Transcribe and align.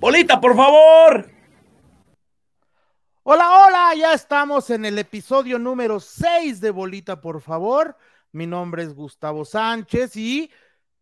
Bolita, 0.00 0.40
por 0.40 0.56
favor. 0.56 1.30
Hola, 3.22 3.66
hola, 3.66 3.94
ya 3.94 4.14
estamos 4.14 4.70
en 4.70 4.86
el 4.86 4.98
episodio 4.98 5.58
número 5.58 6.00
6 6.00 6.58
de 6.62 6.70
Bolita, 6.70 7.20
por 7.20 7.42
favor. 7.42 7.98
Mi 8.32 8.46
nombre 8.46 8.82
es 8.82 8.94
Gustavo 8.94 9.44
Sánchez 9.44 10.16
y 10.16 10.50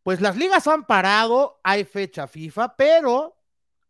pues 0.03 0.21
las 0.21 0.37
ligas 0.37 0.67
han 0.67 0.85
parado, 0.85 1.61
hay 1.63 1.85
fecha 1.85 2.27
FIFA, 2.27 2.75
pero 2.75 3.37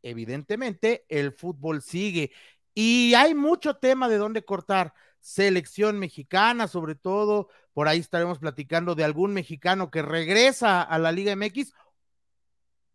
evidentemente 0.02 1.06
el 1.08 1.32
fútbol 1.32 1.80
sigue 1.80 2.30
y 2.74 3.14
hay 3.14 3.34
mucho 3.34 3.76
tema 3.76 4.10
de 4.10 4.18
dónde 4.18 4.44
cortar. 4.44 4.92
Selección 5.20 5.98
mexicana, 5.98 6.68
sobre 6.68 6.96
todo, 6.96 7.48
por 7.72 7.88
ahí 7.88 8.00
estaremos 8.00 8.40
platicando 8.40 8.94
de 8.94 9.04
algún 9.04 9.32
mexicano 9.32 9.90
que 9.90 10.02
regresa 10.02 10.82
a 10.82 10.98
la 10.98 11.12
Liga 11.12 11.34
MX, 11.34 11.72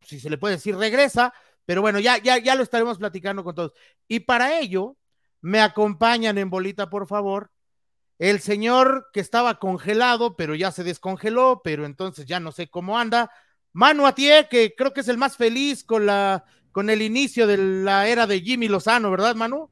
si 0.02 0.20
se 0.20 0.30
le 0.30 0.38
puede 0.38 0.56
decir 0.56 0.76
regresa, 0.76 1.34
pero 1.66 1.82
bueno, 1.82 2.00
ya, 2.00 2.18
ya, 2.18 2.38
ya 2.38 2.56
lo 2.56 2.64
estaremos 2.64 2.98
platicando 2.98 3.44
con 3.44 3.56
todos. 3.56 3.74
Y 4.08 4.22
para 4.22 4.60
ello, 4.60 4.98
me 5.42 5.60
acompañan 5.60 6.38
en 6.38 6.50
bolita, 6.50 6.90
por 6.90 7.08
favor, 7.08 7.52
el 8.20 8.40
señor 8.40 9.08
que 9.12 9.20
estaba 9.20 9.60
congelado, 9.60 10.36
pero 10.36 10.56
ya 10.56 10.72
se 10.72 10.84
descongeló, 10.84 11.62
pero 11.64 11.86
entonces 11.86 12.26
ya 12.26 12.40
no 12.40 12.52
sé 12.52 12.70
cómo 12.70 12.98
anda. 12.98 13.32
Manu 13.74 14.06
Atié, 14.06 14.48
que 14.50 14.76
creo 14.76 14.94
que 14.94 15.02
es 15.02 15.08
el 15.08 15.18
más 15.18 15.36
feliz 15.36 15.84
con 15.84 16.06
la 16.06 16.46
con 16.72 16.90
el 16.90 17.04
inicio 17.04 17.46
de 17.46 17.58
la 17.58 18.08
era 18.08 18.26
de 18.26 18.42
Jimmy 18.42 18.68
Lozano, 18.68 19.12
¿verdad, 19.12 19.36
Manu? 19.36 19.70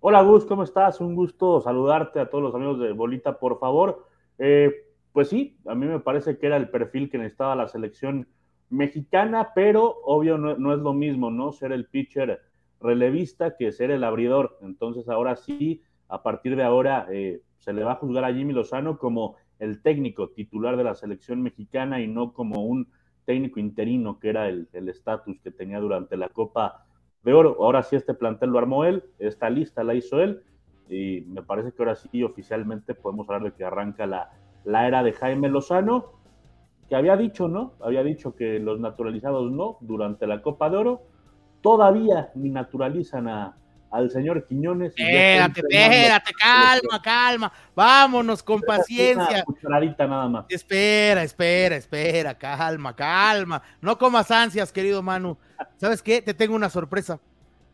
Hola 0.00 0.22
Gus, 0.22 0.44
¿cómo 0.44 0.62
estás? 0.62 1.00
Un 1.00 1.14
gusto 1.14 1.60
saludarte 1.60 2.20
a 2.20 2.28
todos 2.28 2.44
los 2.44 2.54
amigos 2.54 2.78
de 2.80 2.92
Bolita, 2.92 3.38
por 3.38 3.58
favor. 3.58 4.06
Eh, 4.38 4.70
pues 5.12 5.28
sí, 5.28 5.56
a 5.66 5.74
mí 5.74 5.86
me 5.86 6.00
parece 6.00 6.38
que 6.38 6.46
era 6.46 6.56
el 6.56 6.68
perfil 6.68 7.10
que 7.10 7.18
necesitaba 7.18 7.56
la 7.56 7.66
selección 7.66 8.28
mexicana, 8.70 9.50
pero 9.54 9.96
obvio 10.04 10.38
no, 10.38 10.72
es 10.72 10.80
lo 10.80 10.92
mismo, 10.92 11.30
¿no? 11.30 11.52
Ser 11.52 11.72
el 11.72 11.86
pitcher 11.86 12.40
relevista 12.80 13.56
que 13.56 13.72
ser 13.72 13.90
el 13.90 14.04
abridor. 14.04 14.58
Entonces 14.62 15.08
ahora 15.08 15.36
sí, 15.36 15.82
a 16.08 16.22
partir 16.22 16.56
de 16.56 16.62
ahora 16.62 17.06
eh, 17.10 17.42
se 17.58 17.72
le 17.72 17.84
va 17.84 17.92
a 17.92 17.96
juzgar 17.96 18.24
a 18.24 18.32
Jimmy 18.32 18.52
Lozano 18.52 18.98
como 18.98 19.36
el 19.58 19.82
técnico 19.82 20.30
titular 20.30 20.76
de 20.76 20.84
la 20.84 20.94
selección 20.94 21.42
mexicana 21.42 22.00
y 22.00 22.06
no 22.06 22.32
como 22.32 22.64
un 22.64 22.88
técnico 23.24 23.60
interino 23.60 24.18
que 24.18 24.30
era 24.30 24.48
el 24.48 24.88
estatus 24.88 25.40
que 25.40 25.50
tenía 25.50 25.80
durante 25.80 26.16
la 26.16 26.28
Copa 26.28 26.86
de 27.22 27.32
oro. 27.32 27.56
Ahora 27.60 27.82
sí 27.82 27.96
este 27.96 28.14
plantel 28.14 28.50
lo 28.50 28.58
armó 28.58 28.84
él, 28.84 29.04
esta 29.18 29.50
lista 29.50 29.84
la 29.84 29.94
hizo 29.94 30.20
él 30.20 30.42
y 30.88 31.22
me 31.26 31.42
parece 31.42 31.72
que 31.72 31.82
ahora 31.82 31.96
sí 31.96 32.22
oficialmente 32.22 32.94
podemos 32.94 33.28
hablar 33.28 33.50
de 33.50 33.56
que 33.56 33.64
arranca 33.64 34.06
la, 34.06 34.30
la 34.64 34.86
era 34.86 35.02
de 35.02 35.12
Jaime 35.12 35.48
Lozano, 35.48 36.17
que 36.88 36.96
había 36.96 37.16
dicho, 37.16 37.48
¿no? 37.48 37.74
Había 37.80 38.02
dicho 38.02 38.34
que 38.34 38.58
los 38.58 38.80
naturalizados 38.80 39.50
no 39.50 39.78
durante 39.80 40.26
la 40.26 40.42
Copa 40.42 40.70
de 40.70 40.76
Oro. 40.76 41.02
Todavía 41.60 42.30
ni 42.34 42.50
naturalizan 42.50 43.28
a, 43.28 43.56
al 43.90 44.10
señor 44.10 44.46
Quiñones. 44.46 44.94
Espérate, 44.96 45.60
espérate, 45.68 46.32
calma, 46.32 47.02
calma. 47.02 47.52
Vámonos 47.74 48.42
con 48.42 48.60
paciencia. 48.60 49.44
nada 49.98 50.28
más. 50.28 50.46
Espera, 50.48 51.22
espera, 51.22 51.76
espera, 51.76 52.34
calma, 52.34 52.94
calma. 52.94 53.62
No 53.80 53.98
comas 53.98 54.30
ansias, 54.30 54.72
querido 54.72 55.02
Manu. 55.02 55.36
¿Sabes 55.76 56.02
qué? 56.02 56.22
Te 56.22 56.32
tengo 56.32 56.54
una 56.54 56.70
sorpresa. 56.70 57.20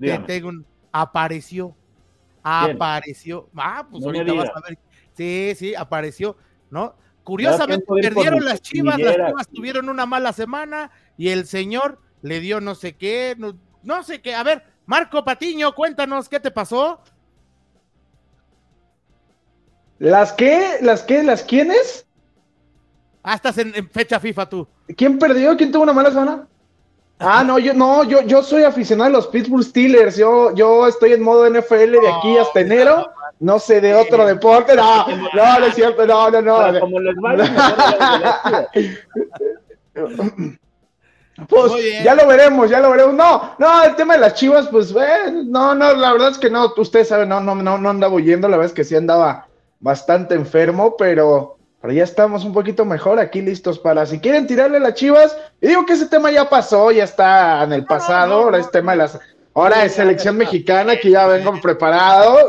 Te 0.01 0.19
tengo 0.21 0.49
un... 0.49 0.67
Apareció. 0.91 1.75
Apareció. 2.43 3.49
Ah, 3.57 3.87
pues 3.91 4.05
ahorita 4.05 4.33
vas 4.33 4.51
a 4.55 4.61
ver. 4.69 4.79
Sí, 5.13 5.53
sí, 5.57 5.75
apareció, 5.75 6.37
¿no? 6.71 6.95
Curiosamente 7.25 7.87
perdieron 7.87 8.45
las 8.45 8.61
chivas, 8.61 8.99
las 8.99 9.17
chivas 9.17 9.49
tuvieron 9.49 9.89
una 9.89 10.05
mala 10.05 10.33
semana 10.35 10.91
y 11.17 11.31
el 11.31 11.47
señor 11.47 11.99
le 12.21 12.41
dio 12.41 12.61
no 12.61 12.75
sé 12.75 12.97
qué, 12.97 13.35
no, 13.39 13.57
no 13.83 14.03
sé 14.03 14.21
qué. 14.21 14.35
A 14.35 14.43
ver, 14.43 14.63
Marco 14.85 15.25
Patiño, 15.25 15.75
cuéntanos 15.75 16.29
qué 16.29 16.39
te 16.39 16.51
pasó. 16.51 17.01
¿Las 19.99 20.33
qué? 20.33 20.79
¿Las 20.83 21.03
qué? 21.03 21.23
¿Las 21.23 21.43
quiénes? 21.43 22.07
Ah, 23.23 23.35
estás 23.37 23.57
en, 23.57 23.89
fecha 23.89 24.21
FIFA 24.21 24.49
tú. 24.49 24.69
¿Quién 24.95 25.19
perdió? 25.19 25.57
¿Quién 25.57 25.73
tuvo 25.73 25.85
una 25.85 25.95
mala 25.95 26.11
semana? 26.11 26.47
Ah, 27.19 27.43
no, 27.43 27.59
yo 27.59 27.73
no, 27.73 28.05
yo, 28.05 28.21
yo 28.23 28.43
soy 28.43 28.65
aficionado 28.65 29.09
a 29.09 29.13
los 29.13 29.29
Pittsburgh 29.29 29.65
Steelers. 29.65 30.17
Yo, 30.17 30.55
yo 30.55 30.87
estoy 30.87 31.15
en 31.15 31.23
modo 31.23 31.49
NFL 31.49 31.93
de 31.93 32.13
aquí 32.19 32.37
hasta 32.37 32.61
enero. 32.61 33.11
No 33.41 33.59
sé 33.59 33.81
de 33.81 33.95
otro 33.95 34.27
deporte. 34.27 34.75
No, 34.77 35.07
no, 35.09 35.61
no 35.61 35.67
es 35.67 35.75
cierto. 35.75 36.07
No, 36.07 36.31
no, 36.31 36.41
no. 36.41 36.81
Como 36.81 37.01
los 37.01 37.15
Pues 41.49 42.03
ya 42.05 42.15
lo 42.15 42.29
veremos, 42.29 42.71
ya 42.71 42.81
lo 42.81 42.91
veremos. 42.91 43.15
No, 43.15 43.55
no, 43.59 43.83
el 43.83 43.97
tema 43.97 44.15
de 44.15 44.21
las 44.21 44.35
chivas, 44.35 44.69
pues, 44.69 44.93
eh, 44.93 45.33
no, 45.47 45.75
no, 45.75 45.93
la 45.95 46.13
verdad 46.13 46.31
es 46.31 46.39
que 46.39 46.49
no, 46.49 46.73
ustedes 46.77 47.09
saben, 47.09 47.29
no, 47.29 47.41
no, 47.41 47.57
no, 47.57 47.77
no 47.77 47.91
andaba 47.91 48.15
huyendo, 48.15 48.49
la 48.49 48.57
verdad 48.57 48.71
es 48.71 48.75
que 48.75 48.85
sí 48.85 48.95
andaba 48.95 49.49
bastante 49.81 50.37
enfermo, 50.37 50.97
pero, 50.97 51.59
pero 51.81 51.93
ya 51.93 52.05
estamos 52.05 52.45
un 52.45 52.53
poquito 52.53 52.85
mejor 52.85 53.19
aquí 53.19 53.43
listos 53.43 53.81
para, 53.81 54.07
si 54.07 54.21
quieren 54.21 54.47
tirarle 54.47 54.79
las 54.79 54.95
chivas, 54.95 55.37
y 55.61 55.67
digo 55.67 55.85
que 55.85 55.95
ese 55.95 56.07
tema 56.07 56.31
ya 56.31 56.49
pasó, 56.49 56.93
ya 56.93 57.03
está 57.03 57.65
en 57.65 57.73
el 57.73 57.85
pasado, 57.85 58.35
ahora 58.35 58.59
es 58.59 58.71
tema 58.71 58.93
de 58.93 58.99
las 58.99 59.19
Ahora 59.57 59.85
es 59.85 59.95
selección 59.95 60.37
mexicana 60.37 60.97
que 60.97 61.11
ya 61.11 61.29
vengo 61.29 61.61
preparado. 61.61 62.49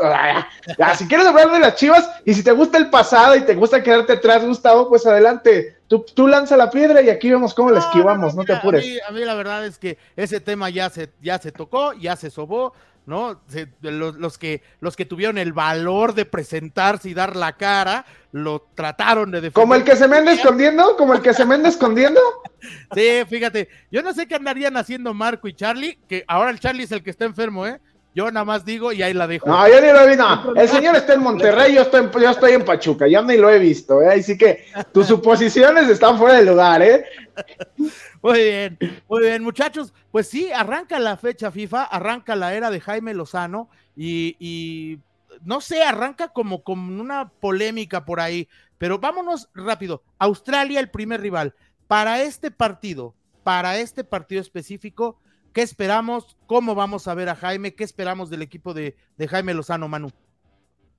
si 0.96 1.06
quieres 1.06 1.26
hablar 1.26 1.52
de 1.52 1.60
las 1.60 1.76
chivas 1.76 2.10
y 2.24 2.34
si 2.34 2.42
te 2.42 2.50
gusta 2.50 2.78
el 2.78 2.90
pasado 2.90 3.36
y 3.36 3.42
te 3.42 3.54
gusta 3.54 3.80
quedarte 3.80 4.14
atrás, 4.14 4.44
Gustavo, 4.44 4.88
pues 4.88 5.06
adelante. 5.06 5.76
Tú, 5.86 6.04
tú 6.14 6.26
lanza 6.26 6.56
la 6.56 6.68
piedra 6.68 7.00
y 7.00 7.08
aquí 7.08 7.30
vemos 7.30 7.54
cómo 7.54 7.70
la 7.70 7.78
esquivamos, 7.78 8.34
no, 8.34 8.44
te 8.44 8.52
apures. 8.52 8.84
A 9.06 9.12
mí, 9.12 9.20
la 9.20 9.34
verdad 9.34 9.64
es 9.64 9.78
que 9.78 9.98
ese 10.16 10.40
tema 10.40 10.68
ya 10.68 10.90
se, 10.90 11.10
ya 11.22 11.38
se 11.38 11.52
tocó, 11.52 11.92
ya 11.92 12.16
se 12.16 12.28
sobó. 12.28 12.72
¿No? 13.06 13.40
los, 13.80 14.36
que, 14.36 14.62
los 14.80 14.96
que 14.96 15.06
tuvieron 15.06 15.38
el 15.38 15.52
valor 15.52 16.14
de 16.14 16.24
presentarse 16.24 17.08
y 17.08 17.14
dar 17.14 17.36
la 17.36 17.56
cara, 17.56 18.04
lo 18.32 18.66
trataron 18.74 19.30
de 19.30 19.38
defender. 19.40 19.52
¿Como 19.52 19.74
el 19.74 19.84
que 19.84 19.96
se 19.96 20.08
me 20.08 20.16
anda 20.16 20.32
escondiendo? 20.32 20.96
¿Como 20.96 21.14
el 21.14 21.22
que 21.22 21.32
se 21.32 21.44
me 21.44 21.54
anda 21.54 21.68
escondiendo? 21.68 22.20
sí, 22.94 23.22
fíjate, 23.28 23.68
yo 23.90 24.02
no 24.02 24.12
sé 24.12 24.26
qué 24.26 24.34
andarían 24.34 24.76
haciendo 24.76 25.14
Marco 25.14 25.48
y 25.48 25.54
Charlie, 25.54 25.98
que 26.08 26.24
ahora 26.26 26.50
el 26.50 26.60
Charlie 26.60 26.84
es 26.84 26.92
el 26.92 27.02
que 27.02 27.10
está 27.10 27.24
enfermo, 27.24 27.66
¿eh? 27.66 27.80
Yo 28.16 28.30
nada 28.30 28.46
más 28.46 28.64
digo 28.64 28.92
y 28.92 29.02
ahí 29.02 29.12
la 29.12 29.26
dejo. 29.26 29.46
No, 29.46 29.68
yo 29.68 29.78
ni 29.78 29.88
lo 29.88 30.00
he 30.00 30.08
visto. 30.08 30.56
El 30.56 30.68
señor 30.70 30.96
está 30.96 31.12
en 31.12 31.22
Monterrey, 31.22 31.74
yo 31.74 31.82
estoy 31.82 32.04
en, 32.04 32.10
yo 32.10 32.30
estoy 32.30 32.52
en 32.52 32.64
Pachuca, 32.64 33.06
ya 33.06 33.20
ni 33.20 33.36
lo 33.36 33.50
he 33.50 33.58
visto. 33.58 34.00
¿eh? 34.00 34.14
Así 34.18 34.38
que 34.38 34.64
tus 34.90 35.08
suposiciones 35.08 35.86
están 35.90 36.16
fuera 36.16 36.38
de 36.38 36.46
lugar, 36.46 36.80
¿eh? 36.80 37.04
Muy 38.26 38.40
bien, 38.40 38.78
muy 39.08 39.20
bien, 39.20 39.44
muchachos. 39.44 39.94
Pues 40.10 40.26
sí, 40.26 40.50
arranca 40.50 40.98
la 40.98 41.16
fecha 41.16 41.52
FIFA, 41.52 41.84
arranca 41.84 42.34
la 42.34 42.54
era 42.54 42.72
de 42.72 42.80
Jaime 42.80 43.14
Lozano 43.14 43.68
y, 43.94 44.98
no 45.44 45.60
sé, 45.60 45.84
arranca 45.84 46.32
como 46.32 46.64
con 46.64 46.98
una 46.98 47.28
polémica 47.28 48.04
por 48.04 48.18
ahí, 48.18 48.48
pero 48.78 48.98
vámonos 48.98 49.48
rápido. 49.54 50.02
Australia, 50.18 50.80
el 50.80 50.90
primer 50.90 51.20
rival. 51.20 51.54
Para 51.86 52.20
este 52.20 52.50
partido, 52.50 53.14
para 53.44 53.78
este 53.78 54.02
partido 54.02 54.40
específico, 54.40 55.20
¿qué 55.52 55.62
esperamos? 55.62 56.36
¿Cómo 56.46 56.74
vamos 56.74 57.06
a 57.06 57.14
ver 57.14 57.28
a 57.28 57.36
Jaime? 57.36 57.76
¿Qué 57.76 57.84
esperamos 57.84 58.28
del 58.28 58.42
equipo 58.42 58.74
de, 58.74 58.96
Jaime 59.28 59.54
Lozano, 59.54 59.86
Manu? 59.86 60.10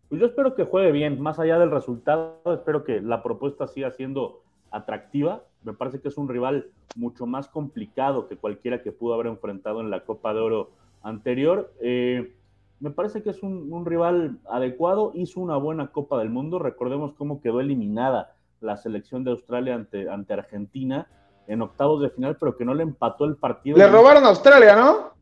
Pues 0.07 0.21
yo 0.21 0.27
espero 0.27 0.55
que 0.55 0.63
juegue 0.63 0.93
bien, 0.93 1.19
más 1.19 1.39
allá 1.39 1.59
del 1.59 1.71
resultado, 1.71 2.39
espero 2.45 2.85
que 2.85 3.01
la 3.01 3.21
propuesta 3.21 3.67
siga 3.67 3.91
siendo 3.91 4.45
atractiva. 4.71 5.43
Me 5.63 5.73
parece 5.73 5.99
que 5.99 6.07
es 6.07 6.17
un 6.17 6.29
rival 6.29 6.67
mucho 6.95 7.25
más 7.25 7.47
complicado 7.47 8.27
que 8.27 8.37
cualquiera 8.37 8.81
que 8.81 8.91
pudo 8.91 9.13
haber 9.13 9.27
enfrentado 9.27 9.81
en 9.81 9.89
la 9.89 10.01
Copa 10.01 10.33
de 10.33 10.39
Oro 10.39 10.71
anterior. 11.03 11.73
Eh, 11.81 12.33
me 12.79 12.91
parece 12.91 13.23
que 13.23 13.31
es 13.31 13.41
un, 13.41 13.85
rival 13.85 14.37
adecuado, 14.49 15.11
hizo 15.15 15.39
una 15.39 15.57
buena 15.57 15.87
Copa 15.87 16.19
del 16.19 16.29
Mundo. 16.29 16.59
Recordemos 16.59 17.13
cómo 17.13 17.41
quedó 17.41 17.59
eliminada 17.59 18.35
la 18.61 18.77
selección 18.77 19.23
de 19.23 19.31
Australia 19.31 19.75
ante, 19.75 20.09
ante 20.09 20.33
Argentina 20.33 21.07
en 21.47 21.61
octavos 21.61 22.01
de 22.01 22.09
final, 22.09 22.37
pero 22.39 22.55
que 22.55 22.65
no 22.65 22.73
le 22.73 22.83
empató 22.83 23.25
el 23.25 23.35
partido. 23.35 23.77
Le 23.77 23.87
robaron 23.87 24.25
a 24.25 24.29
Australia, 24.29 24.75
¿no? 24.75 25.13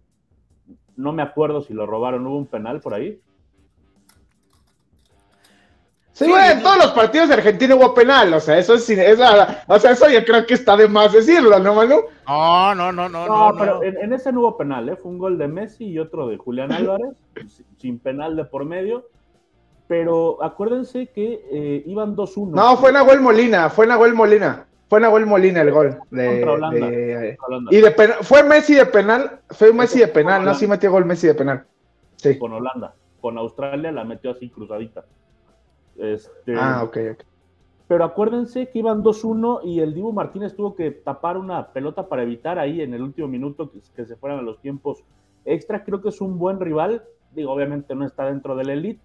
No 0.98 1.14
me 1.14 1.22
acuerdo 1.22 1.62
si 1.62 1.74
lo 1.74 1.86
robaron, 1.86 2.26
hubo 2.26 2.38
un 2.38 2.48
penal 2.48 2.82
por 2.82 2.94
ahí. 2.94 3.22
Sí, 6.16 6.30
güey, 6.30 6.50
en 6.50 6.64
todos 6.64 6.78
los 6.78 6.92
partidos 6.94 7.28
de 7.28 7.34
Argentina 7.34 7.76
hubo 7.76 7.94
penal, 7.94 8.34
o 8.34 8.40
sea, 8.40 8.58
eso 8.58 8.76
es, 8.76 8.90
o 8.90 9.80
sea, 9.80 9.92
eso 9.92 10.10
yo 10.10 10.24
creo 10.24 10.46
que 10.46 10.54
está 10.54 10.78
de 10.78 10.88
más 10.88 11.12
decirlo, 11.12 11.60
¿no, 11.60 11.76
Manu? 11.76 12.04
No, 12.26 12.74
no, 12.74 12.90
no, 12.94 13.10
no. 13.10 13.28
No, 13.28 13.58
pero 13.60 13.84
En, 13.84 14.14
ese 14.14 14.32
no 14.32 14.40
hubo 14.40 14.56
penal, 14.56 14.88
¿eh? 14.88 14.96
Fue 14.96 15.12
un 15.12 15.18
gol 15.18 15.38
de 15.38 15.50
Messi 15.50 15.84
y 15.84 16.00
otro 16.00 16.30
de 16.30 16.38
Julián 16.38 16.72
Álvarez, 16.72 17.22
sin 17.80 18.00
penal 18.00 18.38
de 18.38 18.46
por 18.46 18.64
medio. 18.64 19.10
Pero 19.88 20.42
acuérdense 20.42 21.08
que 21.08 21.46
eh, 21.52 21.84
iban 21.86 22.16
2-1. 22.16 22.52
No, 22.52 22.78
fue 22.78 22.94
Nahuel 22.94 23.20
Molina, 23.20 23.70
fue 23.70 23.86
Nahuel 23.86 24.14
Molina. 24.14 24.68
Fue 24.88 25.02
Nahuel 25.02 25.26
Molina 25.26 25.64
el 25.64 25.72
gol. 25.72 25.98
De, 26.12 26.28
contra 26.28 26.54
Holanda. 26.54 26.88
Y 27.72 27.82
de 27.82 27.92
penal, 27.92 28.18
fue 28.22 28.42
Messi 28.42 28.76
de 28.76 28.86
penal, 28.86 29.42
fue 29.50 29.74
Messi 29.74 30.00
de 30.00 30.08
penal, 30.08 30.46
¿no? 30.46 30.54
Sí 30.56 30.66
metió 30.66 30.92
gol 30.92 31.04
Messi 31.04 31.28
de 31.28 31.36
penal. 31.36 31.66
Sí. 32.16 32.40
Con 32.40 32.54
Holanda. 32.54 32.96
Con 33.20 33.38
Australia 33.38 33.92
la 33.92 34.06
metió 34.06 34.32
así 34.32 34.50
cruzadita. 34.50 35.04
Este, 35.98 36.56
ah, 36.58 36.84
ok, 36.84 36.98
ok. 37.14 37.24
pero 37.88 38.04
acuérdense 38.04 38.70
que 38.70 38.80
iban 38.80 39.02
2-1 39.04 39.62
y 39.64 39.80
el 39.80 39.94
Dibu 39.94 40.12
Martínez 40.12 40.56
tuvo 40.56 40.76
que 40.76 40.92
tapar 40.92 41.38
una 41.38 41.68
pelota 41.68 42.10
para 42.10 42.24
evitar 42.24 42.60
ahí 42.60 42.82
en 42.82 42.94
el 42.94 43.02
último 43.02 43.28
minuto 43.28 43.72
que, 43.96 44.06
se 44.06 44.16
fueran 44.18 44.40
a 44.40 44.42
los 44.42 44.60
tiempos 44.60 45.04
extra. 45.46 45.84
Creo 45.84 46.02
que 46.02 46.10
es 46.10 46.20
un 46.20 46.38
buen 46.38 46.60
rival, 46.60 47.04
digo, 47.34 47.52
obviamente 47.52 47.96
no 47.96 48.06
está 48.06 48.26
dentro 48.26 48.56
del 48.56 48.70
elite, 48.70 49.02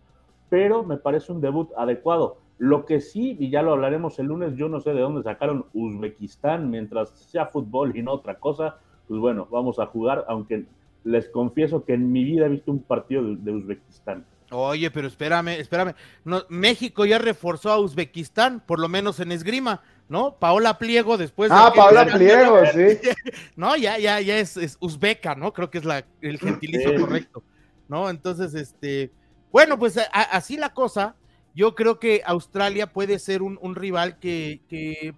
pero 0.48 0.82
me 0.82 0.96
parece 0.96 1.32
un 1.32 1.40
debut 1.40 1.70
adecuado. 1.76 2.38
Lo 2.58 2.84
que 2.84 3.00
sí, 3.00 3.37
y 3.38 3.50
ya 3.50 3.62
lo 3.62 3.72
hablaremos 3.72 4.19
el 4.19 4.26
lunes, 4.26 4.56
yo 4.56 4.69
no 4.69 4.81
sé 4.81 4.92
de 4.92 5.00
dónde 5.00 5.22
sacaron 5.22 5.64
Uzbekistán 5.72 6.70
mientras 6.70 7.10
sea 7.10 7.46
fútbol 7.46 7.96
y 7.96 8.02
no 8.02 8.12
otra 8.12 8.38
cosa, 8.38 8.78
pues 9.08 9.19
bueno, 9.19 9.46
vamos 9.50 9.78
a 9.78 9.87
jugar, 9.87 10.25
aunque 10.28 10.66
les 11.04 11.28
confieso 11.28 11.84
que 11.84 11.94
en 11.94 12.12
mi 12.12 12.25
vida 12.25 12.46
he 12.46 12.50
visto 12.50 12.70
un 12.70 12.82
partido 12.82 13.22
de 13.22 13.52
Uzbekistán. 13.52 14.26
Oye, 14.50 14.91
pero 14.91 15.06
espérame, 15.06 15.61
espérame. 15.61 15.94
No, 16.25 16.44
México 16.49 17.05
ya 17.05 17.19
reforzó 17.19 17.70
a 17.70 17.79
Uzbekistán, 17.79 18.61
por 18.61 18.81
lo 18.81 18.88
menos 18.88 19.20
en 19.20 19.31
esgrima, 19.31 19.82
¿no? 20.08 20.37
Paola 20.37 20.76
Pliego 20.79 21.17
después. 21.17 21.50
Ah, 21.52 21.73
Paola 21.75 22.05
Pliego, 22.06 22.61
sí. 22.73 22.99
no, 23.56 23.76
ya, 23.76 23.99
ya, 23.99 24.20
ya 24.20 24.38
es, 24.38 24.56
es, 24.56 24.76
uzbeca, 24.81 25.37
¿no? 25.37 25.52
Creo 25.52 25.70
que 25.70 25.79
es 25.79 25.85
la, 25.85 26.05
el 26.20 26.38
gentilicio 26.38 27.00
correcto, 27.00 27.44
¿no? 27.88 28.11
Entonces, 28.11 28.55
este, 28.55 29.12
bueno, 29.52 29.79
pues 29.79 29.99
así 30.12 30.56
la 30.56 30.75
cosa. 30.75 31.14
Yo 31.55 31.75
creo 31.75 31.99
que 31.99 32.23
Australia 32.25 32.93
puede 32.93 33.19
ser 33.19 33.43
un, 33.43 33.58
un 33.61 33.75
rival 33.75 34.19
que, 34.19 34.61
que, 34.69 35.14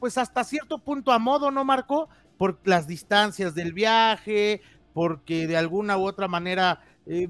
pues 0.00 0.18
hasta 0.18 0.42
cierto 0.42 0.78
punto 0.78 1.12
a 1.12 1.18
modo, 1.18 1.50
¿no, 1.50 1.64
Marco? 1.64 2.08
Por 2.36 2.58
las 2.64 2.86
distancias 2.86 3.54
del 3.54 3.72
viaje, 3.72 4.60
porque 4.92 5.46
de 5.46 5.56
alguna 5.56 5.96
u 5.96 6.06
otra 6.06 6.26
manera 6.26 6.80
eh, 7.06 7.28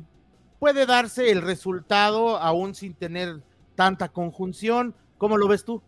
puede 0.58 0.86
darse 0.86 1.30
el 1.30 1.42
resultado 1.42 2.36
aún 2.36 2.74
sin 2.74 2.94
tener 2.94 3.40
tanta 3.74 4.08
conjunción. 4.08 4.94
¿Cómo 5.18 5.36
lo 5.36 5.48
ves 5.48 5.64
tú? 5.64 5.82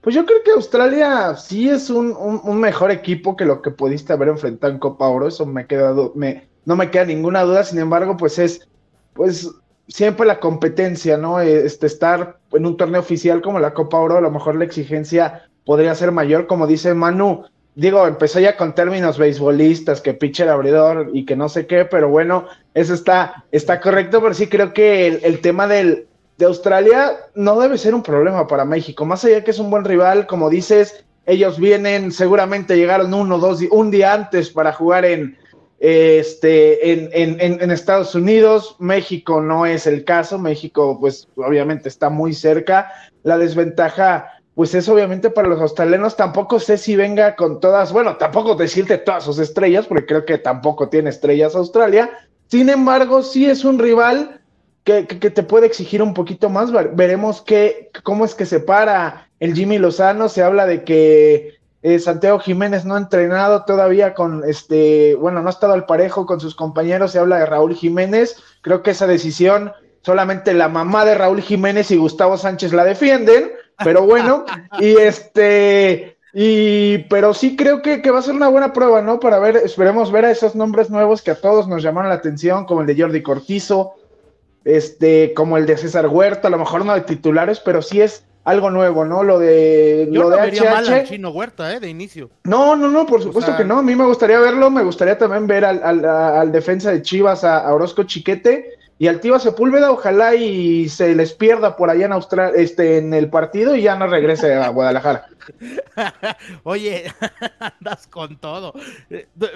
Pues 0.00 0.14
yo 0.14 0.24
creo 0.24 0.42
que 0.42 0.52
Australia 0.52 1.36
sí 1.36 1.68
es 1.68 1.90
un, 1.90 2.60
mejor 2.60 2.90
equipo 2.90 3.36
que 3.36 3.44
lo 3.44 3.60
que 3.60 3.70
pudiste 3.70 4.12
haber 4.12 4.28
enfrentado 4.28 4.72
en 4.72 4.78
Copa 4.78 5.08
Oro, 5.08 5.28
eso 5.28 5.44
me 5.44 5.66
queda, 5.66 5.94
me, 6.14 6.48
no 6.64 6.74
me 6.74 6.90
queda 6.90 7.04
ninguna 7.04 7.42
duda, 7.42 7.64
sin 7.64 7.78
embargo, 7.78 8.16
pues 8.16 8.38
es, 8.38 8.66
pues 9.12 9.50
siempre 9.88 10.26
la 10.26 10.40
competencia, 10.40 11.18
¿no? 11.18 11.40
Este, 11.40 11.86
estar 11.86 12.38
en 12.52 12.64
un 12.64 12.78
torneo 12.78 13.00
oficial 13.00 13.42
como 13.42 13.60
la 13.60 13.74
Copa 13.74 13.98
Oro, 13.98 14.16
a 14.16 14.22
lo 14.22 14.30
mejor 14.30 14.56
la 14.56 14.64
exigencia 14.64 15.50
podría 15.66 15.94
ser 15.94 16.12
mayor, 16.12 16.46
como 16.46 16.66
dice 16.66 16.94
Manu, 16.94 17.44
digo, 17.74 18.06
empezó 18.06 18.40
ya 18.40 18.56
con 18.56 18.74
términos 18.74 19.18
beisbolistas, 19.18 20.00
que 20.00 20.14
pitcher 20.14 20.48
abridor 20.48 21.10
y 21.12 21.24
que 21.24 21.36
no 21.36 21.48
sé 21.48 21.66
qué, 21.66 21.84
pero 21.84 22.08
bueno, 22.08 22.46
eso 22.74 22.94
está, 22.94 23.44
está 23.52 23.80
correcto, 23.80 24.20
pero 24.20 24.34
sí 24.34 24.48
creo 24.48 24.72
que 24.72 25.06
el, 25.06 25.40
tema 25.40 25.66
del, 25.66 26.06
de 26.38 26.46
Australia 26.46 27.16
no 27.34 27.58
debe 27.60 27.78
ser 27.78 27.94
un 27.94 28.02
problema 28.02 28.46
para 28.46 28.64
México, 28.64 29.04
más 29.04 29.24
allá 29.24 29.44
que 29.44 29.50
es 29.50 29.58
un 29.58 29.70
buen 29.70 29.84
rival, 29.84 30.26
como 30.26 30.50
dices, 30.50 31.04
ellos 31.26 31.58
vienen, 31.58 32.12
seguramente 32.12 32.76
llegaron 32.76 33.14
uno, 33.14 33.38
dos, 33.38 33.60
un 33.70 33.90
día 33.90 34.14
antes 34.14 34.50
para 34.50 34.72
jugar 34.72 35.04
en, 35.04 35.36
este, 35.78 36.92
en, 36.92 37.08
en, 37.12 37.62
en, 37.62 37.70
Estados 37.70 38.14
Unidos, 38.14 38.76
México 38.78 39.40
no 39.40 39.64
es 39.64 39.86
el 39.86 40.04
caso, 40.04 40.38
México 40.38 40.98
pues 41.00 41.28
obviamente 41.36 41.88
está 41.88 42.10
muy 42.10 42.34
cerca, 42.34 42.92
la 43.22 43.38
desventaja 43.38 44.39
pues 44.54 44.74
es 44.74 44.88
obviamente 44.88 45.30
para 45.30 45.48
los 45.48 45.60
australianos. 45.60 46.16
Tampoco 46.16 46.60
sé 46.60 46.78
si 46.78 46.96
venga 46.96 47.36
con 47.36 47.60
todas, 47.60 47.92
bueno, 47.92 48.16
tampoco 48.16 48.54
decirte 48.54 48.98
todas 48.98 49.24
sus 49.24 49.38
estrellas, 49.38 49.86
porque 49.86 50.06
creo 50.06 50.24
que 50.24 50.38
tampoco 50.38 50.88
tiene 50.88 51.10
estrellas 51.10 51.54
Australia. 51.54 52.10
Sin 52.48 52.68
embargo, 52.68 53.22
sí 53.22 53.46
es 53.46 53.64
un 53.64 53.78
rival 53.78 54.40
que, 54.84 55.04
te 55.04 55.42
puede 55.42 55.66
exigir 55.66 56.02
un 56.02 56.14
poquito 56.14 56.48
más. 56.48 56.72
Veremos 56.72 57.42
qué, 57.42 57.90
cómo 58.02 58.24
es 58.24 58.34
que 58.34 58.46
se 58.46 58.60
para 58.60 59.28
el 59.38 59.54
Jimmy 59.54 59.78
Lozano. 59.78 60.28
Se 60.28 60.42
habla 60.42 60.66
de 60.66 60.82
que 60.82 61.54
eh, 61.82 61.98
Santiago 61.98 62.40
Jiménez 62.40 62.84
no 62.84 62.96
ha 62.96 62.98
entrenado 62.98 63.64
todavía 63.64 64.14
con 64.14 64.42
este, 64.46 65.14
bueno, 65.14 65.40
no 65.42 65.48
ha 65.48 65.52
estado 65.52 65.74
al 65.74 65.86
parejo 65.86 66.26
con 66.26 66.40
sus 66.40 66.54
compañeros. 66.56 67.12
Se 67.12 67.20
habla 67.20 67.38
de 67.38 67.46
Raúl 67.46 67.74
Jiménez. 67.74 68.36
Creo 68.62 68.82
que 68.82 68.90
esa 68.90 69.06
decisión 69.06 69.72
solamente 70.02 70.54
la 70.54 70.68
mamá 70.68 71.04
de 71.04 71.14
Raúl 71.14 71.42
Jiménez 71.42 71.90
y 71.90 71.96
Gustavo 71.96 72.36
Sánchez 72.36 72.72
la 72.72 72.84
defienden 72.84 73.52
pero 73.84 74.02
bueno, 74.02 74.44
y 74.78 74.96
este, 74.96 76.16
y, 76.32 76.98
pero 77.08 77.34
sí 77.34 77.56
creo 77.56 77.82
que, 77.82 77.98
va 78.10 78.18
a 78.18 78.22
ser 78.22 78.34
una 78.34 78.48
buena 78.48 78.72
prueba, 78.72 79.02
¿no? 79.02 79.20
Para 79.20 79.38
ver, 79.38 79.56
esperemos 79.56 80.12
ver 80.12 80.24
a 80.24 80.30
esos 80.30 80.54
nombres 80.54 80.90
nuevos 80.90 81.22
que 81.22 81.32
a 81.32 81.40
todos 81.40 81.68
nos 81.68 81.82
llamaron 81.82 82.08
la 82.08 82.16
atención, 82.16 82.64
como 82.66 82.82
el 82.82 82.86
de 82.86 83.00
Jordi 83.00 83.22
Cortizo, 83.22 83.94
este, 84.64 85.34
como 85.34 85.56
el 85.56 85.66
de 85.66 85.76
César 85.76 86.06
Huerta, 86.06 86.48
a 86.48 86.50
lo 86.50 86.58
mejor 86.58 86.84
no 86.84 86.94
de 86.94 87.00
titulares, 87.00 87.60
pero 87.60 87.82
sí 87.82 88.00
es 88.00 88.24
algo 88.44 88.70
nuevo, 88.70 89.04
¿no? 89.04 89.22
Lo 89.22 89.38
de 89.38 90.08
Yo 90.10 90.22
lo 90.22 90.30
no 90.30 90.36
de 90.36 90.42
vería 90.42 90.70
mal 90.70 90.88
al 90.88 91.04
Chino 91.04 91.30
Huerta, 91.30 91.74
¿eh? 91.74 91.80
De 91.80 91.88
inicio. 91.88 92.30
No, 92.44 92.74
no, 92.76 92.88
no, 92.88 93.06
por 93.06 93.22
supuesto 93.22 93.56
que 93.56 93.64
no. 93.64 93.78
A 93.78 93.82
mí 93.82 93.94
me 93.94 94.06
gustaría 94.06 94.40
verlo. 94.40 94.70
Me 94.70 94.82
gustaría 94.82 95.18
también 95.18 95.46
ver 95.46 95.64
al, 95.64 95.82
al, 95.84 96.04
al 96.04 96.50
defensa 96.50 96.90
de 96.90 97.02
Chivas, 97.02 97.44
a 97.44 97.72
Orozco 97.72 98.04
Chiquete 98.04 98.79
y 99.00 99.08
Altiva 99.08 99.38
Sepúlveda, 99.38 99.90
ojalá 99.92 100.34
y 100.34 100.90
se 100.90 101.14
les 101.14 101.32
pierda 101.32 101.74
por 101.74 101.88
allá 101.88 102.04
en 102.04 102.12
Australia, 102.12 102.60
este, 102.60 102.98
en 102.98 103.14
el 103.14 103.30
partido 103.30 103.74
y 103.74 103.80
ya 103.80 103.96
no 103.96 104.06
regrese 104.06 104.52
a 104.52 104.68
Guadalajara. 104.68 105.24
Oye, 106.64 107.10
andas 107.58 108.06
con 108.08 108.36
todo. 108.36 108.74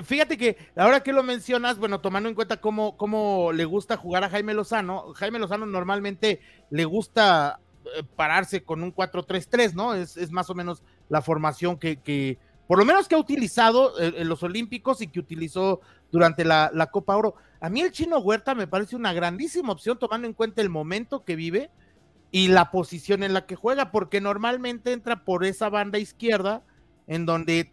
Fíjate 0.02 0.38
que 0.38 0.56
ahora 0.75 1.02
que 1.02 1.12
lo 1.12 1.23
mencionas, 1.23 1.76
bueno, 1.76 2.00
tomando 2.00 2.31
en 2.31 2.35
cuenta 2.35 2.56
cómo, 2.56 2.96
cómo 2.96 3.52
le 3.52 3.67
gusta 3.67 3.99
jugar 3.99 4.25
a 4.25 4.31
Jaime 4.31 4.55
Lozano, 4.55 5.12
Jaime 5.12 5.38
Lozano 5.38 5.67
normalmente 5.67 6.41
le 6.70 6.87
gusta 6.87 7.61
eh, 7.85 8.02
pararse 8.17 8.62
con 8.62 8.82
un 8.82 8.94
4-3-3, 8.94 9.75
¿no? 9.75 9.93
Es, 9.93 10.17
es, 10.17 10.31
más 10.31 10.49
o 10.49 10.55
menos 10.55 10.82
la 11.11 11.20
formación 11.20 11.79
que, 11.79 11.99
que, 11.99 12.38
por 12.67 12.79
lo 12.79 12.87
menos 12.87 13.08
que 13.08 13.14
ha 13.14 13.19
utilizado 13.19 14.00
eh, 14.00 14.14
en 14.17 14.29
los 14.31 14.43
Olímpicos 14.43 15.02
y 15.02 15.08
que 15.08 15.20
utilizó 15.20 15.82
durante 16.15 16.45
la, 16.45 16.71
la 16.73 16.87
Copa 16.87 17.17
Oro 17.17 17.35
a 17.65 17.71
mí 17.71 17.81
el 17.81 17.93
chino 17.93 18.19
Huerta 18.19 18.55
me 18.55 18.67
parece 18.67 18.95
una 18.95 19.15
grandísima 19.15 19.73
opción 19.73 19.99
tomando 19.99 20.29
en 20.29 20.35
cuenta 20.35 20.61
el 20.61 20.69
momento 20.69 21.25
que 21.25 21.35
vive 21.35 21.71
y 22.31 22.49
la 22.49 22.71
posición 22.71 23.23
en 23.23 23.33
la 23.33 23.47
que 23.47 23.57
juega, 23.57 23.91
porque 23.91 24.21
normalmente 24.21 24.93
entra 24.93 25.25
por 25.25 25.47
esa 25.47 25.71
banda 25.71 25.99
izquierda 25.99 26.63
en 27.07 27.25
donde, 27.25 27.73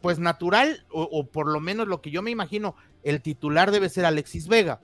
pues 0.00 0.20
natural, 0.20 0.86
o, 0.88 1.26
por 1.26 1.48
lo 1.48 1.58
menos 1.58 1.88
lo 1.88 2.00
que 2.00 2.12
yo 2.12 2.22
me 2.22 2.30
imagino, 2.30 2.76
el 3.02 3.22
titular 3.22 3.72
debe 3.72 3.88
ser 3.88 4.06
Alexis 4.06 4.46
Vega, 4.46 4.80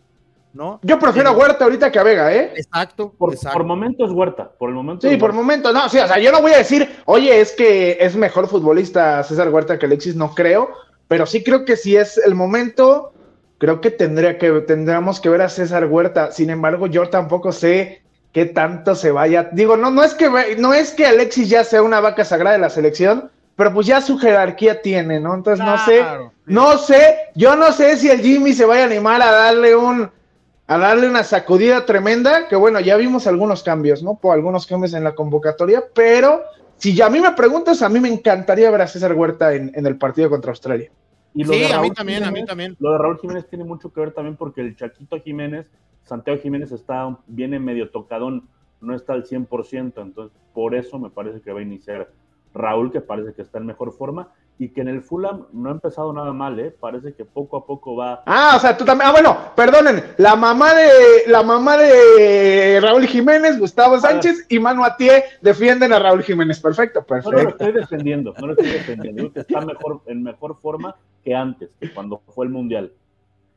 ¿no? 0.52 0.80
Yo 0.82 0.98
prefiero 0.98 1.28
a 1.28 1.32
Huerta 1.32 1.62
ahorita 1.62 1.92
que 1.92 2.00
a 2.00 2.02
Vega, 2.02 2.34
¿eh? 2.34 2.52
Exacto. 2.56 3.14
Por, 3.16 3.38
por 3.38 3.62
momentos 3.62 4.10
Huerta, 4.10 4.50
por 4.58 4.70
el 4.70 4.74
momento. 4.74 5.08
Sí, 5.08 5.16
por 5.16 5.32
momentos, 5.32 5.72
no, 5.72 5.88
sí, 5.88 5.98
o 5.98 6.08
sea, 6.08 6.18
yo 6.18 6.32
no 6.32 6.42
voy 6.42 6.54
a 6.54 6.58
decir, 6.58 6.88
oye, 7.04 7.40
es 7.40 7.52
que 7.52 7.98
es 8.00 8.16
mejor 8.16 8.48
futbolista 8.48 9.22
César 9.22 9.48
Huerta 9.50 9.78
que 9.78 9.86
Alexis, 9.86 10.16
no 10.16 10.34
creo, 10.34 10.70
pero 11.10 11.26
sí 11.26 11.42
creo 11.42 11.64
que 11.64 11.76
si 11.76 11.96
es 11.96 12.18
el 12.18 12.36
momento 12.36 13.12
creo 13.58 13.80
que 13.80 13.90
tendría 13.90 14.38
que 14.38 14.48
tendríamos 14.60 15.20
que 15.20 15.28
ver 15.28 15.42
a 15.42 15.48
César 15.48 15.86
Huerta. 15.86 16.30
Sin 16.30 16.50
embargo, 16.50 16.86
yo 16.86 17.08
tampoco 17.08 17.50
sé 17.50 18.02
qué 18.32 18.46
tanto 18.46 18.94
se 18.94 19.10
vaya. 19.10 19.50
Digo, 19.50 19.76
no, 19.76 19.90
no 19.90 20.04
es 20.04 20.14
que 20.14 20.30
no 20.56 20.72
es 20.72 20.92
que 20.92 21.06
Alexis 21.06 21.48
ya 21.48 21.64
sea 21.64 21.82
una 21.82 21.98
vaca 21.98 22.24
sagrada 22.24 22.54
de 22.54 22.62
la 22.62 22.70
selección, 22.70 23.28
pero 23.56 23.74
pues 23.74 23.88
ya 23.88 24.00
su 24.00 24.18
jerarquía 24.18 24.82
tiene, 24.82 25.18
¿no? 25.18 25.34
Entonces 25.34 25.66
no 25.66 25.84
sé, 25.84 26.04
no 26.46 26.78
sé, 26.78 27.16
yo 27.34 27.56
no 27.56 27.72
sé 27.72 27.96
si 27.96 28.08
el 28.08 28.20
Jimmy 28.20 28.52
se 28.52 28.64
vaya 28.64 28.84
a 28.84 28.86
animar 28.86 29.20
a 29.20 29.32
darle 29.32 29.74
un 29.74 30.08
a 30.68 30.78
darle 30.78 31.08
una 31.08 31.24
sacudida 31.24 31.86
tremenda, 31.86 32.46
que 32.46 32.54
bueno, 32.54 32.78
ya 32.78 32.96
vimos 32.96 33.26
algunos 33.26 33.64
cambios, 33.64 34.00
¿no? 34.04 34.14
Por 34.14 34.32
algunos 34.32 34.64
cambios 34.64 34.94
en 34.94 35.02
la 35.02 35.16
convocatoria, 35.16 35.82
pero 35.92 36.44
si 36.76 37.02
a 37.02 37.10
mí 37.10 37.18
me 37.18 37.32
preguntas, 37.32 37.82
a 37.82 37.88
mí 37.88 37.98
me 37.98 38.08
encantaría 38.08 38.70
ver 38.70 38.82
a 38.82 38.86
César 38.86 39.12
Huerta 39.14 39.52
en 39.52 39.84
el 39.84 39.98
partido 39.98 40.30
contra 40.30 40.52
Australia. 40.52 40.88
Y 41.34 41.44
lo 41.44 41.52
sí, 41.52 41.60
de 41.60 41.72
a 41.72 41.80
mí 41.80 41.90
también, 41.90 42.24
a 42.24 42.30
mí 42.30 42.44
también. 42.44 42.76
Lo 42.80 42.92
de 42.92 42.98
Raúl 42.98 43.18
Jiménez 43.18 43.46
tiene 43.48 43.64
mucho 43.64 43.92
que 43.92 44.00
ver 44.00 44.12
también 44.12 44.36
porque 44.36 44.60
el 44.60 44.76
Chaquito 44.76 45.20
Jiménez, 45.20 45.66
Santiago 46.02 46.40
Jiménez 46.40 46.72
está, 46.72 47.16
viene 47.26 47.58
medio 47.58 47.90
tocadón, 47.90 48.48
no 48.80 48.94
está 48.94 49.12
al 49.12 49.24
100%, 49.24 50.02
entonces 50.02 50.36
por 50.52 50.74
eso 50.74 50.98
me 50.98 51.10
parece 51.10 51.40
que 51.40 51.52
va 51.52 51.60
a 51.60 51.62
iniciar 51.62 52.10
Raúl, 52.54 52.90
que 52.90 53.00
parece 53.00 53.32
que 53.34 53.42
está 53.42 53.58
en 53.58 53.66
mejor 53.66 53.92
forma, 53.92 54.32
y 54.60 54.68
que 54.68 54.82
en 54.82 54.88
el 54.88 55.00
Fulham 55.00 55.46
no 55.54 55.70
ha 55.70 55.72
empezado 55.72 56.12
nada 56.12 56.34
mal, 56.34 56.60
¿eh? 56.60 56.70
Parece 56.70 57.14
que 57.14 57.24
poco 57.24 57.56
a 57.56 57.64
poco 57.64 57.96
va. 57.96 58.22
Ah, 58.26 58.52
o 58.58 58.60
sea, 58.60 58.76
tú 58.76 58.84
también. 58.84 59.08
Ah, 59.08 59.12
bueno, 59.12 59.38
perdonen. 59.56 60.04
La 60.18 60.36
mamá 60.36 60.74
de 60.74 60.90
la 61.28 61.42
mamá 61.42 61.78
de 61.78 62.78
Raúl 62.82 63.06
Jiménez, 63.06 63.58
Gustavo 63.58 63.94
ah. 63.94 64.00
Sánchez 64.00 64.44
y 64.50 64.58
Manu 64.58 64.84
Atié 64.84 65.24
defienden 65.40 65.94
a 65.94 65.98
Raúl 65.98 66.22
Jiménez. 66.22 66.60
Perfecto, 66.60 67.02
perfecto. 67.02 67.38
No, 67.38 67.42
lo 67.44 67.48
estoy 67.48 67.72
defendiendo, 67.72 68.34
no 68.38 68.48
lo 68.48 68.52
estoy 68.52 68.68
defendiendo. 68.68 69.22
Digo 69.22 69.32
que 69.32 69.40
está 69.40 69.62
mejor, 69.62 70.02
en 70.04 70.22
mejor 70.22 70.60
forma 70.60 70.94
que 71.24 71.34
antes, 71.34 71.70
que 71.80 71.90
cuando 71.94 72.20
fue 72.28 72.44
el 72.44 72.52
Mundial. 72.52 72.92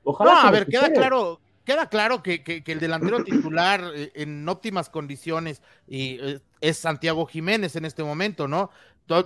Ojalá. 0.05 0.31
No, 0.31 0.39
a 0.39 0.51
ver, 0.51 0.67
queda 0.67 0.89
claro, 0.93 1.41
queda 1.65 1.89
claro 1.89 2.23
que, 2.23 2.43
que, 2.43 2.63
el 2.65 2.79
delantero 2.79 3.25
titular 3.25 3.81
eh, 3.93 4.13
en 4.15 4.47
óptimas 4.47 4.89
condiciones 4.89 5.61
y, 5.85 6.17
eh, 6.21 6.39
es 6.63 6.77
Santiago 6.77 7.25
Jiménez 7.25 7.75
en 7.75 7.83
este 7.83 8.05
momento, 8.05 8.47
¿no? 8.47 8.69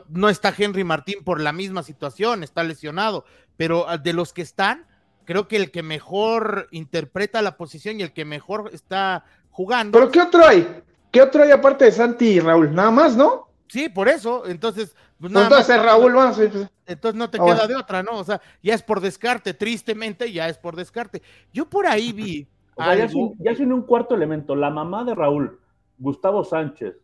No 0.09 0.29
está 0.29 0.53
Henry 0.57 0.83
Martín 0.83 1.23
por 1.23 1.39
la 1.39 1.53
misma 1.53 1.83
situación, 1.83 2.43
está 2.43 2.63
lesionado, 2.63 3.25
pero 3.57 3.87
ah, 3.87 3.97
de 3.97 4.13
los 4.13 4.33
que 4.33 4.41
están, 4.41 4.85
creo 5.25 5.47
que 5.47 5.57
el 5.57 5.71
que 5.71 5.83
mejor 5.83 6.67
interpreta 6.71 7.41
la 7.41 7.57
posición 7.57 7.99
y 7.99 8.03
el 8.03 8.13
que 8.13 8.25
mejor 8.25 8.69
está 8.73 9.25
jugando. 9.51 9.97
¿Pero 9.97 10.11
qué 10.11 10.21
otro 10.21 10.45
hay? 10.45 10.83
¿Qué 11.11 11.21
otro 11.21 11.43
hay 11.43 11.51
aparte 11.51 11.85
de 11.85 11.91
Santi 11.91 12.25
y 12.25 12.39
Raúl? 12.39 12.73
Nada 12.73 12.91
más, 12.91 13.15
¿no? 13.15 13.47
Sí, 13.67 13.89
por 13.89 14.07
eso. 14.07 14.45
Entonces, 14.47 14.95
pues 15.19 15.31
nada 15.31 15.47
entonces 15.47 15.81
Raúl, 15.81 16.13
bueno, 16.13 16.33
sí, 16.33 16.47
pues. 16.51 16.69
Entonces 16.85 17.19
no 17.19 17.29
te 17.29 17.37
ah, 17.41 17.45
queda 17.45 17.67
de 17.67 17.75
otra, 17.75 18.01
¿no? 18.01 18.13
O 18.13 18.23
sea, 18.23 18.41
ya 18.63 18.73
es 18.73 18.81
por 18.81 19.01
descarte, 19.01 19.53
tristemente 19.53 20.31
ya 20.31 20.47
es 20.47 20.57
por 20.57 20.75
descarte. 20.75 21.21
Yo 21.53 21.69
por 21.69 21.85
ahí 21.85 22.13
vi. 22.13 22.47
ya, 22.77 22.93
es 22.93 23.59
un, 23.59 23.81
cuarto 23.81 24.15
elemento. 24.15 24.55
La 24.55 24.69
mamá 24.69 25.03
de 25.03 25.13
Raúl, 25.13 25.59
Gustavo 25.97 26.45
Sánchez, 26.45 26.95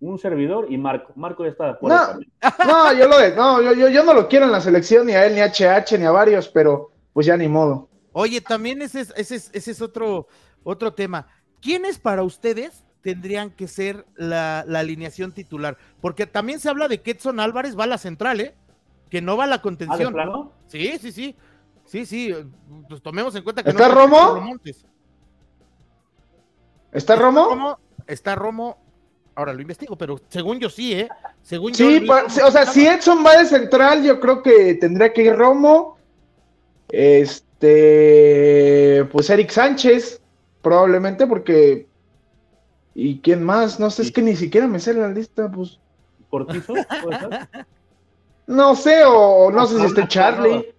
un 0.00 0.18
servidor 0.18 0.66
y 0.70 0.78
Marco. 0.78 1.12
Marco 1.16 1.44
ya 1.44 1.50
está 1.50 1.64
de 1.64 1.70
acuerdo. 1.70 2.20
No, 2.42 2.66
no 2.66 2.92
yo, 2.92 3.08
lo 3.08 3.18
de, 3.18 3.34
no 3.34 3.62
yo, 3.62 3.88
yo, 3.88 4.04
no 4.04 4.14
lo 4.14 4.28
quiero 4.28 4.46
en 4.46 4.52
la 4.52 4.60
selección, 4.60 5.06
ni 5.06 5.12
a 5.12 5.26
él, 5.26 5.34
ni 5.34 5.40
a 5.40 5.46
HH, 5.46 5.98
ni 5.98 6.04
a 6.04 6.10
varios, 6.10 6.48
pero 6.48 6.92
pues 7.12 7.26
ya 7.26 7.36
ni 7.36 7.48
modo. 7.48 7.88
Oye, 8.12 8.40
también 8.40 8.82
ese 8.82 9.00
es, 9.00 9.12
ese 9.16 9.36
es, 9.36 9.50
ese 9.52 9.70
es 9.72 9.82
otro, 9.82 10.28
otro 10.62 10.92
tema. 10.94 11.26
¿Quiénes 11.60 11.98
para 11.98 12.22
ustedes 12.22 12.84
tendrían 13.02 13.50
que 13.50 13.68
ser 13.68 14.06
la, 14.16 14.60
alineación 14.60 15.32
titular? 15.32 15.76
Porque 16.00 16.26
también 16.26 16.60
se 16.60 16.68
habla 16.68 16.88
de 16.88 17.02
que 17.02 17.12
Edson 17.12 17.40
Álvarez 17.40 17.78
va 17.78 17.84
a 17.84 17.88
la 17.88 17.98
central, 17.98 18.40
¿eh? 18.40 18.54
Que 19.10 19.20
no 19.22 19.36
va 19.36 19.44
a 19.44 19.48
la 19.48 19.62
contención. 19.62 20.18
¿Ah, 20.18 20.48
sí, 20.66 20.98
sí, 21.00 21.12
sí. 21.12 21.36
Sí, 21.84 22.04
sí. 22.04 22.34
Pues 22.88 23.02
tomemos 23.02 23.34
en 23.34 23.42
cuenta 23.42 23.62
que 23.62 23.70
¿Está 23.70 23.88
Romo? 23.88 24.58
¿Está 26.92 27.16
Romo? 27.16 27.78
Está 28.06 28.34
Romo. 28.34 28.87
Ahora 29.38 29.52
lo 29.52 29.62
investigo, 29.62 29.96
pero 29.96 30.20
según 30.28 30.58
yo 30.58 30.68
sí, 30.68 30.94
¿eh? 30.94 31.08
Según 31.42 31.72
sí, 31.72 32.04
o 32.08 32.50
sea, 32.50 32.66
si 32.66 32.88
Edson 32.88 33.24
va 33.24 33.36
de 33.36 33.44
central, 33.46 34.02
yo 34.02 34.18
creo 34.18 34.42
que 34.42 34.74
tendría 34.74 35.12
que 35.12 35.22
ir 35.22 35.36
Romo. 35.36 35.96
Este, 36.88 37.44
pues 39.12 39.30
Eric 39.30 39.50
Sánchez, 39.50 40.20
probablemente, 40.60 41.24
porque 41.28 41.86
¿Y 43.00 43.20
quién 43.20 43.44
más? 43.44 43.78
No 43.78 43.90
sé, 43.90 44.02
es 44.02 44.10
que 44.10 44.22
ni 44.22 44.34
siquiera 44.34 44.66
me 44.66 44.80
sé 44.80 44.92
la 44.92 45.06
lista, 45.06 45.48
pues. 45.48 45.78
¿Cortizo? 46.30 46.74
no 48.48 48.74
sé, 48.74 49.04
o 49.06 49.52
no 49.52 49.66
sé 49.68 49.78
si 49.78 49.84
esté 49.84 50.08
Charlie. 50.08 50.74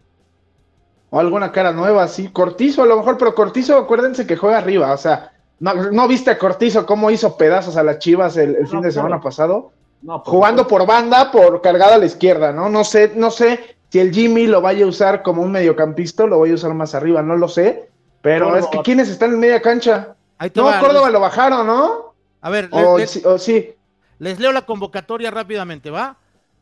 O 1.12 1.18
alguna 1.18 1.54
cara 1.54 1.72
nueva, 1.72 2.10
sí. 2.10 2.28
Cortizo 2.28 2.84
a 2.84 2.88
lo 2.88 2.98
mejor, 2.98 3.18
pero 3.18 3.34
Cortizo, 3.34 3.78
acuérdense 3.78 4.28
que 4.28 4.36
juega 4.36 4.58
arriba, 4.58 4.92
o 4.92 4.98
sea, 4.98 5.29
no, 5.60 6.08
viste 6.08 6.32
a 6.32 6.38
Cortizo 6.38 6.86
cómo 6.86 7.12
hizo 7.12 7.36
pedazos 7.38 7.76
a 7.78 7.84
las 7.84 8.00
Chivas 8.00 8.38
el, 8.38 8.68
fin 8.68 8.82
de 8.82 8.92
semana 8.92 9.20
pasado. 9.20 9.72
No, 10.02 10.20
jugando 10.20 10.66
por 10.66 10.86
banda, 10.86 11.30
por 11.32 11.62
cargada 11.62 11.96
a 11.96 11.98
la 11.98 12.06
izquierda, 12.06 12.54
¿no? 12.54 12.70
No 12.70 12.86
sé, 12.86 13.12
no 13.16 13.32
sé 13.32 13.78
si 13.90 14.00
el 14.00 14.14
Jimmy 14.14 14.48
lo 14.48 14.62
vaya 14.62 14.86
a 14.86 14.88
usar 14.88 15.24
como 15.24 15.42
un 15.42 15.52
mediocampista, 15.52 16.26
lo 16.26 16.38
voy 16.38 16.52
a 16.52 16.56
usar 16.56 16.74
más 16.74 16.96
arriba, 16.96 17.22
no 17.22 17.36
lo 17.36 17.50
sé. 17.50 17.90
Pero 18.22 18.56
es 18.56 18.66
que 18.68 18.80
¿quiénes 18.80 19.10
están 19.10 19.34
en 19.34 19.40
media 19.40 19.62
cancha? 19.62 20.16
no, 20.56 20.80
Córdoba 20.80 21.10
lo 21.10 21.20
bajaron, 21.20 21.68
¿no? 21.68 22.14
A 22.42 22.50
ver, 22.50 22.70
les, 22.98 23.22
sí, 23.40 23.74
les 24.20 24.40
leo 24.40 24.52
la 24.52 24.66
convocatoria 24.66 25.32
rápidamente, 25.32 25.90
¿va? 25.90 26.18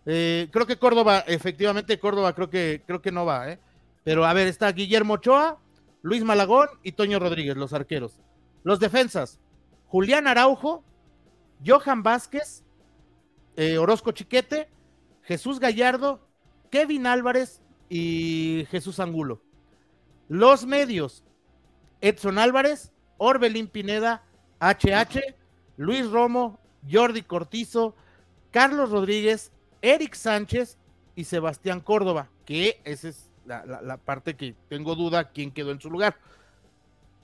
Eh, 0.06 0.48
creo 0.51 0.66
que 0.66 0.77
Córdoba, 0.77 1.24
efectivamente, 1.27 2.00
Córdoba 2.00 2.34
creo 2.34 2.50
que, 2.50 2.82
creo 2.88 3.01
que 3.01 3.12
no 3.12 3.25
va, 3.25 3.51
¿eh? 3.51 3.60
Pero 4.04 4.25
a 4.25 4.34
ver, 4.34 4.48
está 4.48 4.72
Guillermo 4.72 5.16
Ochoa, 5.16 5.58
Luis 6.01 6.24
Malagón 6.24 6.70
y 6.82 6.94
Toño 6.94 7.20
Rodríguez, 7.20 7.58
los 7.58 7.74
arqueros. 7.74 8.13
Los 8.68 8.82
defensas, 8.82 9.40
Julián 9.88 10.28
Araujo, 10.28 10.84
Johan 11.66 12.04
Vázquez, 12.04 12.66
eh, 13.56 13.78
Orozco 13.78 14.12
Chiquete, 14.12 14.68
Jesús 15.24 15.62
Gallardo, 15.62 16.20
Kevin 16.70 17.08
Álvarez 17.08 17.62
y 17.88 18.68
Jesús 18.70 19.00
Angulo. 19.00 19.42
Los 20.28 20.66
medios, 20.66 21.24
Edson 22.02 22.38
Álvarez, 22.38 22.92
Orbelín 23.16 23.70
Pineda, 23.70 24.26
HH, 24.60 25.34
Luis 25.78 26.12
Romo, 26.12 26.60
Jordi 26.92 27.22
Cortizo, 27.22 27.96
Carlos 28.52 28.90
Rodríguez, 28.90 29.54
Eric 29.82 30.14
Sánchez 30.14 30.78
y 31.16 31.24
Sebastián 31.24 31.80
Córdoba, 31.80 32.28
que 32.44 32.82
esa 32.84 33.08
es 33.08 33.32
la, 33.46 33.96
parte 34.04 34.36
que 34.36 34.58
tengo 34.68 34.96
duda 34.96 35.32
quién 35.32 35.52
quedó 35.52 35.72
en 35.72 35.80
su 35.80 35.90
lugar. 35.90 36.18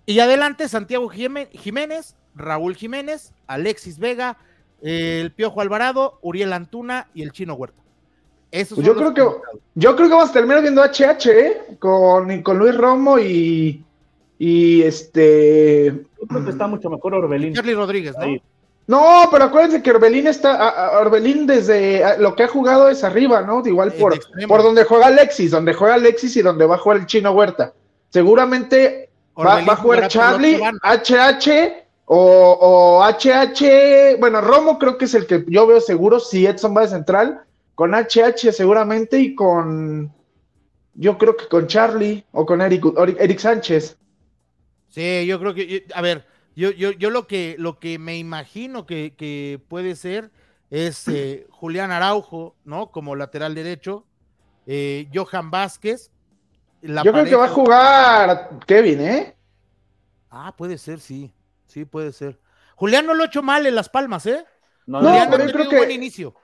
Y 0.06 0.20
adelante 0.20 0.68
Santiago 0.68 1.10
Jiménez, 1.10 2.16
Raúl 2.36 2.76
Jiménez, 2.76 3.34
Alexis 3.48 4.00
Vega, 4.00 4.38
el 4.82 5.32
Piojo 5.32 5.62
Alvarado, 5.62 6.20
Uriel 6.22 6.54
Antuna 6.54 7.08
y 7.14 7.24
el 7.24 7.32
Chino 7.32 7.54
Huerta. 7.54 7.82
Pues 8.52 8.70
yo, 8.70 8.96
creo 8.96 9.14
que, 9.16 9.22
yo 9.74 9.96
creo 9.96 10.08
que 10.08 10.14
vamos 10.14 10.30
a 10.30 10.34
terminar 10.34 10.62
viendo 10.62 10.84
HH 10.84 11.26
¿eh? 11.28 11.62
con, 11.80 12.44
con 12.44 12.60
Luis 12.60 12.78
Romo 12.78 13.18
y, 13.18 13.84
y 14.38 14.82
este. 14.84 15.86
Yo 16.22 16.28
creo 16.28 16.44
que 16.44 16.52
está 16.52 16.68
mucho 16.68 16.88
mejor 16.88 17.16
Orbelín. 17.16 17.56
Charlie 17.56 17.74
Rodríguez, 17.74 18.16
¿no? 18.20 18.28
No, 18.86 19.30
pero 19.32 19.46
acuérdense 19.46 19.82
que 19.82 19.92
Orbelín 19.92 20.28
está, 20.28 21.00
Orbelín 21.00 21.48
desde 21.48 22.20
lo 22.20 22.36
que 22.36 22.44
ha 22.44 22.48
jugado 22.48 22.90
es 22.90 23.04
arriba, 23.04 23.42
¿no? 23.42 23.66
Igual 23.66 23.94
por, 23.94 24.20
por 24.48 24.62
donde 24.62 24.84
juega 24.84 25.08
Alexis, 25.08 25.52
donde 25.52 25.74
juega 25.74 25.96
Alexis 25.96 26.36
y 26.36 26.42
donde 26.42 26.66
va 26.66 26.76
a 26.76 26.80
jugar 26.80 27.00
el 27.00 27.06
Chino 27.06 27.32
Huerta. 27.32 27.74
Seguramente 28.10 29.10
va, 29.38 29.58
a 29.58 29.76
jugar 29.76 30.08
Charlie, 30.08 30.60
HH 30.62 31.84
o, 32.06 32.58
o, 32.60 33.04
HH, 33.04 34.18
bueno, 34.20 34.42
Romo 34.42 34.78
creo 34.78 34.98
que 34.98 35.06
es 35.06 35.14
el 35.14 35.26
que 35.26 35.46
yo 35.48 35.66
veo 35.66 35.80
seguro, 35.80 36.20
si 36.20 36.46
Edson 36.46 36.76
va 36.76 36.82
de 36.82 36.90
central, 36.90 37.44
con 37.76 37.94
HH 37.94 38.52
seguramente 38.52 39.20
y 39.20 39.36
con, 39.36 40.14
yo 40.96 41.18
creo 41.18 41.36
que 41.36 41.48
con 41.48 41.68
Charlie 41.68 42.26
o 42.32 42.46
con 42.46 42.62
Eric, 42.62 42.84
Eric 43.20 43.40
Sánchez. 43.40 43.98
Sí, 44.90 45.26
yo 45.26 45.40
creo 45.40 45.54
que, 45.54 45.86
a 45.96 46.02
ver, 46.02 46.26
yo, 46.56 46.72
yo, 46.72 46.92
yo 46.92 47.10
lo 47.10 47.26
que 47.26 47.56
lo 47.58 47.80
que 47.80 47.98
me 47.98 48.18
imagino 48.18 48.86
que, 48.86 49.60
puede 49.68 49.96
ser 49.96 50.30
es 50.70 51.08
eh, 51.08 51.48
Julián 51.50 51.92
Araujo, 51.92 52.56
¿no? 52.64 52.92
Como 52.92 53.16
lateral 53.16 53.56
derecho, 53.56 54.06
eh, 54.68 55.08
Johan 55.14 55.50
Vázquez. 55.52 56.12
Yo 56.84 57.12
creo 57.12 57.26
que 57.26 57.36
va 57.36 57.46
a 57.46 57.50
jugar 57.50 58.50
Kevin, 58.68 59.02
¿eh? 59.02 59.36
Ah, 60.30 60.54
puede 60.56 60.78
ser, 60.78 61.00
sí, 61.00 61.34
sí, 61.66 61.86
puede 61.86 62.12
ser. 62.12 62.40
Julián 62.76 63.06
no 63.06 63.14
lo 63.14 63.24
ha 63.24 63.28
hecho 63.28 63.42
mal 63.42 63.66
en 63.66 63.76
Las 63.76 63.90
Palmas, 63.90 64.26
¿eh? 64.26 64.44
No, 64.86 65.00
pero 65.02 65.46
yo 65.46 65.52
creo 65.52 65.70
que... 65.70 65.78
buen 65.78 65.92
inicio. 65.92 66.36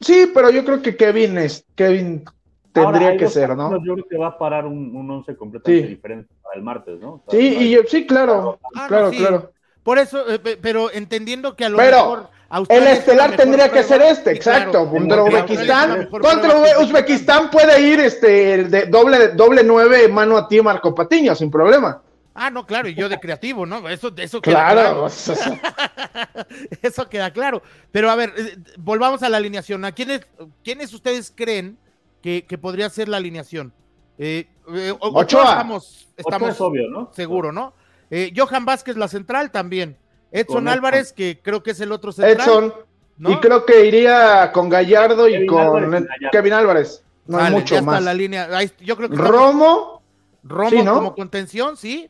Sí, 0.00 0.30
pero 0.32 0.50
yo 0.50 0.64
creo 0.64 0.80
que 0.80 0.96
Kevin 0.96 1.38
es, 1.38 1.64
Kevin 1.74 2.24
tendría 2.72 3.16
que 3.16 3.28
ser, 3.28 3.56
¿no? 3.56 3.84
Yo 3.84 3.94
creo 3.94 4.08
que 4.08 4.16
va 4.16 4.28
a 4.28 4.38
parar 4.38 4.66
un, 4.66 4.94
un 4.94 5.10
once 5.10 5.36
completamente 5.36 5.88
diferente 5.88 6.34
para 6.42 6.56
el 6.56 6.62
martes, 6.62 7.00
¿no? 7.00 7.24
sí, 7.28 7.56
y 7.60 7.70
yo, 7.70 7.80
sí, 7.86 8.06
claro, 8.06 8.58
claro, 8.88 9.10
claro. 9.10 9.52
Por 9.82 9.98
eso, 9.98 10.30
eh, 10.30 10.38
pero 10.38 10.92
entendiendo 10.92 11.56
que 11.56 11.64
a 11.64 11.68
lo 11.68 11.78
pero, 11.78 12.30
el 12.68 12.86
estelar 12.86 13.36
tendría 13.36 13.70
que 13.70 13.82
ser 13.82 14.00
este, 14.02 14.32
exacto. 14.32 14.88
contra 14.88 15.22
Uzbekistán, 15.22 16.06
contra 16.06 16.80
Uzbekistán 16.80 17.50
puede 17.50 17.80
ir 17.80 18.00
este 18.00 18.64
de 18.64 18.86
doble, 18.86 19.28
doble 19.28 19.62
nueve 19.62 20.08
mano 20.08 20.36
a 20.36 20.48
ti, 20.48 20.60
Marco 20.62 20.94
Patiño, 20.94 21.34
sin 21.34 21.50
problema. 21.50 22.02
Ah, 22.34 22.50
no, 22.50 22.64
claro, 22.64 22.88
y 22.88 22.94
yo 22.94 23.08
de 23.08 23.18
creativo, 23.18 23.66
¿no? 23.66 23.88
Eso, 23.88 24.12
eso 24.16 24.40
queda 24.40 24.70
claro. 24.70 25.08
eso 26.82 27.08
queda 27.08 27.32
claro. 27.32 27.62
Pero 27.90 28.10
a 28.10 28.14
ver, 28.14 28.32
eh, 28.36 28.56
volvamos 28.76 29.24
a 29.24 29.28
la 29.28 29.38
alineación. 29.38 29.84
¿A 29.84 29.90
quiénes, 29.90 30.20
quiénes 30.62 30.94
ustedes 30.94 31.32
creen 31.34 31.76
que, 32.22 32.58
podría 32.60 32.88
ser 32.90 33.08
la 33.08 33.16
alineación. 33.16 33.72
Eh, 34.18 34.48
eh 34.74 34.94
Ochoa. 35.00 35.50
Estamos, 35.50 36.08
estamos 36.16 36.60
obvio, 36.60 36.88
¿no? 36.90 37.10
Seguro, 37.12 37.52
¿no? 37.52 37.72
Eh, 38.10 38.32
Johan 38.36 38.64
Vázquez, 38.64 38.96
la 38.96 39.08
central 39.08 39.50
también. 39.50 39.96
Edson 40.30 40.68
Álvarez, 40.68 41.12
que 41.12 41.40
creo 41.42 41.62
que 41.62 41.72
es 41.72 41.80
el 41.80 41.92
otro 41.92 42.12
central. 42.12 42.40
Edson. 42.40 42.74
Y 43.18 43.36
creo 43.36 43.66
que 43.66 43.86
iría 43.86 44.52
con 44.52 44.68
Gallardo 44.68 45.28
y 45.28 45.46
con 45.46 46.06
Kevin 46.30 46.52
Álvarez. 46.52 47.02
No 47.26 47.38
hay 47.38 47.52
mucho 47.52 47.82
más. 47.82 48.02
la 48.02 48.14
línea. 48.14 48.48
Yo 48.80 48.96
creo 48.96 49.08
que 49.08 49.16
Romo. 49.16 50.02
Romo 50.44 50.94
como 50.94 51.14
contención, 51.14 51.76
sí. 51.76 52.08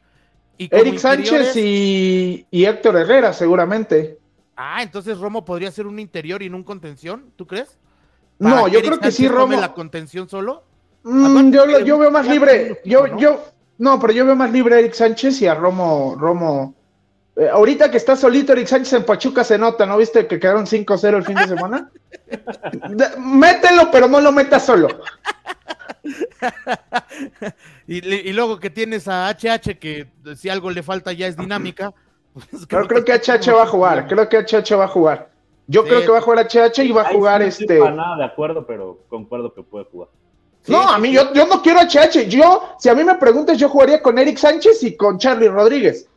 Y 0.59 0.69
Eric 0.75 0.99
Sánchez 0.99 1.57
y, 1.57 2.47
y, 2.51 2.65
Héctor 2.65 2.97
Herrera, 2.97 3.33
seguramente. 3.33 4.19
Ah, 4.57 4.83
entonces 4.83 5.19
Romo 5.19 5.45
podría 5.45 5.71
ser 5.71 5.87
un 5.87 6.01
interior 6.01 6.43
y 6.43 6.51
no 6.51 6.57
un 6.57 6.65
contención, 6.65 7.33
¿tú 7.37 7.47
crees? 7.47 7.79
No, 8.41 8.67
yo 8.69 8.81
creo 8.81 8.99
que 8.99 9.13
sí, 9.13 9.29
Romo. 9.29 9.59
la 9.59 9.73
contención 9.73 10.29
solo? 10.29 10.65
Mm, 11.05 11.53
yo, 11.53 11.99
veo 11.99 12.11
más 12.11 12.27
libre. 12.27 12.81
Yo, 12.85 13.07
¿no? 13.07 13.19
yo, 13.19 13.45
no, 13.79 14.01
pero 14.01 14.13
yo 14.13 14.27
veo 14.27 14.35
más 14.37 14.51
libre 14.53 14.75
a 14.75 14.79
Eric 14.81 14.95
Sánchez 14.95 15.43
y 15.43 15.47
a 15.47 15.55
Romo. 15.55 16.17
Romo. 16.19 16.75
Eh, 17.39 17.49
ahorita 17.49 17.89
que 17.89 17.99
está 17.99 18.17
solito 18.17 18.53
Eric 18.53 18.67
Sánchez 18.67 18.95
en 18.95 19.05
Pachuca 19.05 19.45
se 19.45 19.57
nota, 19.57 19.87
¿no 19.87 19.97
viste 19.97 20.27
que 20.27 20.41
quedaron 20.41 20.67
5-0 20.67 21.19
el 21.19 21.25
fin 21.25 21.37
de 21.37 21.47
semana? 21.47 21.89
mételo, 23.19 23.93
pero 23.93 24.09
no 24.09 24.21
lo 24.21 24.33
metas 24.33 24.67
solo. 24.67 24.89
y, 27.87 28.33
luego 28.33 28.59
que 28.59 28.71
tienes 28.71 29.07
a 29.07 29.29
HH, 29.31 29.79
que 29.79 30.09
si 30.35 30.49
algo 30.49 30.71
le 30.71 30.83
falta 30.83 31.13
ya 31.13 31.29
es 31.29 31.37
dinámica. 31.37 31.95
Pues 32.51 32.67
creo, 32.69 32.87
creo 32.87 33.05
que 33.05 33.13
HH 33.15 33.53
va 33.53 33.65
a 33.65 33.67
jugar, 33.67 34.07
creo 34.07 34.29
que 34.29 34.39
HH 34.39 34.77
va 34.79 34.85
a 34.85 34.89
jugar. 34.89 35.31
Yo 35.67 35.83
creo 35.85 36.03
que 36.03 36.09
va 36.09 36.19
a 36.19 36.21
jugar 36.21 36.47
HH 36.47 36.85
y 36.85 36.93
va 36.93 37.03
a 37.03 37.13
jugar 37.13 37.43
este. 37.43 37.81
No 37.81 37.91
nada 37.91 38.17
de 38.17 38.25
acuerdo, 38.25 38.65
pero 38.65 39.01
concuerdo 39.09 39.53
que 39.53 39.65
puede 39.65 39.87
jugar. 39.87 40.09
no, 40.69 40.89
a 40.89 40.99
mí 40.99 41.11
yo, 41.11 41.33
yo 41.33 41.47
no 41.49 41.61
quiero 41.63 41.81
HH. 41.81 42.29
Yo, 42.29 42.77
si 42.79 42.89
a 42.89 42.95
mí 42.95 43.03
me 43.03 43.17
preguntas, 43.17 43.59
yo 43.59 43.69
jugaría 43.69 44.01
con 44.01 44.19
Eric 44.19 44.39
Sánchez 44.39 44.85
y 44.85 44.97
con 44.97 45.19
Charlie 45.19 45.49
Rodríguez. 45.49 46.09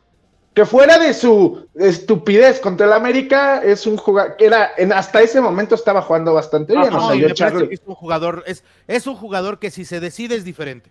Que 0.54 0.66
fuera 0.66 0.98
de 0.98 1.14
su 1.14 1.66
estupidez 1.74 2.60
contra 2.60 2.86
el 2.86 2.92
América, 2.92 3.62
es 3.62 3.86
un 3.86 3.96
jugador 3.96 4.36
que 4.36 4.46
era, 4.46 4.70
en, 4.76 4.92
hasta 4.92 5.22
ese 5.22 5.40
momento 5.40 5.74
estaba 5.74 6.02
jugando 6.02 6.34
bastante 6.34 6.74
bien. 6.76 6.90
No, 6.90 7.06
o 7.06 7.08
sea, 7.08 7.16
yo 7.20 7.28
me 7.28 7.34
Charlie- 7.34 7.52
parece 7.52 7.68
que 7.68 7.74
es 7.76 7.82
un 7.86 7.94
jugador, 7.94 8.44
es, 8.46 8.64
es 8.86 9.06
un 9.06 9.14
jugador 9.14 9.58
que 9.58 9.70
si 9.70 9.84
se 9.84 9.98
decide 10.00 10.34
es 10.34 10.44
diferente. 10.44 10.90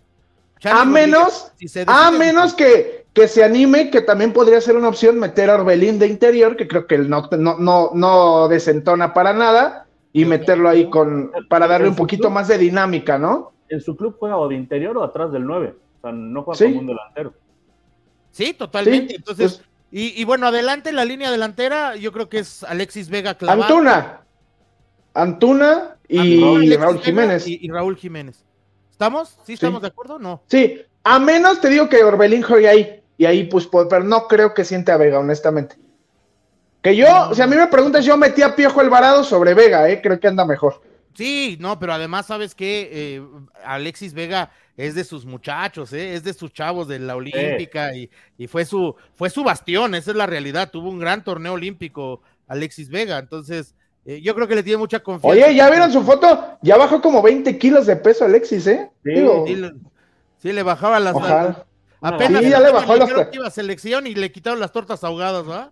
a 0.64 0.84
menos, 0.86 1.22
Rodríguez, 1.24 1.54
si 1.58 1.68
se 1.68 1.80
decide 1.82 1.96
a 1.96 2.12
menos 2.12 2.54
que, 2.56 3.06
que 3.14 3.28
se 3.28 3.44
anime, 3.44 3.92
que 3.92 4.02
también 4.02 4.34
podría 4.34 4.60
ser 4.62 4.76
una 4.78 4.88
opción 4.90 5.20
meter 5.20 5.50
a 5.50 5.56
Orbelín 5.56 6.00
de 6.00 6.08
interior, 6.08 6.56
que 6.56 6.68
creo 6.68 6.88
que 6.88 6.96
él 6.96 7.10
no, 7.10 7.30
no, 7.38 7.58
no, 7.60 7.92
no 7.94 8.48
desentona 8.48 9.14
para 9.14 9.34
nada, 9.34 9.86
y 10.14 10.26
meterlo 10.26 10.68
ahí 10.70 10.90
con, 10.90 11.32
para 11.50 11.68
darle 11.68 11.88
un 11.88 11.96
poquito 11.96 12.30
más 12.30 12.48
de 12.50 12.58
dinámica, 12.58 13.18
¿no? 13.18 13.52
En 13.70 13.80
su 13.80 13.96
club 13.96 14.18
juega 14.20 14.38
o 14.38 14.48
de 14.50 14.56
interior 14.56 14.98
o 14.98 15.04
atrás 15.04 15.32
del 15.32 15.46
9. 15.46 15.74
O 15.98 16.02
sea, 16.02 16.12
no 16.12 16.44
juega 16.44 16.58
Sí. 16.58 16.66
como 16.66 16.80
un 16.80 16.88
delantero. 16.88 17.34
Sí, 18.32 18.54
totalmente. 18.54 19.10
Sí, 19.10 19.16
Entonces, 19.18 19.54
pues- 19.58 19.68
y, 19.92 20.22
y 20.22 20.24
bueno, 20.24 20.48
adelante 20.48 20.92
la 20.94 21.04
línea 21.06 21.32
delantera, 21.32 21.96
yo 21.98 22.12
creo 22.14 22.30
que 22.30 22.40
es 22.40 22.64
Alexis 22.64 23.10
Vega 23.10 23.34
clavado. 23.36 23.64
Antuna. 23.64 24.22
Antuna 25.14 25.98
y 26.08 26.42
Alexis 26.42 26.80
Raúl 26.80 27.00
Jiménez. 27.02 27.48
Y, 27.48 27.60
y 27.62 27.70
Raúl 27.70 27.98
Jiménez. 27.98 28.44
¿Estamos? 28.92 29.38
¿Sí 29.46 29.54
estamos 29.54 29.82
de 29.82 29.88
acuerdo? 29.90 30.20
No. 30.20 30.42
Sí, 30.48 30.80
a 31.04 31.20
menos 31.20 31.60
te 31.60 31.70
digo 31.70 31.90
que 31.90 32.04
Orbelín 32.04 32.42
juegue 32.44 32.70
ahí. 32.70 32.98
Y 33.18 33.26
ahí, 33.26 33.44
pues, 33.44 33.68
po- 33.68 33.88
pero 33.88 34.04
no 34.04 34.28
creo 34.28 34.54
que 34.54 34.64
siente 34.64 34.92
a 34.92 34.98
Vega, 34.98 35.20
honestamente. 35.20 35.76
Que 36.82 36.96
yo, 36.96 37.08
No. 37.08 37.36
si 37.36 37.42
a 37.42 37.48
mí 37.48 37.56
me 37.56 37.68
preguntas, 37.68 38.04
yo 38.06 38.18
metí 38.18 38.42
a 38.42 38.56
Piejo 38.56 38.80
Alvarado 38.80 39.24
sobre 39.24 39.54
Vega, 39.54 39.88
¿eh? 39.90 40.02
Creo 40.02 40.20
que 40.20 40.28
anda 40.28 40.46
mejor. 40.46 40.82
Sí, 41.14 41.58
no, 41.60 41.78
pero 41.78 41.94
además, 41.94 42.26
¿sabes 42.28 42.56
qué? 42.56 43.22
Alexis 43.66 44.14
Vega 44.14 44.52
es 44.78 44.96
de 44.96 45.04
sus 45.04 45.26
muchachos, 45.26 45.94
¿eh? 45.94 46.14
es 46.16 46.24
de 46.24 46.34
sus 46.34 46.52
chavos 46.54 46.88
de 46.88 47.00
la 47.00 47.16
Olímpica 47.16 47.94
y, 47.96 48.10
y 48.38 48.48
fue, 48.48 48.66
su, 48.66 48.96
fue 49.16 49.30
su 49.30 49.44
bastión, 49.44 49.94
esa 49.96 50.12
es 50.12 50.18
la 50.18 50.26
realidad. 50.26 50.72
Tuvo 50.72 50.90
un 50.90 51.00
gran 51.00 51.24
torneo 51.24 51.54
olímpico 51.54 52.22
Alexis 52.48 52.90
Vega, 52.90 53.20
entonces 53.20 53.76
eh, 54.06 54.22
yo 54.22 54.34
creo 54.36 54.48
que 54.48 54.56
le 54.56 54.64
tiene 54.64 54.78
mucha 54.78 55.00
confianza. 55.02 55.46
Oye, 55.46 55.56
¿ya 55.56 55.70
vieron 55.70 55.92
su 55.92 56.02
foto? 56.04 56.58
Ya 56.62 56.78
bajó 56.78 57.02
como 57.02 57.22
20 57.22 57.58
kilos 57.58 57.86
de 57.86 57.96
peso 57.96 58.26
Alexis, 58.26 58.66
¿eh? 58.68 58.90
Sí, 59.04 59.12
Digo, 59.12 59.44
Sí, 59.48 59.56
le, 59.56 59.72
sí, 60.38 60.52
le 60.54 60.64
bajaba 60.64 61.00
las. 61.00 61.14
ojalá. 61.16 61.66
Apenas 62.02 62.42
Sí, 62.44 62.50
ya 62.50 62.60
le 62.60 62.72
bajó 62.72 62.96
las- 62.96 63.08
dijeron 63.10 63.30
que 63.30 63.38
iba 63.38 63.48
a 63.48 63.52
selección 63.52 64.08
y 64.08 64.16
le 64.16 64.32
quitaron 64.32 64.60
las 64.60 64.72
tortas 64.72 65.04
ahogadas, 65.04 65.48
¿va? 65.48 65.72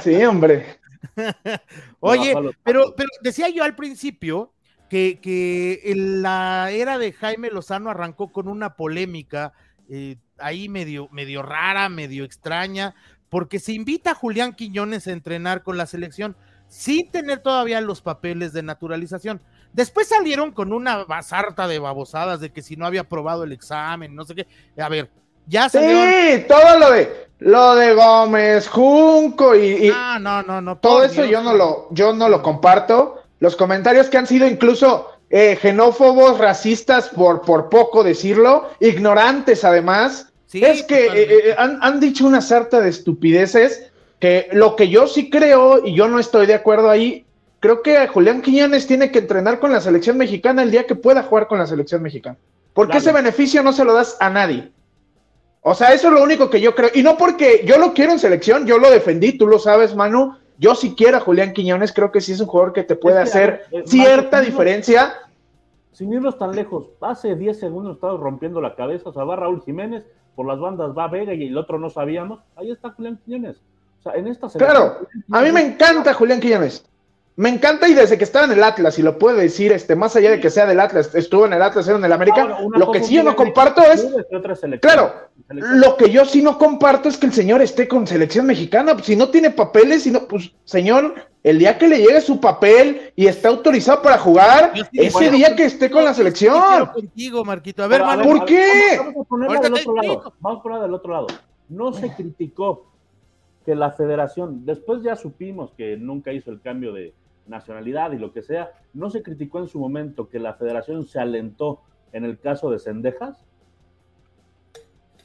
Sí, 0.00 0.24
hombre. 0.24 0.78
Oye, 2.00 2.34
pero, 2.62 2.94
pero 2.96 3.08
decía 3.22 3.48
yo 3.48 3.64
al 3.64 3.74
principio 3.74 4.52
que, 4.88 5.18
que 5.20 5.80
en 5.84 6.22
la 6.22 6.70
era 6.70 6.98
de 6.98 7.12
Jaime 7.12 7.50
Lozano 7.50 7.90
arrancó 7.90 8.32
con 8.32 8.48
una 8.48 8.74
polémica 8.76 9.52
eh, 9.90 10.16
ahí 10.38 10.68
medio, 10.68 11.08
medio 11.10 11.42
rara, 11.42 11.88
medio 11.88 12.24
extraña, 12.24 12.94
porque 13.28 13.58
se 13.58 13.72
invita 13.72 14.12
a 14.12 14.14
Julián 14.14 14.54
Quiñones 14.54 15.06
a 15.06 15.12
entrenar 15.12 15.62
con 15.62 15.76
la 15.76 15.86
selección 15.86 16.36
sin 16.68 17.10
tener 17.10 17.40
todavía 17.40 17.80
los 17.80 18.00
papeles 18.00 18.52
de 18.52 18.62
naturalización. 18.62 19.40
Después 19.72 20.08
salieron 20.08 20.52
con 20.52 20.72
una 20.72 21.04
basarta 21.04 21.66
de 21.68 21.78
babosadas 21.78 22.40
de 22.40 22.52
que 22.52 22.62
si 22.62 22.76
no 22.76 22.86
había 22.86 23.02
aprobado 23.02 23.44
el 23.44 23.52
examen, 23.52 24.14
no 24.14 24.24
sé 24.24 24.34
qué. 24.34 24.46
A 24.80 24.88
ver, 24.88 25.10
ya 25.46 25.68
salieron. 25.68 26.08
Sí, 26.10 26.44
todo 26.48 26.78
lo 26.78 26.90
de 26.90 27.24
lo 27.40 27.74
de 27.74 27.94
Gómez, 27.94 28.68
Junco 28.68 29.54
y, 29.54 29.86
y 29.86 29.88
No, 29.88 30.18
no, 30.18 30.42
no, 30.42 30.60
no. 30.60 30.78
todo 30.78 31.02
eso 31.04 31.24
yo 31.24 31.42
no 31.42 31.52
lo, 31.52 31.88
yo 31.90 32.12
no 32.12 32.28
lo 32.28 32.40
comparto. 32.40 33.23
Los 33.44 33.56
comentarios 33.56 34.08
que 34.08 34.16
han 34.16 34.26
sido 34.26 34.46
incluso 34.46 35.10
eh, 35.28 35.58
xenófobos, 35.60 36.38
racistas, 36.38 37.10
por, 37.10 37.42
por 37.42 37.68
poco 37.68 38.02
decirlo, 38.02 38.70
ignorantes 38.80 39.64
además. 39.64 40.32
Sí, 40.46 40.64
es 40.64 40.82
que 40.82 41.08
eh, 41.08 41.10
eh, 41.50 41.54
han, 41.58 41.78
han 41.82 42.00
dicho 42.00 42.26
una 42.26 42.40
sarta 42.40 42.80
de 42.80 42.88
estupideces 42.88 43.90
que 44.18 44.48
lo 44.52 44.76
que 44.76 44.88
yo 44.88 45.06
sí 45.06 45.28
creo, 45.28 45.84
y 45.84 45.94
yo 45.94 46.08
no 46.08 46.18
estoy 46.18 46.46
de 46.46 46.54
acuerdo 46.54 46.88
ahí, 46.88 47.26
creo 47.60 47.82
que 47.82 48.08
Julián 48.08 48.40
Quiñones 48.40 48.86
tiene 48.86 49.10
que 49.10 49.18
entrenar 49.18 49.60
con 49.60 49.72
la 49.72 49.82
selección 49.82 50.16
mexicana 50.16 50.62
el 50.62 50.70
día 50.70 50.86
que 50.86 50.94
pueda 50.94 51.22
jugar 51.22 51.46
con 51.46 51.58
la 51.58 51.66
selección 51.66 52.00
mexicana. 52.02 52.38
Porque 52.72 52.92
Claro. 52.92 53.02
ese 53.02 53.12
beneficio 53.12 53.62
no 53.62 53.74
se 53.74 53.84
lo 53.84 53.92
das 53.92 54.16
a 54.20 54.30
nadie. 54.30 54.72
O 55.60 55.74
sea, 55.74 55.92
eso 55.92 56.08
es 56.08 56.14
lo 56.14 56.22
único 56.22 56.48
que 56.48 56.62
yo 56.62 56.74
creo. 56.74 56.88
Y 56.94 57.02
no 57.02 57.18
porque 57.18 57.62
yo 57.66 57.76
lo 57.76 57.92
quiero 57.92 58.12
en 58.12 58.18
selección, 58.18 58.64
yo 58.64 58.78
lo 58.78 58.90
defendí, 58.90 59.36
tú 59.36 59.46
lo 59.46 59.58
sabes, 59.58 59.94
Manu. 59.94 60.38
Yo 60.58 60.74
si 60.74 60.94
quiero 60.94 61.16
a 61.16 61.20
Julián 61.20 61.52
Quiñones, 61.52 61.92
creo 61.92 62.12
que 62.12 62.20
sí 62.20 62.32
es 62.32 62.40
un 62.40 62.46
jugador 62.46 62.72
que 62.72 62.84
te 62.84 62.96
puede 62.96 63.22
Es 63.22 63.32
que, 63.32 63.38
a 63.38 63.40
hacer 63.40 63.64
ver, 63.70 63.88
cierta 63.88 64.40
diferencia. 64.40 65.14
Sin 65.92 66.12
irnos 66.12 66.38
tan 66.38 66.54
lejos, 66.54 66.86
hace 67.00 67.34
10 67.34 67.58
segundos 67.58 67.96
estaba 67.96 68.18
rompiendo 68.18 68.60
la 68.60 68.74
cabeza. 68.74 69.08
O 69.08 69.12
sea, 69.12 69.24
va 69.24 69.36
Raúl 69.36 69.62
Jiménez, 69.64 70.04
por 70.34 70.46
las 70.46 70.58
bandas 70.58 70.96
va 70.96 71.08
Vega 71.08 71.34
y 71.34 71.46
el 71.46 71.56
otro 71.56 71.78
no 71.78 71.90
sabíamos. 71.90 72.40
Ahí 72.56 72.70
está 72.70 72.90
Julián 72.90 73.18
Quiñones. 73.24 73.56
O 74.00 74.02
sea, 74.02 74.14
en 74.14 74.28
esta 74.28 74.48
Claro, 74.48 74.98
a 75.30 75.40
mí 75.40 75.52
me 75.52 75.62
encanta 75.62 76.14
Julián 76.14 76.40
Quiñones. 76.40 76.84
Me 77.36 77.48
encanta 77.48 77.88
y 77.88 77.94
desde 77.94 78.16
que 78.16 78.22
estaba 78.22 78.44
en 78.44 78.52
el 78.52 78.62
Atlas, 78.62 78.96
y 78.98 79.02
lo 79.02 79.18
puedo 79.18 79.36
decir, 79.36 79.72
este, 79.72 79.96
más 79.96 80.14
allá 80.14 80.30
de 80.30 80.38
que 80.38 80.50
sea 80.50 80.66
del 80.66 80.78
Atlas, 80.78 81.12
estuvo 81.16 81.46
en 81.46 81.52
el 81.52 81.62
Atlas, 81.62 81.88
era 81.88 81.98
en 81.98 82.04
el 82.04 82.12
América, 82.12 82.42
Ahora, 82.42 82.78
lo 82.78 82.92
que 82.92 83.02
sí 83.02 83.14
yo 83.16 83.24
no 83.24 83.34
comparto 83.34 83.82
es, 83.82 84.06
claro, 84.80 85.12
lo 85.48 85.96
que 85.96 86.10
yo 86.10 86.24
sí 86.24 86.42
no 86.42 86.58
comparto 86.58 87.08
es 87.08 87.16
que 87.16 87.26
el 87.26 87.32
señor 87.32 87.60
esté 87.60 87.88
con 87.88 88.06
selección 88.06 88.46
mexicana, 88.46 88.96
si 89.02 89.16
no 89.16 89.30
tiene 89.30 89.50
papeles, 89.50 90.04
si 90.04 90.12
no, 90.12 90.28
pues, 90.28 90.52
señor, 90.64 91.14
el 91.42 91.58
día 91.58 91.76
que 91.76 91.88
le 91.88 91.98
llegue 91.98 92.20
su 92.20 92.40
papel 92.40 93.12
y 93.16 93.26
está 93.26 93.48
autorizado 93.48 94.00
para 94.00 94.16
jugar, 94.16 94.72
sí 94.74 94.82
ese 94.92 95.30
día 95.32 95.56
que 95.56 95.64
esté 95.64 95.90
con 95.90 96.04
la 96.04 96.14
selección. 96.14 96.86
contigo, 96.86 97.44
Marquito. 97.44 97.82
A 97.82 97.88
ver, 97.88 98.00
Pero, 98.00 98.10
a 98.12 98.16
Manu, 98.16 98.28
ver, 98.28 98.28
¿por 98.28 98.36
a 98.36 98.44
ver, 98.44 98.48
qué? 98.48 98.98
Vamos, 98.98 99.26
vamos 99.28 99.56
a 99.56 99.60
del 99.60 99.74
otro 99.74 99.94
lado. 99.94 100.32
Vamos 100.38 100.60
a 100.60 100.62
ponerla 100.62 100.84
del 100.84 100.94
otro 100.94 101.12
lado. 101.12 101.26
No 101.68 101.92
se 101.92 102.14
criticó 102.14 102.86
que 103.66 103.74
la 103.74 103.90
federación, 103.90 104.64
después 104.64 105.02
ya 105.02 105.16
supimos 105.16 105.72
que 105.76 105.96
nunca 105.96 106.32
hizo 106.32 106.50
el 106.50 106.60
cambio 106.60 106.92
de 106.92 107.12
nacionalidad 107.46 108.12
y 108.12 108.18
lo 108.18 108.32
que 108.32 108.42
sea, 108.42 108.70
no 108.92 109.10
se 109.10 109.22
criticó 109.22 109.58
en 109.58 109.68
su 109.68 109.78
momento 109.78 110.28
que 110.28 110.38
la 110.38 110.54
federación 110.54 111.06
se 111.06 111.18
alentó 111.20 111.82
en 112.12 112.24
el 112.24 112.38
caso 112.38 112.70
de 112.70 112.78
Cendejas. 112.78 113.36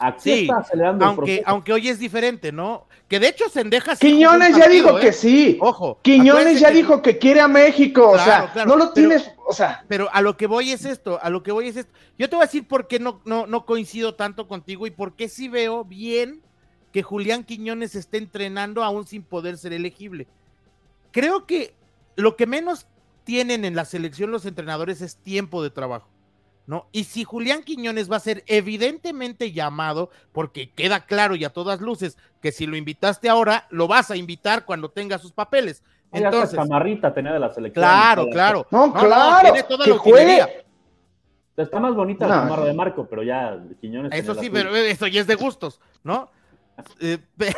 Aquí 0.01 0.21
Sí, 0.21 0.41
está 0.43 0.57
acelerando 0.59 1.03
el 1.03 1.09
aunque, 1.09 1.21
proceso. 1.25 1.43
aunque 1.47 1.73
hoy 1.73 1.89
es 1.89 1.99
diferente, 1.99 2.53
¿no? 2.53 2.87
Que 3.09 3.19
de 3.19 3.27
hecho 3.27 3.49
Sendejas. 3.49 3.99
Quiñones 3.99 4.55
ya 4.55 4.69
dijo 4.69 4.97
que 4.97 5.11
sí. 5.11 5.57
Ojo. 5.59 5.99
Quiñones 6.01 6.61
ya 6.61 6.69
que- 6.69 6.75
dijo 6.75 7.01
que 7.01 7.17
quiere 7.17 7.41
a 7.41 7.49
México, 7.49 8.11
o 8.11 8.17
sea, 8.17 8.49
claro, 8.53 8.69
no 8.69 8.75
lo 8.77 8.93
pero- 8.93 9.09
tienes, 9.09 9.29
o 9.45 9.51
sea, 9.51 9.83
Pero 9.89 10.07
a 10.13 10.21
lo 10.21 10.37
que 10.37 10.47
voy 10.47 10.71
es 10.71 10.85
esto, 10.85 11.19
a 11.21 11.29
lo 11.29 11.43
que 11.43 11.51
voy 11.51 11.67
es 11.67 11.75
esto. 11.75 11.91
Yo 12.17 12.29
te 12.29 12.35
voy 12.37 12.43
a 12.43 12.45
decir 12.45 12.65
por 12.65 12.87
qué 12.87 12.99
no, 12.99 13.19
no, 13.25 13.45
no 13.45 13.65
coincido 13.65 14.15
tanto 14.15 14.47
contigo 14.47 14.87
y 14.87 14.91
por 14.91 15.15
qué 15.15 15.27
sí 15.27 15.49
veo 15.49 15.83
bien 15.83 16.41
que 16.93 17.03
Julián 17.03 17.43
Quiñones 17.43 17.93
esté 17.93 18.19
entrenando 18.19 18.83
aún 18.85 19.05
sin 19.05 19.21
poder 19.21 19.57
ser 19.57 19.73
elegible. 19.73 20.27
Creo 21.11 21.45
que 21.45 21.73
lo 22.19 22.35
que 22.35 22.45
menos 22.47 22.87
tienen 23.23 23.65
en 23.65 23.75
la 23.75 23.85
selección 23.85 24.31
los 24.31 24.45
entrenadores 24.45 25.01
es 25.01 25.17
tiempo 25.17 25.61
de 25.63 25.69
trabajo. 25.69 26.07
¿No? 26.67 26.87
Y 26.91 27.05
si 27.05 27.23
Julián 27.23 27.63
Quiñones 27.63 28.11
va 28.11 28.17
a 28.17 28.19
ser 28.19 28.43
evidentemente 28.45 29.51
llamado, 29.51 30.11
porque 30.31 30.69
queda 30.69 30.99
claro 31.07 31.35
y 31.35 31.43
a 31.43 31.49
todas 31.49 31.81
luces 31.81 32.15
que 32.43 32.51
si 32.51 32.67
lo 32.67 32.77
invitaste 32.77 33.27
ahora, 33.27 33.65
lo 33.71 33.87
vas 33.87 34.11
a 34.11 34.15
invitar 34.15 34.65
cuando 34.65 34.89
tenga 34.91 35.17
sus 35.17 35.31
papeles. 35.31 35.81
Entonces, 36.11 36.55
camarita 36.55 37.11
tenía 37.11 37.33
de 37.33 37.39
la 37.39 37.49
selección. 37.51 37.81
claro, 37.83 38.27
claro. 38.31 38.67
no, 38.69 38.93
claro, 38.93 39.51
tiene 39.51 39.63
toda 39.67 39.83
que 39.85 39.91
juegue. 39.93 40.65
Está 41.57 41.79
más 41.79 41.95
bonita 41.95 42.27
la 42.27 42.35
No. 42.35 42.41
chamarra 42.43 42.65
de 42.65 42.73
Marco, 42.73 43.07
pero 43.09 43.23
ya 43.23 43.59
Quiñones. 43.81 44.11
Eso 44.13 44.35
sí, 44.35 44.49
pero 44.51 44.75
eso 44.75 45.07
ya 45.07 45.21
es 45.21 45.27
de 45.27 45.35
gustos, 45.35 45.81
¿no? 46.03 46.29
Eh, 46.99 47.17
pe- 47.37 47.55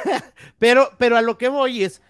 pero, 0.58 0.89
pero 0.97 1.17
a 1.17 1.21
lo 1.21 1.38
que 1.38 1.50
voy 1.50 1.84
es, 1.84 2.02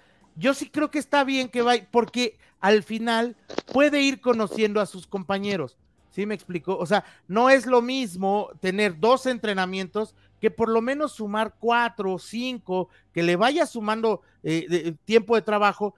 yo 0.41 0.53
sí 0.53 0.69
creo 0.69 0.89
que 0.91 0.99
está 0.99 1.23
bien 1.23 1.47
que 1.49 1.61
vaya, 1.61 1.87
porque 1.91 2.37
al 2.59 2.83
final 2.83 3.35
puede 3.71 4.01
ir 4.01 4.19
conociendo 4.19 4.81
a 4.81 4.85
sus 4.85 5.07
compañeros. 5.07 5.77
¿Sí 6.09 6.25
me 6.25 6.35
explico? 6.35 6.77
O 6.77 6.85
sea, 6.85 7.05
no 7.27 7.49
es 7.49 7.65
lo 7.65 7.81
mismo 7.81 8.49
tener 8.59 8.99
dos 8.99 9.25
entrenamientos 9.27 10.13
que 10.41 10.51
por 10.51 10.67
lo 10.67 10.81
menos 10.81 11.13
sumar 11.13 11.55
cuatro 11.59 12.13
o 12.13 12.19
cinco, 12.19 12.89
que 13.13 13.23
le 13.23 13.35
vaya 13.37 13.65
sumando 13.65 14.21
eh, 14.43 14.65
de- 14.67 14.91
tiempo 15.05 15.35
de 15.35 15.41
trabajo 15.43 15.95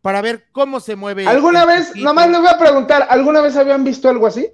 para 0.00 0.20
ver 0.20 0.46
cómo 0.50 0.80
se 0.80 0.96
mueve. 0.96 1.28
¿Alguna 1.28 1.64
vez, 1.64 1.94
nomás 1.94 2.28
les 2.28 2.40
voy 2.40 2.48
a 2.48 2.58
preguntar, 2.58 3.06
¿alguna 3.08 3.40
vez 3.40 3.54
habían 3.56 3.84
visto 3.84 4.08
algo 4.08 4.26
así? 4.26 4.48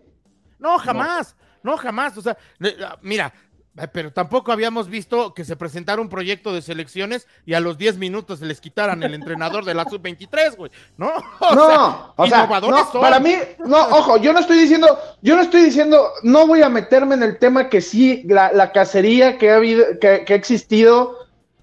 No, 0.59 0.77
jamás, 0.79 1.37
no, 1.63 1.77
jamás. 1.79 2.19
O 2.19 2.21
sea, 2.23 2.37
ah, 2.85 2.99
mira, 3.01 3.33
pero 3.93 4.13
tampoco 4.13 4.53
habíamos 4.53 4.89
visto 4.89 5.35
que 5.35 5.45
se 5.45 5.57
presentara 5.57 6.01
un 6.01 6.09
proyecto 6.09 6.53
de 6.53 6.63
selecciones 6.63 7.27
y 7.47 7.55
a 7.55 7.61
los 7.61 7.79
10 7.79 7.99
minutos 7.99 8.41
se 8.41 8.47
les 8.47 8.61
quitaran 8.61 9.03
el 9.03 9.15
entrenador 9.15 9.65
de 9.65 9.75
la 9.75 9.85
sub-23, 9.85 10.57
güey, 10.57 10.71
¿no? 10.97 11.13
O 11.41 11.55
no, 11.55 11.67
sea, 11.67 12.13
o 12.17 12.27
sea, 12.27 12.47
no, 12.47 12.91
son. 12.93 13.01
para 13.01 13.21
mí, 13.21 13.35
no, 13.65 13.77
ojo, 13.77 14.17
yo 14.19 14.33
no 14.33 14.41
estoy 14.41 14.59
diciendo, 14.59 14.99
yo 15.23 15.37
no 15.37 15.43
estoy 15.43 15.63
diciendo, 15.63 16.09
no 16.23 16.47
voy 16.47 16.63
a 16.63 16.69
meterme 16.69 17.15
en 17.15 17.23
el 17.23 17.39
tema 17.39 17.69
que 17.69 17.81
sí, 17.81 18.23
la, 18.27 18.53
la 18.53 18.73
cacería 18.73 19.39
que 19.39 19.51
ha 19.51 19.57
habido, 19.57 19.85
que, 20.01 20.25
que 20.25 20.33
ha 20.33 20.37
existido, 20.37 21.17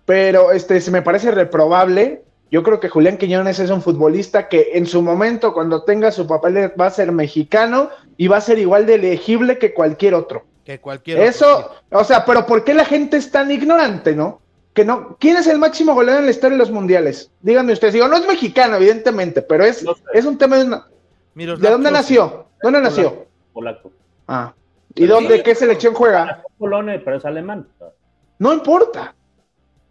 pero 0.06 0.52
este, 0.52 0.80
se 0.82 0.92
me 0.92 1.02
parece 1.02 1.32
reprobable. 1.32 2.24
Yo 2.52 2.64
creo 2.64 2.80
que 2.80 2.90
Julián 2.90 3.18
Quiñones 3.18 3.60
es 3.60 3.72
un 3.72 3.82
futbolista 3.82 4.48
que 4.48 4.72
en 4.76 4.86
su 4.86 5.02
momento, 5.02 5.54
cuando 5.54 5.84
tenga 5.84 6.12
su 6.12 6.28
papel, 6.28 6.72
va 6.80 6.86
a 6.88 6.92
ser 6.92 7.12
mexicano 7.12 7.90
y 8.18 8.28
va 8.28 8.38
a 8.38 8.42
ser 8.42 8.60
igual 8.60 8.86
de 8.86 8.96
elegible 8.96 9.58
que 9.58 9.74
cualquier 9.74 10.14
otro. 10.14 10.46
Que 10.66 10.80
cualquier 10.82 11.20
otro, 11.20 11.30
Eso, 11.30 11.72
o 11.92 12.04
sea, 12.04 12.26
pero 12.26 12.46
¿por 12.46 12.64
qué 12.66 12.74
la 12.74 12.84
gente 12.86 13.16
es 13.18 13.32
tan 13.32 13.50
ignorante, 13.52 14.14
no? 14.16 14.42
que 14.74 14.84
no. 14.84 15.16
¿Quién 15.22 15.38
es 15.38 15.48
el 15.48 15.58
máximo 15.58 15.94
goleador 15.94 16.20
en 16.20 16.26
la 16.26 16.32
historia 16.32 16.58
de 16.58 16.64
los 16.64 16.70
mundiales? 16.72 17.32
Díganme 17.40 17.72
ustedes. 17.72 17.94
Digo, 17.94 18.10
no 18.10 18.18
es 18.18 18.28
mexicano, 18.28 18.76
evidentemente, 18.76 19.42
pero 19.42 19.64
es, 19.64 19.82
No 19.84 19.94
sé. 19.96 20.04
es 20.14 20.26
un 20.26 20.38
tema 20.38 20.58
de 20.58 20.66
una. 20.66 20.86
Miroslav 21.34 21.64
¿De 21.64 21.72
dónde 21.72 21.90
Klose. 21.90 22.02
nació? 22.02 22.46
¿Dónde 22.62 22.82
nació? 22.82 23.26
Polaco. 23.54 23.92
Ah. 24.28 24.54
¿Y 24.94 25.06
dónde? 25.06 25.42
¿Qué 25.44 25.56
selección 25.56 25.94
juega? 25.94 26.44
Polonia, 26.58 27.02
pero 27.06 27.16
es 27.18 27.24
alemán. 27.26 27.68
No 28.38 28.52
importa. 28.52 29.16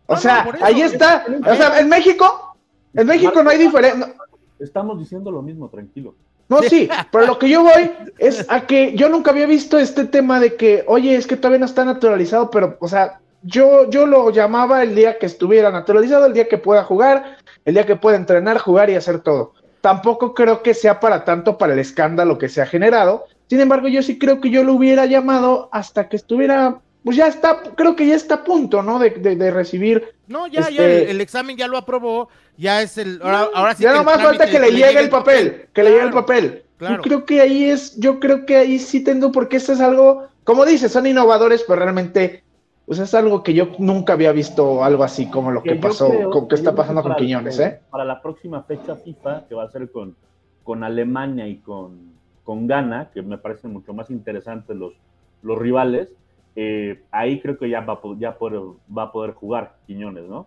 O 0.06 0.14
No, 0.16 0.20
sea, 0.20 0.38
no, 0.40 0.44
por 0.50 0.56
eso. 0.56 0.64
ahí 0.66 0.82
está. 0.82 1.24
O 1.46 1.54
sea, 1.54 1.80
en 1.80 1.88
México, 1.88 2.56
en 2.92 3.06
México 3.06 3.42
no 3.42 3.48
hay 3.48 3.56
diferencia. 3.58 4.14
Estamos 4.58 4.98
diciendo 4.98 5.30
lo 5.30 5.40
mismo, 5.40 5.70
tranquilo. 5.70 6.14
No, 6.48 6.62
sí, 6.62 6.88
pero 7.10 7.26
lo 7.26 7.38
que 7.38 7.48
yo 7.48 7.62
voy 7.62 7.90
es 8.18 8.46
a 8.48 8.66
que 8.66 8.94
yo 8.94 9.08
nunca 9.08 9.30
había 9.30 9.46
visto 9.46 9.78
este 9.78 10.04
tema 10.04 10.40
de 10.40 10.56
que, 10.56 10.84
oye, 10.86 11.16
es 11.16 11.26
que 11.26 11.36
todavía 11.36 11.60
no 11.60 11.66
está 11.66 11.84
naturalizado, 11.84 12.50
pero, 12.50 12.76
o 12.80 12.88
sea, 12.88 13.20
yo, 13.42 13.90
yo 13.90 14.06
lo 14.06 14.30
llamaba 14.30 14.82
el 14.82 14.94
día 14.94 15.18
que 15.18 15.26
estuviera 15.26 15.70
naturalizado, 15.70 16.26
el 16.26 16.32
día 16.32 16.48
que 16.48 16.58
pueda 16.58 16.82
jugar, 16.82 17.36
el 17.64 17.74
día 17.74 17.86
que 17.86 17.96
pueda 17.96 18.16
entrenar, 18.16 18.58
jugar 18.58 18.90
y 18.90 18.94
hacer 18.94 19.20
todo. 19.20 19.52
Tampoco 19.80 20.32
creo 20.34 20.62
que 20.62 20.72
sea 20.72 20.98
para 20.98 21.24
tanto 21.24 21.58
para 21.58 21.74
el 21.74 21.78
escándalo 21.78 22.38
que 22.38 22.48
se 22.48 22.62
ha 22.62 22.66
generado. 22.66 23.26
Sin 23.48 23.60
embargo, 23.60 23.88
yo 23.88 24.02
sí 24.02 24.18
creo 24.18 24.40
que 24.40 24.48
yo 24.48 24.64
lo 24.64 24.72
hubiera 24.72 25.04
llamado 25.04 25.68
hasta 25.72 26.08
que 26.08 26.16
estuviera, 26.16 26.80
pues 27.04 27.16
ya 27.16 27.26
está, 27.28 27.60
creo 27.76 27.94
que 27.94 28.06
ya 28.06 28.14
está 28.16 28.36
a 28.36 28.44
punto, 28.44 28.82
¿no? 28.82 28.98
De, 28.98 29.10
de- 29.10 29.36
de 29.36 29.50
recibir. 29.50 30.14
No, 30.26 30.46
ya, 30.46 30.60
Este- 30.62 30.74
ya 30.74 30.84
el, 30.84 31.08
el 31.10 31.20
examen 31.20 31.56
ya 31.56 31.68
lo 31.68 31.76
aprobó, 31.76 32.28
ya 32.56 32.80
es 32.82 32.96
el. 32.98 33.20
Ahora, 33.22 33.48
ahora 33.54 33.74
sí 33.74 33.82
ya 33.82 33.92
nomás 33.94 34.22
falta 34.22 34.46
que 34.46 34.58
le 34.58 34.70
llegue 34.72 34.98
el 35.00 35.10
papel, 35.10 35.68
que 35.72 35.82
le 35.82 35.90
llegue 35.90 36.02
el 36.04 36.10
papel. 36.12 36.62
claro. 36.78 36.96
Yo 36.96 37.02
creo 37.02 37.24
que 37.26 37.40
ahí 37.40 37.64
es, 37.70 37.96
yo 38.00 38.18
creo 38.18 38.46
que 38.46 38.56
ahí 38.56 38.78
sí 38.78 39.04
tengo, 39.04 39.30
porque 39.32 39.58
esto 39.58 39.72
es 39.72 39.80
algo, 39.80 40.28
como 40.44 40.64
dices, 40.64 40.90
son 40.92 41.06
innovadores, 41.06 41.64
pero 41.68 41.80
realmente, 41.82 42.42
pues 42.86 42.98
es 42.98 43.14
algo 43.14 43.42
que 43.42 43.52
yo 43.54 43.68
nunca 43.78 44.14
había 44.14 44.32
visto 44.32 44.82
algo 44.82 45.04
así 45.04 45.26
como 45.30 45.50
lo 45.50 45.62
que 45.62 45.76
pasó, 45.76 46.08
creo- 46.10 46.30
como 46.30 46.48
que 46.48 46.54
está 46.54 46.74
pasando 46.74 47.02
con 47.02 47.14
Quiñones, 47.16 47.58
¿eh? 47.60 47.80
Para 47.90 48.04
la 48.04 48.20
próxima 48.22 48.62
fecha 48.62 48.96
FIFA, 48.96 49.44
que 49.48 49.54
va 49.54 49.64
a 49.64 49.70
ser 49.70 49.90
con, 49.90 50.16
con 50.62 50.82
Alemania 50.84 51.46
y 51.46 51.56
con, 51.56 52.14
con 52.44 52.66
Ghana, 52.66 53.10
que 53.12 53.20
me 53.22 53.36
parecen 53.38 53.72
mucho 53.72 53.92
más 53.94 54.10
interesantes 54.10 54.74
los, 54.76 54.94
los 55.42 55.58
rivales, 55.58 56.08
eh, 56.56 57.04
ahí 57.10 57.40
creo 57.40 57.58
que 57.58 57.68
ya, 57.68 57.80
va, 57.80 58.00
ya 58.18 58.38
poder- 58.38 58.76
va 58.96 59.04
a 59.04 59.12
poder 59.12 59.34
jugar 59.34 59.76
Quiñones, 59.86 60.24
¿no? 60.24 60.46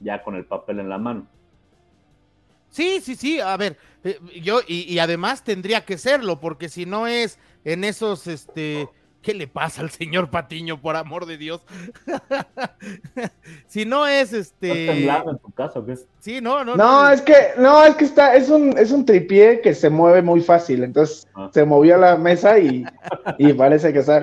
Ya 0.00 0.22
con 0.22 0.34
el 0.36 0.44
papel 0.44 0.80
en 0.80 0.88
la 0.88 0.98
mano. 0.98 1.26
Sí, 2.68 3.00
sí, 3.00 3.14
sí, 3.16 3.40
a 3.40 3.56
ver, 3.56 3.78
eh, 4.04 4.18
yo, 4.42 4.60
y 4.66 4.98
además 4.98 5.42
tendría 5.44 5.84
que 5.84 5.96
serlo, 5.96 6.40
porque 6.40 6.68
si 6.68 6.84
no 6.84 7.06
es 7.06 7.38
en 7.64 7.84
esos, 7.84 8.26
este, 8.26 8.88
¿qué 9.26 9.34
le 9.34 9.48
pasa 9.48 9.82
al 9.82 9.90
señor 9.90 10.30
Patiño, 10.30 10.80
por 10.80 10.94
amor 10.94 11.26
de 11.26 11.36
Dios? 11.36 11.60
si 13.66 13.84
no 13.84 14.06
es, 14.06 14.32
¿Estás 14.32 14.52
este, 14.62 15.08
en 15.08 15.38
tu 15.38 15.50
casa 15.50 15.80
o 15.80 15.84
qué? 15.84 15.96
sí, 16.20 16.40
no, 16.40 16.64
no, 16.64 16.76
No, 16.76 17.10
es 17.10 17.22
que, 17.22 17.34
no, 17.58 17.84
es 17.84 17.96
que 17.96 18.04
está, 18.04 18.36
es 18.36 18.48
un, 18.48 18.78
es 18.78 18.92
un 18.92 19.04
tripié 19.04 19.60
que 19.60 19.74
se 19.74 19.90
mueve 19.90 20.22
muy 20.22 20.40
fácil, 20.40 20.84
entonces 20.84 21.26
Ah. 21.34 21.50
se 21.52 21.64
movió 21.66 21.98
la 21.98 22.16
mesa 22.16 22.58
y, 22.58 22.84
y 23.38 23.52
parece 23.52 23.92
que 23.92 23.98
está, 23.98 24.22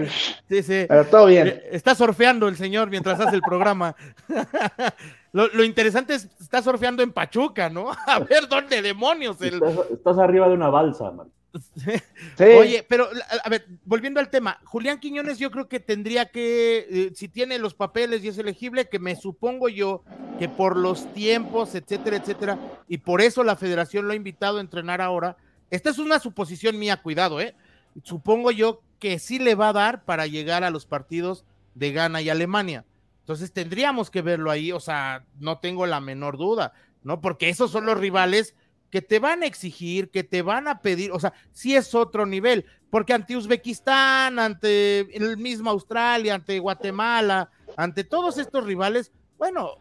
sí, 0.49 0.63
sí. 0.63 0.85
pero 0.87 1.05
todo 1.05 1.25
bien. 1.27 1.47
Eh, 1.49 1.69
Está 1.71 1.93
surfeando 1.93 2.47
el 2.47 2.55
señor 2.55 2.89
mientras 2.89 3.19
hace 3.19 3.35
el 3.35 3.41
programa. 3.41 3.95
lo, 5.33 5.47
lo 5.49 5.63
interesante 5.63 6.15
es, 6.15 6.27
está 6.41 6.63
surfeando 6.63 7.03
en 7.03 7.11
Pachuca, 7.11 7.69
¿no? 7.69 7.91
A 8.07 8.19
ver 8.19 8.47
dónde 8.47 8.81
demonios. 8.81 9.39
El... 9.41 9.55
Estás, 9.55 9.91
estás 9.91 10.17
arriba 10.17 10.47
de 10.47 10.53
una 10.55 10.69
balsa, 10.69 11.11
man. 11.11 11.27
Sí. 12.37 12.43
Oye, 12.43 12.85
pero 12.87 13.05
a 13.05 13.47
a 13.47 13.49
ver, 13.49 13.67
volviendo 13.85 14.19
al 14.19 14.29
tema, 14.29 14.59
Julián 14.63 14.99
Quiñones 14.99 15.37
yo 15.37 15.51
creo 15.51 15.67
que 15.67 15.79
tendría 15.79 16.25
que, 16.25 16.87
eh, 16.89 17.11
si 17.15 17.27
tiene 17.27 17.59
los 17.59 17.75
papeles 17.75 18.23
y 18.23 18.29
es 18.29 18.37
elegible, 18.37 18.89
que 18.89 18.97
me 18.97 19.15
supongo 19.15 19.69
yo 19.69 20.03
que 20.39 20.49
por 20.49 20.75
los 20.75 21.11
tiempos, 21.13 21.75
etcétera, 21.75 22.17
etcétera, 22.17 22.57
y 22.87 22.97
por 22.99 23.21
eso 23.21 23.43
la 23.43 23.55
federación 23.55 24.07
lo 24.07 24.13
ha 24.13 24.15
invitado 24.15 24.57
a 24.57 24.61
entrenar 24.61 25.01
ahora. 25.01 25.37
Esta 25.69 25.89
es 25.89 25.99
una 25.99 26.19
suposición 26.19 26.79
mía, 26.79 27.01
cuidado, 27.01 27.39
¿eh? 27.39 27.55
Supongo 28.03 28.51
yo 28.51 28.81
que 28.99 29.19
sí 29.19 29.37
le 29.37 29.55
va 29.55 29.69
a 29.69 29.73
dar 29.73 30.05
para 30.05 30.27
llegar 30.27 30.63
a 30.63 30.71
los 30.71 30.85
partidos 30.85 31.45
de 31.75 31.91
Ghana 31.91 32.21
y 32.21 32.29
Alemania. 32.29 32.85
Entonces 33.19 33.53
tendríamos 33.53 34.09
que 34.09 34.21
verlo 34.21 34.51
ahí, 34.51 34.71
o 34.71 34.79
sea, 34.79 35.23
no 35.39 35.59
tengo 35.59 35.85
la 35.85 36.01
menor 36.01 36.37
duda, 36.37 36.73
¿no? 37.03 37.21
Porque 37.21 37.49
esos 37.49 37.71
son 37.71 37.85
los 37.85 37.97
rivales 37.97 38.55
que 38.93 39.01
te 39.01 39.17
van 39.17 39.41
a 39.41 39.47
exigir, 39.47 40.11
que 40.11 40.23
te 40.23 40.43
van 40.43 40.67
a 40.67 40.79
pedir, 40.79 41.11
o 41.11 41.19
sea, 41.19 41.33
sí 41.51 41.75
es 41.75 41.95
otro 41.95 42.27
nivel, 42.27 42.63
porque 42.91 43.11
ante 43.11 43.35
Uzbekistán, 43.35 44.37
ante 44.37 44.99
el 45.17 45.35
mismo 45.37 45.71
Australia, 45.71 46.35
ante 46.35 46.59
Guatemala, 46.59 47.49
ante 47.75 48.03
todos 48.03 48.37
estos 48.37 48.63
rivales, 48.63 49.11
bueno, 49.39 49.79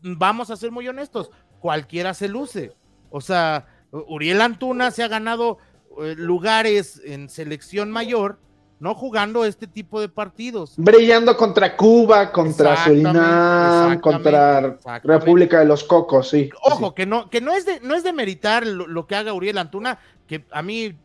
vamos 0.00 0.50
a 0.50 0.56
ser 0.56 0.72
muy 0.72 0.88
honestos, 0.88 1.30
cualquiera 1.60 2.14
se 2.14 2.26
luce. 2.26 2.72
O 3.10 3.20
sea, 3.20 3.68
Uriel 3.92 4.40
Antuna 4.40 4.90
se 4.90 5.04
ha 5.04 5.08
ganado 5.08 5.58
eh, 6.00 6.16
lugares 6.16 7.00
en 7.04 7.28
selección 7.28 7.92
mayor, 7.92 8.40
no 8.82 8.96
jugando 8.96 9.44
este 9.44 9.68
tipo 9.68 10.00
de 10.00 10.08
partidos. 10.08 10.74
Brillando 10.76 11.36
contra 11.36 11.76
Cuba, 11.76 12.32
contra 12.32 12.72
Exactamente, 12.72 13.08
Surinam, 13.08 13.92
exactamente, 13.92 14.00
contra 14.00 14.58
exactamente. 14.58 15.08
República 15.08 15.58
de 15.60 15.64
los 15.66 15.84
Cocos, 15.84 16.30
sí. 16.30 16.50
Ojo, 16.64 16.92
que 16.92 17.06
no, 17.06 17.30
que 17.30 17.40
no 17.40 17.52
es 17.52 17.64
de, 17.64 17.78
no 17.78 17.94
es 17.94 18.02
de 18.02 18.12
meritar 18.12 18.66
lo, 18.66 18.88
lo 18.88 19.06
que 19.06 19.14
haga 19.14 19.34
Uriel 19.34 19.58
Antuna, 19.58 20.00
que 20.26 20.44
a 20.50 20.62
mí, 20.62 20.96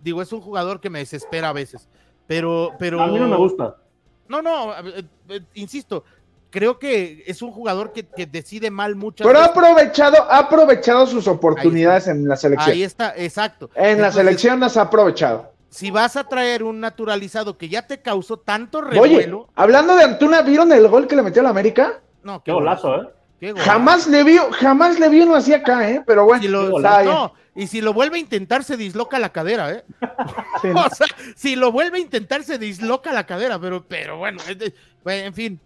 digo, 0.00 0.22
es 0.22 0.32
un 0.32 0.42
jugador 0.42 0.80
que 0.80 0.90
me 0.90 1.00
desespera 1.00 1.48
a 1.48 1.52
veces. 1.52 1.88
Pero, 2.28 2.70
pero. 2.78 3.02
A 3.02 3.08
mí 3.08 3.18
no 3.18 3.26
me 3.26 3.36
gusta. 3.36 3.78
No, 4.28 4.40
no, 4.40 4.72
eh, 4.72 5.04
eh, 5.30 5.40
insisto, 5.54 6.04
creo 6.50 6.78
que 6.78 7.24
es 7.26 7.42
un 7.42 7.50
jugador 7.50 7.92
que, 7.92 8.06
que 8.06 8.26
decide 8.26 8.70
mal 8.70 8.94
muchas 8.94 9.26
Pero 9.26 9.40
ha 9.40 9.48
veces. 9.48 9.56
aprovechado, 9.56 10.30
ha 10.30 10.38
aprovechado 10.38 11.04
sus 11.08 11.26
oportunidades 11.26 12.06
en 12.06 12.28
la 12.28 12.36
selección. 12.36 12.70
Ahí 12.70 12.84
está, 12.84 13.12
exacto. 13.16 13.70
En 13.74 14.00
la 14.00 14.12
selección 14.12 14.60
las 14.60 14.76
ha 14.76 14.82
aprovechado. 14.82 15.52
Si 15.74 15.90
vas 15.90 16.14
a 16.16 16.22
traer 16.28 16.62
un 16.62 16.78
naturalizado 16.78 17.58
que 17.58 17.68
ya 17.68 17.84
te 17.84 18.00
causó 18.00 18.36
tanto 18.38 18.78
Oye, 18.78 18.90
revuelo. 18.90 19.48
hablando 19.56 19.96
de 19.96 20.04
Antuna, 20.04 20.42
¿vieron 20.42 20.70
el 20.70 20.86
gol 20.86 21.08
que 21.08 21.16
le 21.16 21.22
metió 21.22 21.40
a 21.40 21.44
la 21.44 21.50
América? 21.50 22.00
no, 22.22 22.44
Qué 22.44 22.52
golazo, 22.52 22.94
¿eh? 23.02 23.08
qué 23.40 23.50
golazo. 23.50 23.70
Jamás 23.72 24.06
le 24.06 24.22
vio, 24.22 24.52
jamás 24.52 25.00
le 25.00 25.08
vio 25.08 25.24
uno 25.24 25.34
así 25.34 25.52
acá, 25.52 25.90
¿eh? 25.90 26.00
Pero 26.06 26.24
bueno, 26.26 26.40
Si 26.40 26.48
lo- 26.48 26.78
no, 26.78 27.34
y 27.56 27.66
si 27.66 27.80
lo 27.80 27.92
vuelve 27.92 28.18
a 28.18 28.20
intentar, 28.20 28.62
se 28.62 28.76
disloca 28.76 29.18
la 29.18 29.30
cadera, 29.32 29.72
¿eh? 29.72 29.84
Sí, 30.62 30.68
¿no? 30.68 30.84
O 30.86 30.90
sea, 30.90 31.08
si 31.34 31.56
lo 31.56 31.72
vuelve 31.72 31.98
a 31.98 32.02
intentar, 32.02 32.44
se 32.44 32.56
disloca 32.56 33.12
la 33.12 33.26
cadera, 33.26 33.58
pero, 33.58 33.84
pero 33.84 34.16
bueno, 34.18 34.38
es 34.48 34.56
de- 34.56 34.74
bueno, 35.02 35.26
en 35.26 35.34
fin, 35.34 35.60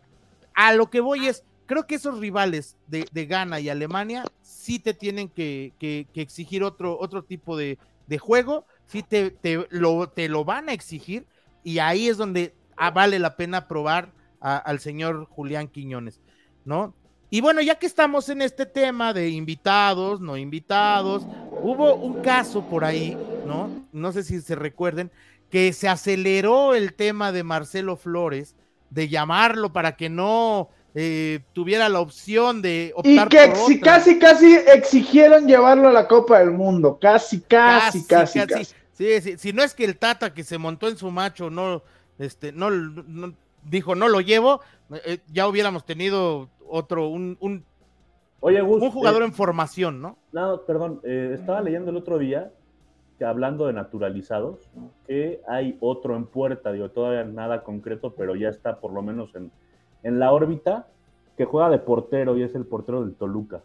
a 0.54 0.72
lo 0.72 0.88
que 0.88 1.00
voy 1.00 1.28
es, 1.28 1.44
creo 1.66 1.86
que 1.86 1.96
esos 1.96 2.18
rivales 2.18 2.78
de, 2.86 3.06
de 3.12 3.26
Ghana 3.26 3.60
y 3.60 3.68
Alemania 3.68 4.24
sí 4.40 4.78
te 4.78 4.94
tienen 4.94 5.28
que, 5.28 5.74
que- 5.78 6.06
que 6.14 6.22
exigir 6.22 6.64
otro, 6.64 6.98
otro 6.98 7.22
tipo 7.24 7.58
de, 7.58 7.76
de 8.06 8.16
juego, 8.18 8.64
sí 8.88 9.02
te, 9.04 9.30
te 9.30 9.66
lo, 9.70 10.08
te 10.10 10.28
lo 10.28 10.44
van 10.44 10.68
a 10.68 10.72
exigir, 10.72 11.26
y 11.62 11.78
ahí 11.78 12.08
es 12.08 12.16
donde 12.16 12.54
ah, 12.76 12.90
vale 12.90 13.18
la 13.20 13.36
pena 13.36 13.68
probar 13.68 14.12
a- 14.40 14.58
al 14.58 14.80
señor 14.80 15.26
Julián 15.26 15.68
Quiñones, 15.68 16.20
¿no? 16.64 16.94
Y 17.30 17.40
bueno, 17.42 17.60
ya 17.60 17.76
que 17.78 17.86
estamos 17.86 18.28
en 18.30 18.42
este 18.42 18.66
tema 18.66 19.12
de 19.12 19.28
invitados, 19.30 20.20
no 20.20 20.36
invitados, 20.36 21.28
hubo 21.60 21.98
un 21.98 22.16
caso 22.16 22.66
por 22.66 22.84
ahí, 22.84 23.20
¿no? 23.42 23.74
No 23.92 24.12
sé 24.12 24.24
si 24.24 24.40
se 24.40 24.54
recuerden, 24.54 25.12
que 25.50 25.72
se 25.72 25.88
aceleró 25.88 26.74
el 26.74 26.94
tema 26.94 27.32
de 27.32 27.44
Marcelo 27.44 27.96
Flores, 27.96 28.56
de 28.90 29.08
llamarlo 29.08 29.72
para 29.72 29.96
que 29.96 30.08
no 30.08 30.70
eh, 30.94 31.40
tuviera 31.52 31.88
la 31.90 32.00
opción 32.00 32.62
de 32.62 32.94
Y 33.04 33.16
que 33.28 33.48
por 33.48 33.58
otra. 33.58 33.78
casi, 33.80 34.18
casi 34.18 34.54
exigieron 34.56 35.46
llevarlo 35.46 35.88
a 35.88 35.92
la 35.92 36.08
Copa 36.08 36.38
del 36.38 36.52
Mundo. 36.52 36.98
Casi, 37.00 37.42
casi, 37.42 38.04
casi, 38.06 38.46
casi. 38.46 38.74
Sí, 38.98 39.20
sí, 39.20 39.38
si 39.38 39.52
no 39.52 39.62
es 39.62 39.74
que 39.74 39.84
el 39.84 39.96
Tata 39.96 40.34
que 40.34 40.42
se 40.42 40.58
montó 40.58 40.88
en 40.88 40.96
su 40.96 41.08
macho 41.12 41.50
no, 41.50 41.82
este, 42.18 42.50
no, 42.50 42.68
no- 42.68 43.32
dijo 43.62 43.94
no 43.94 44.08
lo 44.08 44.20
llevo, 44.20 44.60
eh, 45.04 45.18
ya 45.32 45.46
hubiéramos 45.46 45.84
tenido 45.84 46.48
otro, 46.68 47.06
un, 47.06 47.36
un, 47.38 47.64
Oye, 48.40 48.60
Gus. 48.60 48.82
un 48.82 48.90
jugador 48.90 49.22
eh, 49.22 49.26
en 49.26 49.32
formación, 49.34 50.02
¿no? 50.02 50.16
No, 50.32 50.62
perdón, 50.62 50.98
eh, 51.04 51.36
estaba 51.38 51.60
leyendo 51.60 51.92
el 51.92 51.96
otro 51.96 52.18
día 52.18 52.50
que 53.20 53.24
hablando 53.24 53.68
de 53.68 53.72
naturalizados, 53.72 54.68
que 55.06 55.42
hay 55.46 55.76
otro 55.78 56.16
en 56.16 56.26
puerta, 56.26 56.72
digo, 56.72 56.88
todavía 56.90 57.22
nada 57.22 57.62
concreto, 57.62 58.14
pero 58.16 58.34
ya 58.34 58.48
está 58.48 58.80
por 58.80 58.92
lo 58.92 59.02
menos 59.02 59.32
en, 59.36 59.52
en 60.02 60.18
la 60.18 60.32
órbita, 60.32 60.88
que 61.36 61.44
juega 61.44 61.70
de 61.70 61.78
portero 61.78 62.36
y 62.36 62.42
es 62.42 62.52
el 62.56 62.64
portero 62.66 63.04
del 63.04 63.14
Toluca. 63.14 63.60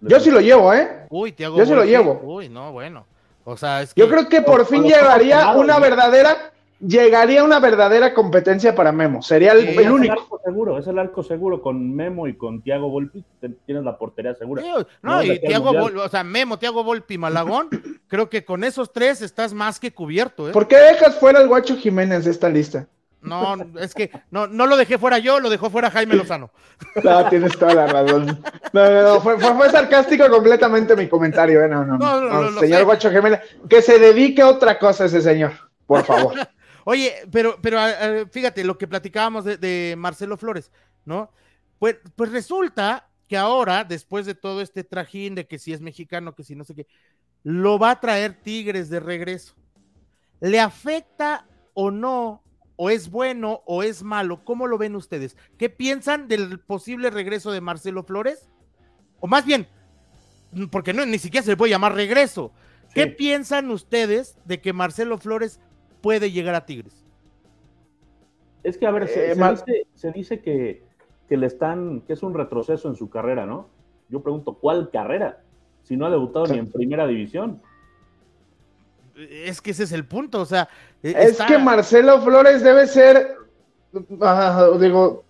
Yo 0.00 0.18
sí 0.20 0.30
lo 0.30 0.40
llevo, 0.40 0.72
¿eh? 0.72 1.06
Uy, 1.10 1.32
Thiago 1.32 1.58
Yo 1.58 1.66
se 1.66 1.74
lo 1.74 1.84
llevo. 1.84 2.18
Uy, 2.22 2.48
no, 2.48 2.72
bueno. 2.72 3.04
O 3.50 3.56
sea, 3.56 3.80
es 3.80 3.94
que 3.94 4.00
Yo 4.00 4.10
creo 4.10 4.28
que 4.28 4.42
por 4.42 4.66
fin 4.66 4.82
llegaría 4.82 5.52
una 5.52 5.78
verdadera, 5.78 6.52
llegaría 6.80 7.42
una 7.42 7.58
verdadera 7.58 8.12
competencia 8.12 8.74
para 8.74 8.92
Memo. 8.92 9.22
Sería 9.22 9.52
el, 9.52 9.60
Sí, 9.60 9.68
el 9.68 9.78
Es 9.78 9.86
el 9.86 9.92
único. 9.92 10.12
arco 10.12 10.40
seguro, 10.44 10.78
es 10.78 10.86
el 10.86 10.98
arco 10.98 11.22
seguro 11.22 11.62
con 11.62 11.96
Memo 11.96 12.28
y 12.28 12.34
con 12.36 12.60
Tiago 12.60 12.90
Volpi, 12.90 13.24
tienes 13.64 13.84
la 13.84 13.96
portería 13.96 14.34
segura. 14.34 14.62
No, 15.00 15.22
y 15.22 15.30
aquí 15.30 15.46
al 15.46 15.48
Thiago 15.48 15.72
Mundial. 15.72 15.82
Vol, 15.94 15.98
o 16.00 16.08
sea, 16.10 16.22
Memo, 16.24 16.58
Thiago 16.58 16.84
Volpi, 16.84 17.16
Malagón, 17.16 17.70
creo 18.06 18.28
que 18.28 18.44
con 18.44 18.64
esos 18.64 18.92
tres 18.92 19.22
estás 19.22 19.54
más 19.54 19.80
que 19.80 19.94
cubierto, 19.94 20.50
¿eh? 20.50 20.52
¿Por 20.52 20.68
qué 20.68 20.76
dejas 20.76 21.18
fuera 21.18 21.40
al 21.40 21.48
Guacho 21.48 21.74
Jiménez 21.74 22.26
de 22.26 22.32
esta 22.32 22.50
lista? 22.50 22.86
No, 23.20 23.56
es 23.80 23.94
que 23.94 24.10
no, 24.30 24.46
no 24.46 24.66
lo 24.66 24.76
dejé 24.76 24.96
fuera 24.96 25.18
yo, 25.18 25.40
lo 25.40 25.50
dejó 25.50 25.70
fuera 25.70 25.90
Jaime 25.90 26.14
Lozano. 26.14 26.50
No, 27.02 27.28
tienes 27.28 27.58
toda 27.58 27.74
la 27.74 27.86
razón. 27.86 28.40
No, 28.72 28.90
no, 28.90 29.02
no, 29.02 29.20
fue, 29.20 29.38
fue, 29.38 29.70
sarcástico 29.70 30.28
completamente 30.28 30.94
mi 30.94 31.08
comentario, 31.08 31.62
¿eh? 31.62 31.68
No, 31.68 31.84
no, 31.84 31.98
no. 31.98 32.20
no, 32.20 32.50
no 32.50 32.60
señor 32.60 32.84
Guacho 32.84 33.10
Gemela, 33.10 33.42
que 33.68 33.82
se 33.82 33.98
dedique 33.98 34.42
a 34.42 34.48
otra 34.48 34.78
cosa 34.78 35.06
ese 35.06 35.20
señor, 35.20 35.52
por 35.86 36.04
favor. 36.04 36.34
Oye, 36.84 37.14
pero, 37.32 37.58
pero 37.60 37.78
fíjate, 38.30 38.64
lo 38.64 38.78
que 38.78 38.86
platicábamos 38.86 39.44
de, 39.44 39.56
de 39.56 39.94
Marcelo 39.98 40.36
Flores, 40.36 40.70
¿no? 41.04 41.30
Pues, 41.78 41.96
pues 42.16 42.30
resulta 42.32 43.08
que 43.28 43.36
ahora, 43.36 43.84
después 43.84 44.26
de 44.26 44.34
todo 44.34 44.62
este 44.62 44.84
trajín 44.84 45.34
de 45.34 45.46
que 45.46 45.58
si 45.58 45.72
es 45.72 45.80
mexicano, 45.80 46.34
que 46.34 46.44
si 46.44 46.56
no 46.56 46.64
sé 46.64 46.74
qué, 46.74 46.86
lo 47.42 47.78
va 47.78 47.90
a 47.90 48.00
traer 48.00 48.40
Tigres 48.42 48.88
de 48.88 49.00
regreso. 49.00 49.54
¿Le 50.40 50.58
afecta 50.60 51.46
o 51.74 51.90
no? 51.90 52.42
¿O 52.80 52.90
es 52.90 53.10
bueno 53.10 53.62
o 53.66 53.82
es 53.82 54.04
malo? 54.04 54.44
¿Cómo 54.44 54.68
lo 54.68 54.78
ven 54.78 54.94
ustedes? 54.94 55.36
¿Qué 55.58 55.68
piensan 55.68 56.28
del 56.28 56.60
posible 56.60 57.10
regreso 57.10 57.50
de 57.50 57.60
Marcelo 57.60 58.04
Flores? 58.04 58.48
O 59.18 59.26
más 59.26 59.44
bien, 59.44 59.66
porque 60.70 60.92
no, 60.92 61.04
ni 61.04 61.18
siquiera 61.18 61.44
se 61.44 61.50
le 61.50 61.56
puede 61.56 61.72
llamar 61.72 61.96
regreso. 61.96 62.52
¿Qué 62.94 63.08
piensan 63.08 63.68
ustedes 63.70 64.38
de 64.44 64.60
que 64.60 64.72
Marcelo 64.72 65.18
Flores 65.18 65.60
puede 66.00 66.30
llegar 66.30 66.54
a 66.54 66.66
Tigres? 66.66 67.04
Es 68.62 68.78
que, 68.78 68.86
a 68.86 68.92
ver, 68.92 69.08
se, 69.08 69.32
eh, 69.32 70.12
dice, 70.14 70.40
que, 70.40 70.84
que, 71.28 71.36
le 71.36 71.46
están, 71.46 72.02
que 72.02 72.12
es 72.12 72.22
un 72.22 72.32
retroceso 72.32 72.88
en 72.88 72.94
su 72.94 73.10
carrera, 73.10 73.44
¿no? 73.44 73.70
Yo 74.08 74.22
pregunto, 74.22 74.54
¿cuál 74.54 74.90
carrera? 74.90 75.42
Si 75.82 75.96
no 75.96 76.06
ha 76.06 76.10
debutado 76.10 76.46
ni 76.46 76.58
en 76.58 76.70
primera 76.70 77.08
división 77.08 77.60
es 79.18 79.60
que 79.60 79.72
ese 79.72 79.84
es 79.84 79.92
el 79.92 80.04
punto, 80.04 80.40
o 80.40 80.46
sea. 80.46 80.68
E-, 81.02 81.14
es 81.16 81.38
que 81.38 81.58
Marcelo 81.58 82.20
Flores 82.20 82.62
debe 82.62 82.86
ser, 82.86 83.36
digo, 83.92 85.24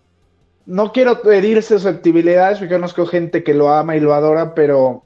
no 0.67 0.93
quiero 0.93 1.23
herir 1.31 1.63
susceptibilidades, 1.63 2.59
porque 2.59 2.75
conozco 2.75 3.07
gente 3.07 3.43
que 3.43 3.55
lo 3.55 3.71
ama 3.71 3.97
y 3.97 4.01
lo 4.01 4.15
adora, 4.15 4.55
pero 4.55 5.05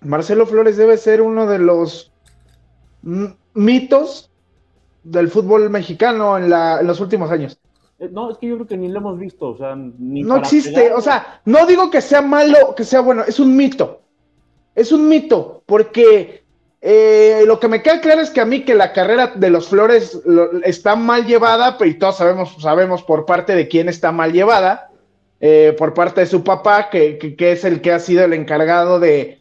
Marcelo 0.00 0.46
Flores 0.46 0.76
debe 0.76 0.96
ser 0.96 1.22
uno 1.22 1.46
de 1.46 1.58
los 1.58 2.12
mitos 3.54 4.30
del 5.02 5.28
fútbol 5.28 5.70
mexicano 5.70 6.36
en, 6.38 6.50
los 6.86 7.00
últimos 7.00 7.30
años. 7.30 7.58
Eh, 7.98 8.08
no, 8.10 8.30
es 8.30 8.38
que 8.38 8.48
yo 8.48 8.56
creo 8.56 8.66
que 8.66 8.76
ni 8.76 8.88
lo 8.88 8.98
hemos 8.98 9.18
visto, 9.18 9.48
o 9.48 9.56
sea, 9.56 9.76
ni 9.76 10.22
No 10.22 10.36
existe, 10.36 10.92
o 10.92 11.00
sea, 11.00 11.40
no 11.44 11.66
digo 11.66 11.90
que 11.90 12.00
sea 12.00 12.22
malo, 12.22 12.74
que 12.74 12.84
sea 12.84 13.00
bueno, 13.00 13.22
es 13.26 13.38
un 13.40 13.56
mito. 13.56 14.00
Es 14.74 14.90
un 14.90 15.08
mito, 15.08 15.62
porque 15.66 16.43
eh, 16.86 17.44
lo 17.46 17.58
que 17.60 17.68
me 17.68 17.82
queda 17.82 18.02
claro 18.02 18.20
es 18.20 18.28
que 18.28 18.42
a 18.42 18.44
mí 18.44 18.62
que 18.62 18.74
la 18.74 18.92
carrera 18.92 19.32
de 19.34 19.48
los 19.48 19.68
Flores 19.68 20.20
está 20.64 20.96
mal 20.96 21.24
llevada, 21.24 21.78
y 21.82 21.94
todos 21.94 22.18
sabemos, 22.18 22.56
sabemos 22.60 23.02
por 23.02 23.24
parte 23.24 23.54
de 23.54 23.68
quién 23.68 23.88
está 23.88 24.12
mal 24.12 24.34
llevada, 24.34 24.90
eh, 25.40 25.74
por 25.78 25.94
parte 25.94 26.20
de 26.20 26.26
su 26.26 26.44
papá, 26.44 26.90
que, 26.90 27.36
es 27.38 27.64
el 27.64 27.80
que 27.80 27.90
ha 27.90 27.98
sido 27.98 28.24
el 28.24 28.34
encargado 28.34 29.00
de, 29.00 29.40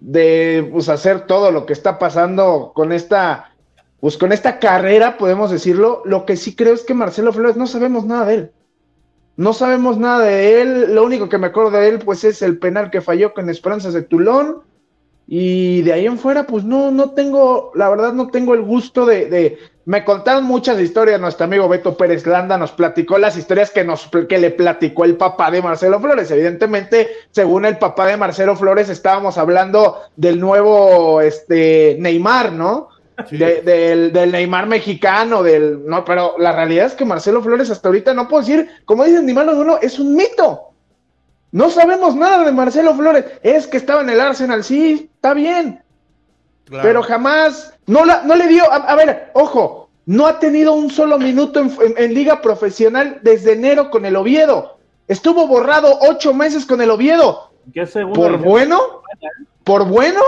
de 0.00 0.68
pues, 0.70 0.90
hacer 0.90 1.22
todo 1.26 1.50
lo 1.50 1.64
que 1.64 1.72
está 1.72 1.98
pasando 1.98 2.72
con 2.74 2.92
esta, 2.92 3.54
pues 4.00 4.18
con 4.18 4.30
esta 4.30 4.58
carrera, 4.58 5.16
podemos 5.16 5.50
decirlo. 5.50 6.02
Lo 6.04 6.26
que 6.26 6.36
sí 6.36 6.54
creo 6.54 6.74
es 6.74 6.82
que 6.82 6.92
Marcelo 6.92 7.32
Flores 7.32 7.56
no 7.56 7.66
sabemos 7.66 8.04
nada 8.04 8.26
de 8.26 8.34
él. 8.34 8.52
No 9.36 9.54
sabemos 9.54 9.96
nada 9.96 10.26
de 10.26 10.60
él. 10.60 10.94
Lo 10.94 11.02
único 11.02 11.30
que 11.30 11.38
me 11.38 11.46
acuerdo 11.46 11.70
de 11.70 11.88
él, 11.88 12.00
pues, 12.00 12.24
es 12.24 12.42
el 12.42 12.58
penal 12.58 12.90
que 12.90 13.00
falló 13.00 13.32
con 13.32 13.48
Esperanzas 13.48 13.94
de 13.94 14.02
Tulón 14.02 14.64
y 15.26 15.82
de 15.82 15.92
ahí 15.92 16.06
en 16.06 16.18
fuera, 16.18 16.46
pues 16.46 16.64
no, 16.64 16.90
no 16.90 17.10
tengo, 17.10 17.72
la 17.74 17.88
verdad 17.88 18.12
no 18.12 18.28
tengo 18.28 18.54
el 18.54 18.62
gusto 18.62 19.06
de, 19.06 19.58
me 19.86 20.04
contaron 20.04 20.44
muchas 20.44 20.78
historias, 20.80 21.20
nuestro 21.20 21.44
amigo 21.44 21.68
Beto 21.68 21.96
Pérez 21.96 22.26
Landa 22.26 22.58
nos 22.58 22.72
platicó 22.72 23.18
las 23.18 23.36
historias 23.36 23.70
que, 23.70 23.84
nos, 23.84 24.08
que 24.28 24.38
le 24.38 24.50
platicó 24.50 25.04
el 25.04 25.16
papá 25.16 25.50
de 25.50 25.62
Marcelo 25.62 26.00
Flores. 26.00 26.30
Evidentemente, 26.30 27.08
según 27.30 27.64
el 27.64 27.78
papá 27.78 28.06
de 28.06 28.16
Marcelo 28.16 28.56
Flores, 28.56 28.88
estábamos 28.88 29.36
hablando 29.38 30.00
del 30.16 30.40
nuevo 30.40 31.20
este, 31.20 31.96
Neymar, 32.00 32.52
¿no? 32.52 32.88
del, 33.30 34.12
del, 34.12 34.32
Neymar 34.32 34.66
mexicano, 34.66 35.42
del, 35.42 35.86
no, 35.86 36.04
pero 36.04 36.34
la 36.38 36.52
realidad 36.52 36.86
es 36.86 36.94
que 36.94 37.04
Marcelo 37.04 37.42
Flores 37.42 37.70
hasta 37.70 37.88
ahorita 37.88 38.12
no 38.12 38.26
puedo 38.28 38.42
decir, 38.42 38.68
como 38.84 39.04
dicen 39.04 39.24
ni 39.24 39.32
malo 39.32 39.54
de 39.54 39.60
uno, 39.60 39.78
es 39.80 39.98
un 39.98 40.14
mito. 40.14 40.73
No 41.54 41.70
sabemos 41.70 42.16
nada 42.16 42.42
de 42.44 42.50
Marcelo 42.50 42.96
Flores. 42.96 43.26
Es 43.44 43.68
que 43.68 43.76
estaba 43.76 44.00
en 44.00 44.10
el 44.10 44.20
Arsenal, 44.20 44.64
sí, 44.64 45.08
está 45.14 45.34
bien. 45.34 45.80
Pero 46.68 47.00
jamás, 47.00 47.72
no, 47.86 48.04
la, 48.04 48.22
no 48.22 48.34
le 48.34 48.48
dio, 48.48 48.64
a, 48.72 48.92
ver, 48.96 49.30
ojo, 49.34 49.88
no 50.04 50.26
ha 50.26 50.40
tenido 50.40 50.72
un 50.72 50.90
solo 50.90 51.16
minuto 51.16 51.60
en, 51.60 52.12
liga 52.12 52.42
profesional 52.42 53.20
desde 53.22 53.52
enero 53.52 53.88
con 53.88 54.04
el 54.04 54.16
Oviedo. 54.16 54.78
Estuvo 55.06 55.46
borrado 55.46 55.96
ocho 56.00 56.34
meses 56.34 56.66
con 56.66 56.82
el 56.82 56.90
Oviedo. 56.90 57.52
¿Por 58.12 58.36
bueno? 58.38 59.02
¿Por 59.62 59.86
bueno? 59.86 60.22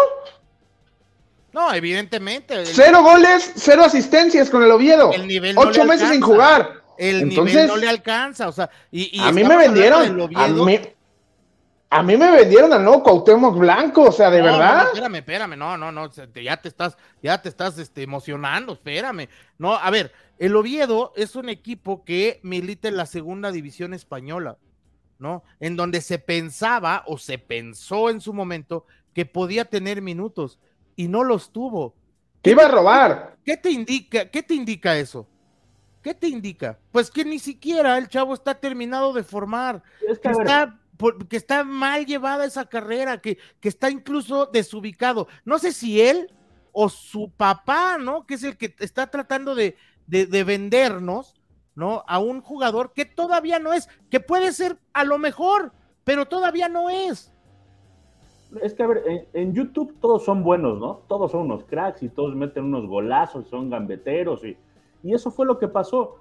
No, 1.52 1.74
evidentemente. 1.74 2.66
Cero 2.66 3.02
goles, 3.02 3.50
cero 3.56 3.82
asistencias 3.84 4.48
con 4.48 4.62
el 4.62 4.70
Oviedo. 4.70 5.10
ocho 5.56 5.84
meses 5.86 6.08
sin 6.08 6.20
jugar. 6.20 6.82
El 6.96 7.28
nivel 7.28 7.66
no 7.66 7.76
le 7.76 7.88
alcanza, 7.88 8.46
o 8.48 8.52
sea, 8.52 8.70
y, 8.92 9.20
a 9.20 9.32
mí 9.32 9.44
me 9.44 9.56
vendieron, 9.56 10.30
a 10.34 10.48
mí, 10.48 10.80
a 11.88 12.02
mí 12.02 12.16
me 12.16 12.30
vendieron 12.30 12.72
al 12.72 12.82
nuevo 12.82 13.02
Cuauhtémoc 13.02 13.56
Blanco, 13.56 14.02
o 14.02 14.12
sea, 14.12 14.30
de 14.30 14.42
verdad. 14.42 14.82
No, 14.82 14.88
espérame, 14.88 15.14
espérame, 15.16 15.56
no, 15.56 15.76
no, 15.76 15.92
no, 15.92 16.10
ya 16.10 16.56
te 16.56 16.68
estás, 16.68 16.96
ya 17.22 17.40
te 17.40 17.48
estás 17.48 17.78
este, 17.78 18.02
emocionando, 18.02 18.72
espérame. 18.72 19.28
No, 19.58 19.74
a 19.74 19.90
ver, 19.90 20.12
el 20.38 20.56
Oviedo 20.56 21.12
es 21.16 21.36
un 21.36 21.48
equipo 21.48 22.04
que 22.04 22.40
milita 22.42 22.88
en 22.88 22.96
la 22.96 23.06
segunda 23.06 23.52
división 23.52 23.94
española, 23.94 24.58
¿no? 25.18 25.44
En 25.60 25.76
donde 25.76 26.00
se 26.00 26.18
pensaba 26.18 27.04
o 27.06 27.18
se 27.18 27.38
pensó 27.38 28.10
en 28.10 28.20
su 28.20 28.32
momento 28.32 28.86
que 29.14 29.24
podía 29.24 29.64
tener 29.64 30.02
minutos 30.02 30.58
y 30.96 31.06
no 31.06 31.22
los 31.22 31.52
tuvo. 31.52 31.94
¿Qué 32.42 32.50
iba 32.50 32.64
a 32.64 32.68
robar? 32.68 33.36
¿Qué 33.44 33.56
te 33.56 33.70
indica, 33.70 34.28
qué 34.28 34.42
te 34.42 34.54
indica 34.54 34.98
eso? 34.98 35.26
¿Qué 36.02 36.14
te 36.14 36.28
indica? 36.28 36.78
Pues 36.92 37.10
que 37.10 37.24
ni 37.24 37.38
siquiera 37.38 37.96
el 37.98 38.08
chavo 38.08 38.34
está 38.34 38.54
terminado 38.54 39.12
de 39.12 39.24
formar. 39.24 39.82
está 40.08 40.20
que 40.20 40.38
está 40.38 40.78
mal 41.66 42.06
llevada 42.06 42.44
esa 42.44 42.66
carrera, 42.66 43.20
que, 43.20 43.38
que 43.60 43.68
está 43.68 43.90
incluso 43.90 44.46
desubicado. 44.46 45.28
No 45.44 45.58
sé 45.58 45.72
si 45.72 46.00
él 46.00 46.32
o 46.72 46.88
su 46.88 47.30
papá, 47.30 47.96
¿no? 47.98 48.26
Que 48.26 48.34
es 48.34 48.44
el 48.44 48.58
que 48.58 48.74
está 48.80 49.06
tratando 49.06 49.54
de, 49.54 49.76
de, 50.06 50.44
vendernos, 50.44 51.34
¿no? 51.74 52.04
A 52.06 52.18
un 52.18 52.42
jugador 52.42 52.92
que 52.92 53.04
todavía 53.04 53.58
no 53.58 53.72
es, 53.72 53.88
que 54.10 54.20
puede 54.20 54.52
ser 54.52 54.78
a 54.92 55.04
lo 55.04 55.18
mejor, 55.18 55.72
pero 56.04 56.26
todavía 56.26 56.68
no 56.68 56.90
es. 56.90 57.32
Es 58.62 58.74
que, 58.74 58.82
a 58.82 58.86
ver, 58.86 59.28
en, 59.32 59.54
YouTube 59.54 59.96
todos 60.00 60.24
son 60.24 60.42
buenos, 60.42 60.78
¿no? 60.78 61.00
Todos 61.08 61.32
son 61.32 61.42
unos 61.42 61.64
cracks 61.64 62.02
y 62.02 62.08
todos 62.08 62.34
meten 62.34 62.64
unos 62.64 62.86
golazos, 62.86 63.48
son 63.48 63.70
gambeteros 63.70 64.44
y, 64.44 64.56
y 65.02 65.14
eso 65.14 65.30
fue 65.30 65.46
lo 65.46 65.58
que 65.58 65.68
pasó. 65.68 66.16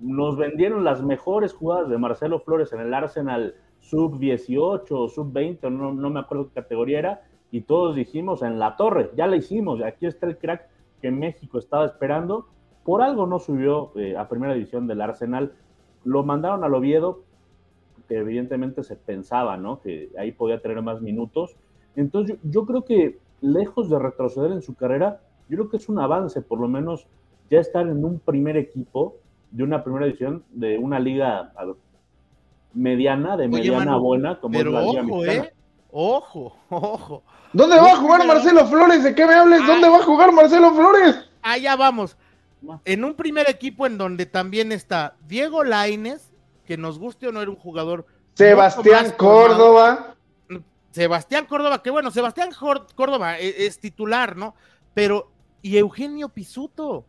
Nos 0.00 0.36
vendieron 0.36 0.84
las 0.84 1.02
mejores 1.02 1.52
jugadas 1.52 1.88
de 1.88 1.98
Marcelo 1.98 2.40
Flores 2.40 2.72
en 2.72 2.80
el 2.80 2.92
Arsenal 2.92 3.54
sub 3.80 4.18
18 4.18 5.00
o 5.00 5.08
sub 5.08 5.32
20, 5.32 5.70
no, 5.70 5.92
no 5.92 6.10
me 6.10 6.20
acuerdo 6.20 6.48
qué 6.48 6.60
categoría 6.60 6.98
era, 6.98 7.22
y 7.50 7.62
todos 7.62 7.96
dijimos 7.96 8.42
en 8.42 8.58
la 8.58 8.76
torre, 8.76 9.10
ya 9.16 9.26
la 9.26 9.36
hicimos, 9.36 9.82
aquí 9.82 10.06
está 10.06 10.26
el 10.26 10.38
crack 10.38 10.68
que 11.00 11.10
México 11.10 11.58
estaba 11.58 11.86
esperando, 11.86 12.46
por 12.84 13.02
algo 13.02 13.26
no 13.26 13.38
subió 13.38 13.92
eh, 13.96 14.16
a 14.16 14.28
primera 14.28 14.54
división 14.54 14.86
del 14.86 15.00
Arsenal, 15.00 15.52
lo 16.04 16.22
mandaron 16.22 16.64
al 16.64 16.74
Oviedo, 16.74 17.22
que 18.08 18.18
evidentemente 18.18 18.82
se 18.82 18.96
pensaba, 18.96 19.56
¿no? 19.56 19.80
Que 19.80 20.10
ahí 20.18 20.32
podía 20.32 20.60
tener 20.60 20.82
más 20.82 21.00
minutos. 21.00 21.56
Entonces 21.94 22.38
yo, 22.42 22.50
yo 22.50 22.66
creo 22.66 22.84
que 22.84 23.18
lejos 23.40 23.88
de 23.90 23.98
retroceder 23.98 24.52
en 24.52 24.62
su 24.62 24.74
carrera, 24.74 25.20
yo 25.48 25.58
creo 25.58 25.70
que 25.70 25.76
es 25.76 25.88
un 25.88 25.98
avance, 25.98 26.42
por 26.42 26.60
lo 26.60 26.68
menos 26.68 27.06
ya 27.50 27.60
estar 27.60 27.86
en 27.86 28.04
un 28.04 28.18
primer 28.18 28.56
equipo 28.56 29.16
de 29.50 29.64
una 29.64 29.82
primera 29.82 30.06
división 30.06 30.44
de 30.50 30.78
una 30.78 30.98
liga 30.98 31.52
mediana, 32.74 33.36
de 33.36 33.48
mediana 33.48 33.96
buena, 33.96 34.38
como 34.40 34.56
pero 34.56 34.70
la 34.70 34.80
ojo, 34.82 35.24
¿eh? 35.24 35.52
Ojo, 35.92 36.56
ojo. 36.68 37.22
¿Dónde 37.52 37.76
va 37.76 37.92
a 37.92 37.96
jugar 37.96 38.26
Marcelo 38.26 38.66
Flores? 38.66 39.02
¿De 39.02 39.14
qué 39.14 39.26
me 39.26 39.34
hables? 39.34 39.66
¿Dónde 39.66 39.88
va 39.88 39.98
a 39.98 40.02
jugar 40.02 40.32
Marcelo 40.32 40.72
Flores? 40.72 41.16
Allá 41.42 41.74
vamos. 41.76 42.16
En 42.84 43.04
un 43.04 43.14
primer 43.14 43.48
equipo 43.48 43.86
en 43.86 43.98
donde 43.98 44.26
también 44.26 44.70
está 44.70 45.16
Diego 45.26 45.64
Laines, 45.64 46.30
que 46.64 46.76
nos 46.76 46.98
guste 46.98 47.26
o 47.26 47.32
no 47.32 47.40
era 47.40 47.50
un 47.50 47.56
jugador. 47.56 48.06
Sebastián 48.34 49.12
Córdoba. 49.16 50.14
Sebastián 50.92 51.46
Córdoba, 51.46 51.82
que 51.82 51.90
bueno, 51.90 52.10
Sebastián 52.10 52.50
Córdoba 52.94 53.38
es, 53.38 53.54
es, 53.58 53.78
titular, 53.78 54.36
¿no? 54.36 54.54
Pero, 54.92 55.30
y 55.62 55.76
Eugenio 55.76 56.28
Pisuto. 56.28 57.04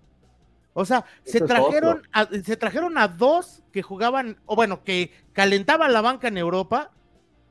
O 0.74 0.86
sea, 0.86 1.06
se 1.24 1.42
trajeron, 1.42 2.04
a, 2.14 2.28
se 2.28 2.56
trajeron 2.56 2.98
a 2.98 3.08
dos 3.08 3.62
que 3.72 3.82
jugaban, 3.82 4.38
o 4.46 4.56
bueno, 4.56 4.84
que 4.84 5.12
calentaban 5.34 5.92
la 5.92 6.02
banca 6.02 6.30
en 6.30 6.38
Europa, 6.38 6.92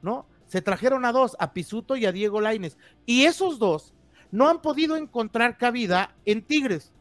¿no? 0.02 0.26
Se 0.46 0.62
trajeron 0.62 1.04
a 1.04 1.12
dos, 1.12 1.36
a 1.38 1.52
Pisuto 1.52 1.96
y 1.96 2.06
a 2.06 2.12
Diego 2.12 2.40
Laines. 2.40 2.78
Y 3.06 3.24
esos 3.24 3.58
dos 3.58 3.92
no 4.30 4.48
han 4.48 4.62
podido 4.62 4.96
encontrar 4.96 5.58
cabida 5.58 6.14
en 6.24 6.42
Tigres. 6.42 6.92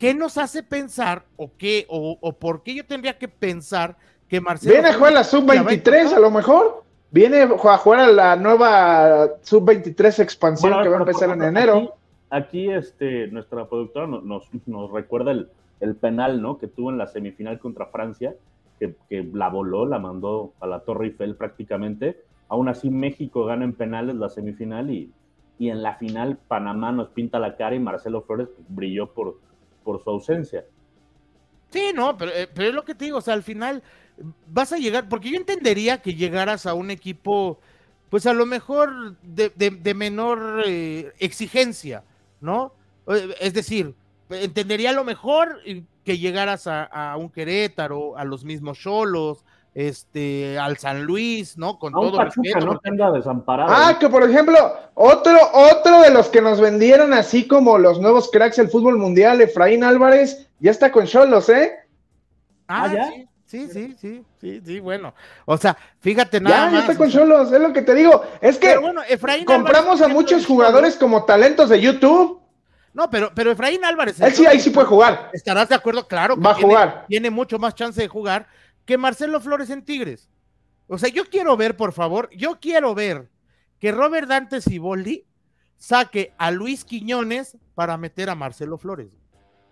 ¿qué 0.00 0.14
nos 0.14 0.38
hace 0.38 0.64
pensar 0.64 1.26
o 1.36 1.52
qué, 1.56 1.86
o, 1.88 2.16
o 2.20 2.32
por 2.32 2.62
qué 2.64 2.74
yo 2.74 2.84
tendría 2.84 3.18
que 3.18 3.28
pensar 3.28 3.96
que 4.26 4.40
Marcelo. 4.40 4.72
Viene 4.72 4.88
a 4.88 4.94
jugar 4.94 5.12
la 5.12 5.24
sub-23 5.24 6.14
a 6.14 6.18
lo 6.18 6.30
mejor. 6.30 6.82
Viene 7.10 7.42
a 7.42 7.76
jugar 7.76 8.00
a 8.00 8.06
la 8.06 8.36
nueva 8.36 9.28
sub-23 9.42 10.20
expansión 10.20 10.70
Bueno, 10.70 10.82
que 10.82 10.88
va 10.88 10.96
a 10.96 10.98
pero, 11.00 11.10
empezar 11.10 11.30
en 11.36 11.42
enero. 11.42 11.96
Aquí, 12.30 12.70
este, 12.70 13.26
nuestra 13.28 13.68
productora 13.68 14.06
nos, 14.06 14.48
nos, 14.66 14.90
recuerda 14.92 15.32
el, 15.32 15.48
el 15.80 15.96
penal, 15.96 16.40
¿no? 16.40 16.58
Que 16.58 16.68
tuvo 16.68 16.90
en 16.90 16.98
la 16.98 17.06
semifinal 17.08 17.58
contra 17.58 17.86
Francia, 17.86 18.34
que, 18.78 18.94
que 19.08 19.28
la 19.34 19.48
voló, 19.48 19.84
la 19.86 19.98
mandó 19.98 20.52
a 20.60 20.66
la 20.66 20.80
Torre 20.80 21.06
Eiffel 21.06 21.34
prácticamente. 21.34 22.20
Aún 22.48 22.68
así, 22.68 22.88
México 22.90 23.44
gana 23.44 23.64
en 23.64 23.74
penales 23.74 24.14
la 24.16 24.28
semifinal 24.28 24.90
y, 24.90 25.10
y 25.58 25.70
en 25.70 25.82
la 25.82 25.96
final 25.96 26.38
Panamá 26.48 26.92
nos 26.92 27.08
pinta 27.08 27.38
la 27.38 27.56
cara 27.56 27.74
y 27.74 27.80
Marcelo 27.80 28.22
Flores 28.22 28.48
pues, 28.54 28.66
brilló 28.68 29.12
por, 29.12 29.38
por 29.84 30.02
su 30.02 30.10
ausencia. 30.10 30.64
Sí, 31.70 31.92
no, 31.94 32.16
pero, 32.16 32.32
eh, 32.32 32.48
pero 32.52 32.68
es 32.68 32.74
lo 32.74 32.84
que 32.84 32.94
te 32.94 33.04
digo, 33.04 33.18
o 33.18 33.20
sea, 33.20 33.34
al 33.34 33.42
final 33.44 33.82
vas 34.46 34.72
a 34.72 34.78
llegar, 34.78 35.08
porque 35.08 35.30
yo 35.30 35.36
entendería 35.36 36.02
que 36.02 36.14
llegaras 36.14 36.66
a 36.66 36.74
un 36.74 36.90
equipo, 36.90 37.60
pues 38.08 38.26
a 38.26 38.34
lo 38.34 38.46
mejor 38.46 39.16
de, 39.22 39.50
de- 39.54 39.70
de 39.70 39.94
menor 39.94 40.62
eh, 40.66 41.12
exigencia, 41.20 42.02
¿no? 42.40 42.72
Eh, 43.08 43.34
Es 43.40 43.54
decir, 43.54 43.94
entendería 44.30 44.90
a 44.90 44.94
lo 44.94 45.04
mejor 45.04 45.58
que 46.04 46.18
llegaras 46.18 46.66
a, 46.66 46.84
a 46.84 47.16
un 47.16 47.28
Querétaro, 47.30 48.16
a 48.16 48.24
los 48.24 48.44
mismos 48.44 48.78
Cholos, 48.78 49.44
este, 49.74 50.58
al 50.58 50.78
San 50.78 51.04
Luis, 51.04 51.56
¿no? 51.56 51.78
Con 51.78 51.92
todo 51.92 52.16
Pachuca 52.16 52.42
respeto. 52.54 52.80
no 52.92 53.12
desamparado. 53.12 53.70
Ah, 53.72 53.96
que 54.00 54.08
por 54.08 54.22
ejemplo, 54.28 54.56
otro, 54.94 55.36
otro 55.52 56.00
de 56.02 56.10
los 56.10 56.28
que 56.28 56.42
nos 56.42 56.60
vendieron 56.60 57.12
así 57.12 57.46
como 57.46 57.78
los 57.78 58.00
nuevos 58.00 58.30
cracks 58.32 58.56
del 58.56 58.68
fútbol 58.68 58.98
mundial, 58.98 59.40
Efraín 59.40 59.84
Álvarez, 59.84 60.48
ya 60.58 60.70
está 60.72 60.90
con 60.90 61.06
Cholos, 61.06 61.48
¿eh? 61.48 61.72
Ah, 62.66 62.84
Ah, 62.88 62.94
¿ya? 62.94 63.08
sí, 63.10 63.28
sí, 63.50 63.68
sí, 63.68 63.96
sí, 64.00 64.24
sí, 64.40 64.62
sí, 64.64 64.80
bueno. 64.80 65.12
O 65.44 65.56
sea, 65.56 65.76
fíjate 65.98 66.40
nada 66.40 66.66
ya 66.66 66.70
más. 66.70 66.80
está 66.82 66.92
o 66.92 66.96
con 66.96 67.10
sea, 67.10 67.20
Cholos, 67.22 67.52
es 67.52 67.60
lo 67.60 67.72
que 67.72 67.82
te 67.82 67.94
digo. 67.94 68.22
Es 68.40 68.58
que 68.58 68.76
bueno, 68.76 69.02
Efraín 69.08 69.44
compramos 69.44 70.00
Álvarez, 70.00 70.02
a 70.02 70.08
muchos 70.08 70.46
jugadores 70.46 70.96
como 70.96 71.24
talentos 71.24 71.68
de 71.68 71.80
YouTube. 71.80 72.40
No, 72.92 73.10
pero, 73.10 73.32
pero 73.34 73.50
Efraín 73.50 73.84
Álvarez. 73.84 74.20
Él 74.20 74.32
sí, 74.32 74.46
ahí 74.46 74.60
sí 74.60 74.70
puede 74.70 74.86
jugar. 74.86 75.30
Estarás 75.32 75.68
de 75.68 75.74
acuerdo, 75.74 76.06
claro. 76.06 76.36
que 76.36 76.42
Va 76.42 76.52
a 76.52 76.56
tiene, 76.56 76.68
jugar. 76.72 77.04
Tiene 77.08 77.30
mucho 77.30 77.58
más 77.58 77.74
chance 77.74 78.00
de 78.00 78.08
jugar 78.08 78.46
que 78.84 78.98
Marcelo 78.98 79.40
Flores 79.40 79.70
en 79.70 79.84
Tigres. 79.84 80.28
O 80.86 80.98
sea, 80.98 81.08
yo 81.08 81.24
quiero 81.24 81.56
ver, 81.56 81.76
por 81.76 81.92
favor, 81.92 82.28
yo 82.30 82.58
quiero 82.60 82.94
ver 82.94 83.30
que 83.78 83.92
Robert 83.92 84.28
Dante 84.28 84.60
Siboldi 84.60 85.24
saque 85.76 86.34
a 86.36 86.50
Luis 86.50 86.84
Quiñones 86.84 87.56
para 87.74 87.96
meter 87.96 88.28
a 88.28 88.34
Marcelo 88.34 88.76
Flores. 88.76 89.19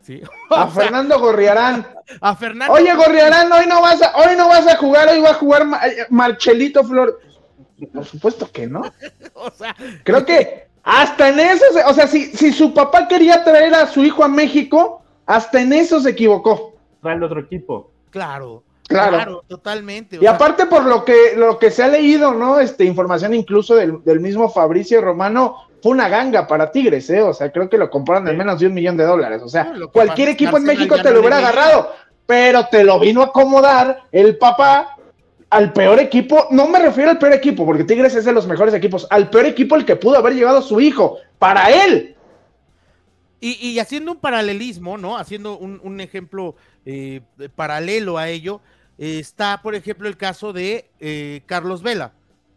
¿Sí? 0.02 0.22
A 0.50 0.64
O 0.64 0.70
sea, 0.72 0.82
Fernando 0.84 1.18
Gorriarán. 1.18 1.86
a 2.20 2.34
Fernando. 2.34 2.72
Oye, 2.74 2.94
Gorriarán, 2.94 3.52
hoy 3.52 3.66
no 3.66 3.82
vas 3.82 4.00
a, 4.02 4.16
hoy 4.16 4.36
no 4.36 4.48
vas 4.48 4.66
a 4.66 4.76
jugar, 4.76 5.08
hoy 5.08 5.20
va 5.20 5.30
a 5.30 5.34
jugar 5.34 5.62
eh, 5.86 6.06
Marchelito 6.10 6.82
Flor. 6.84 7.20
Por 7.92 8.04
supuesto 8.04 8.50
que 8.50 8.66
no. 8.66 8.82
o 9.34 9.50
sea, 9.50 9.74
Creo 10.04 10.24
que 10.24 10.66
hasta 10.82 11.28
en 11.28 11.40
eso, 11.40 11.64
se- 11.72 11.84
o 11.84 11.92
sea, 11.94 12.06
si, 12.06 12.26
si 12.34 12.52
su 12.52 12.72
papá 12.72 13.06
quería 13.08 13.44
traer 13.44 13.74
a 13.74 13.86
su 13.86 14.02
hijo 14.02 14.24
a 14.24 14.28
México, 14.28 15.02
hasta 15.26 15.60
en 15.60 15.72
eso 15.74 16.00
se 16.00 16.10
equivocó. 16.10 16.74
Trae 17.02 17.16
el 17.16 17.22
otro 17.22 17.40
equipo. 17.40 17.90
claro. 18.10 18.64
Claro. 18.88 19.44
totalmente. 19.46 20.16
o 20.16 20.20
Y 20.20 20.22
sea, 20.22 20.30
aparte 20.30 20.64
por 20.64 20.86
lo 20.86 21.04
que, 21.04 21.34
lo 21.36 21.58
que 21.58 21.70
se 21.70 21.82
ha 21.82 21.88
leído, 21.88 22.32
¿no? 22.32 22.58
Este, 22.58 22.84
información 22.84 23.34
incluso 23.34 23.74
del, 23.74 24.02
del 24.02 24.18
mismo 24.18 24.48
Fabricio 24.48 25.02
Romano, 25.02 25.56
fue 25.82 25.92
una 25.92 26.08
ganga 26.08 26.46
para 26.46 26.70
Tigres, 26.70 27.08
¿eh? 27.10 27.22
O 27.22 27.32
sea, 27.32 27.50
creo 27.52 27.68
que 27.68 27.78
lo 27.78 27.90
compraron 27.90 28.28
en 28.28 28.36
menos 28.36 28.58
de 28.58 28.66
un 28.66 28.74
millón 28.74 28.96
de 28.96 29.04
dólares. 29.04 29.42
O 29.42 29.48
sea, 29.48 29.64
No, 29.64 29.90
cualquier 29.90 30.30
equipo 30.30 30.56
en 30.56 30.64
México 30.64 30.96
te 31.00 31.10
lo 31.10 31.20
hubiera 31.20 31.38
agarrado, 31.38 31.92
pero 32.26 32.66
te 32.66 32.84
lo 32.84 32.98
vino 32.98 33.22
a 33.22 33.26
acomodar 33.26 34.04
el 34.12 34.36
papá 34.38 34.96
al 35.50 35.72
peor 35.72 35.98
equipo. 35.98 36.46
No 36.50 36.68
me 36.68 36.78
refiero 36.78 37.10
al 37.10 37.18
peor 37.18 37.32
equipo, 37.32 37.64
porque 37.64 37.84
Tigres 37.84 38.14
es 38.14 38.24
de 38.24 38.32
los 38.32 38.46
mejores 38.46 38.74
equipos. 38.74 39.06
Al 39.10 39.30
peor 39.30 39.46
equipo 39.46 39.76
el 39.76 39.84
que 39.84 39.96
pudo 39.96 40.18
haber 40.18 40.34
llevado 40.34 40.58
a 40.58 40.62
su 40.62 40.80
hijo. 40.80 41.18
Para 41.38 41.70
él. 41.70 42.16
Y, 43.40 43.52
y 43.68 43.78
haciendo 43.78 44.12
un 44.12 44.18
paralelismo, 44.18 44.98
¿no? 44.98 45.16
Haciendo 45.16 45.56
un, 45.56 45.80
un 45.84 46.00
ejemplo 46.00 46.56
eh, 46.84 47.20
paralelo 47.54 48.18
a 48.18 48.28
ello, 48.28 48.60
eh, 48.98 49.20
está, 49.20 49.60
por 49.62 49.74
ejemplo, 49.76 50.08
el 50.08 50.16
caso 50.16 50.52
de 50.52 50.90
eh, 50.98 51.42
Carlos 51.46 51.82
Vela, 51.82 52.12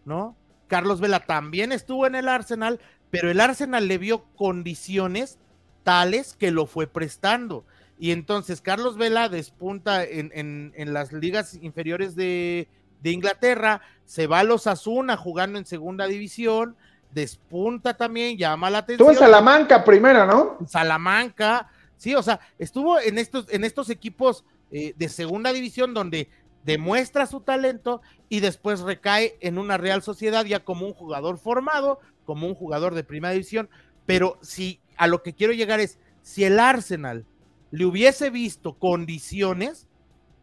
¿no? 0.06 0.36
Carlos 0.68 1.00
Vela 1.00 1.20
también 1.20 1.72
estuvo 1.72 2.08
en 2.08 2.16
el 2.16 2.28
Arsenal, 2.28 2.80
pero 3.12 3.30
el 3.30 3.40
Arsenal 3.40 3.88
le 3.88 3.98
vio 3.98 4.24
condiciones 4.36 5.38
tales 5.84 6.36
que 6.40 6.50
lo 6.52 6.66
fue 6.66 6.88
prestando. 6.88 7.64
Y 8.00 8.12
entonces 8.12 8.62
Carlos 8.62 8.98
Vela 8.98 9.30
despunta 9.30 10.04
en, 10.04 10.32
en- 10.34 10.74
en 10.76 10.94
las 10.94 11.12
ligas 11.14 11.60
inferiores 11.62 12.16
de, 12.16 12.68
de 13.04 13.12
Inglaterra, 13.12 13.82
se 14.06 14.26
va 14.28 14.40
a 14.40 14.44
los 14.44 14.66
Asuna 14.66 15.18
jugando 15.18 15.60
en 15.60 15.66
segunda 15.66 16.08
división, 16.08 16.76
despunta 17.12 17.96
también, 17.96 18.38
llama 18.38 18.70
la 18.70 18.80
atención. 18.80 19.10
Estuvo 19.12 19.26
en 19.26 19.32
Salamanca 19.32 19.84
primero, 19.84 20.26
¿no? 20.26 20.58
Salamanca, 20.68 21.70
sí, 21.98 22.16
o 22.16 22.24
sea, 22.24 22.40
estuvo 22.58 23.00
en 23.00 23.18
estos, 23.18 23.46
en 23.50 23.64
estos 23.64 23.90
equipos 23.90 24.44
eh, 24.72 24.94
de 24.98 25.10
segunda 25.10 25.52
división 25.54 25.94
donde 25.94 26.30
demuestra 26.64 27.26
su 27.26 27.42
talento 27.42 28.02
y 28.30 28.40
después 28.40 28.82
recae 28.82 29.38
en 29.42 29.58
una 29.58 29.78
Real 29.78 30.02
Sociedad 30.02 30.46
ya 30.46 30.64
como 30.64 30.86
un 30.86 30.94
jugador 30.94 31.38
formado, 31.38 32.00
como 32.26 32.48
un 32.48 32.56
jugador 32.56 32.94
de 32.96 33.04
primera 33.04 33.34
división, 33.34 33.70
pero 34.06 34.38
si 34.42 34.82
a 34.98 35.08
lo 35.08 35.24
que 35.24 35.34
quiero 35.34 35.54
llegar 35.54 35.80
es, 35.80 36.00
si 36.22 36.44
el 36.44 36.60
Arsenal 36.60 37.26
le 37.72 37.86
hubiese 37.86 38.30
visto 38.30 38.74
condiciones, 38.74 39.88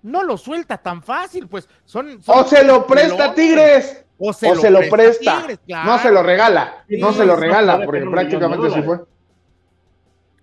no 0.02 0.22
lo 0.22 0.38
suelta 0.38 0.78
tan 0.78 1.02
fácil, 1.02 1.48
pues 1.48 1.68
son... 1.84 2.22
son 2.22 2.38
O 2.38 2.44
se 2.44 2.64
lo 2.64 2.86
presta. 2.86 3.34
Tigres. 3.34 4.04
O 4.18 4.30
o 4.30 4.32
se 4.32 4.70
lo 4.70 4.80
presta. 4.90 5.38
Tigres, 5.40 5.60
No 5.66 5.98
se 5.98 6.10
lo 6.10 6.22
regala. 6.22 6.84
No 6.88 7.12
se 7.12 7.24
lo 7.24 7.36
regala, 7.36 7.84
porque 7.84 8.04
prácticamente 8.06 8.70
sí 8.70 8.82
fue. 8.82 9.00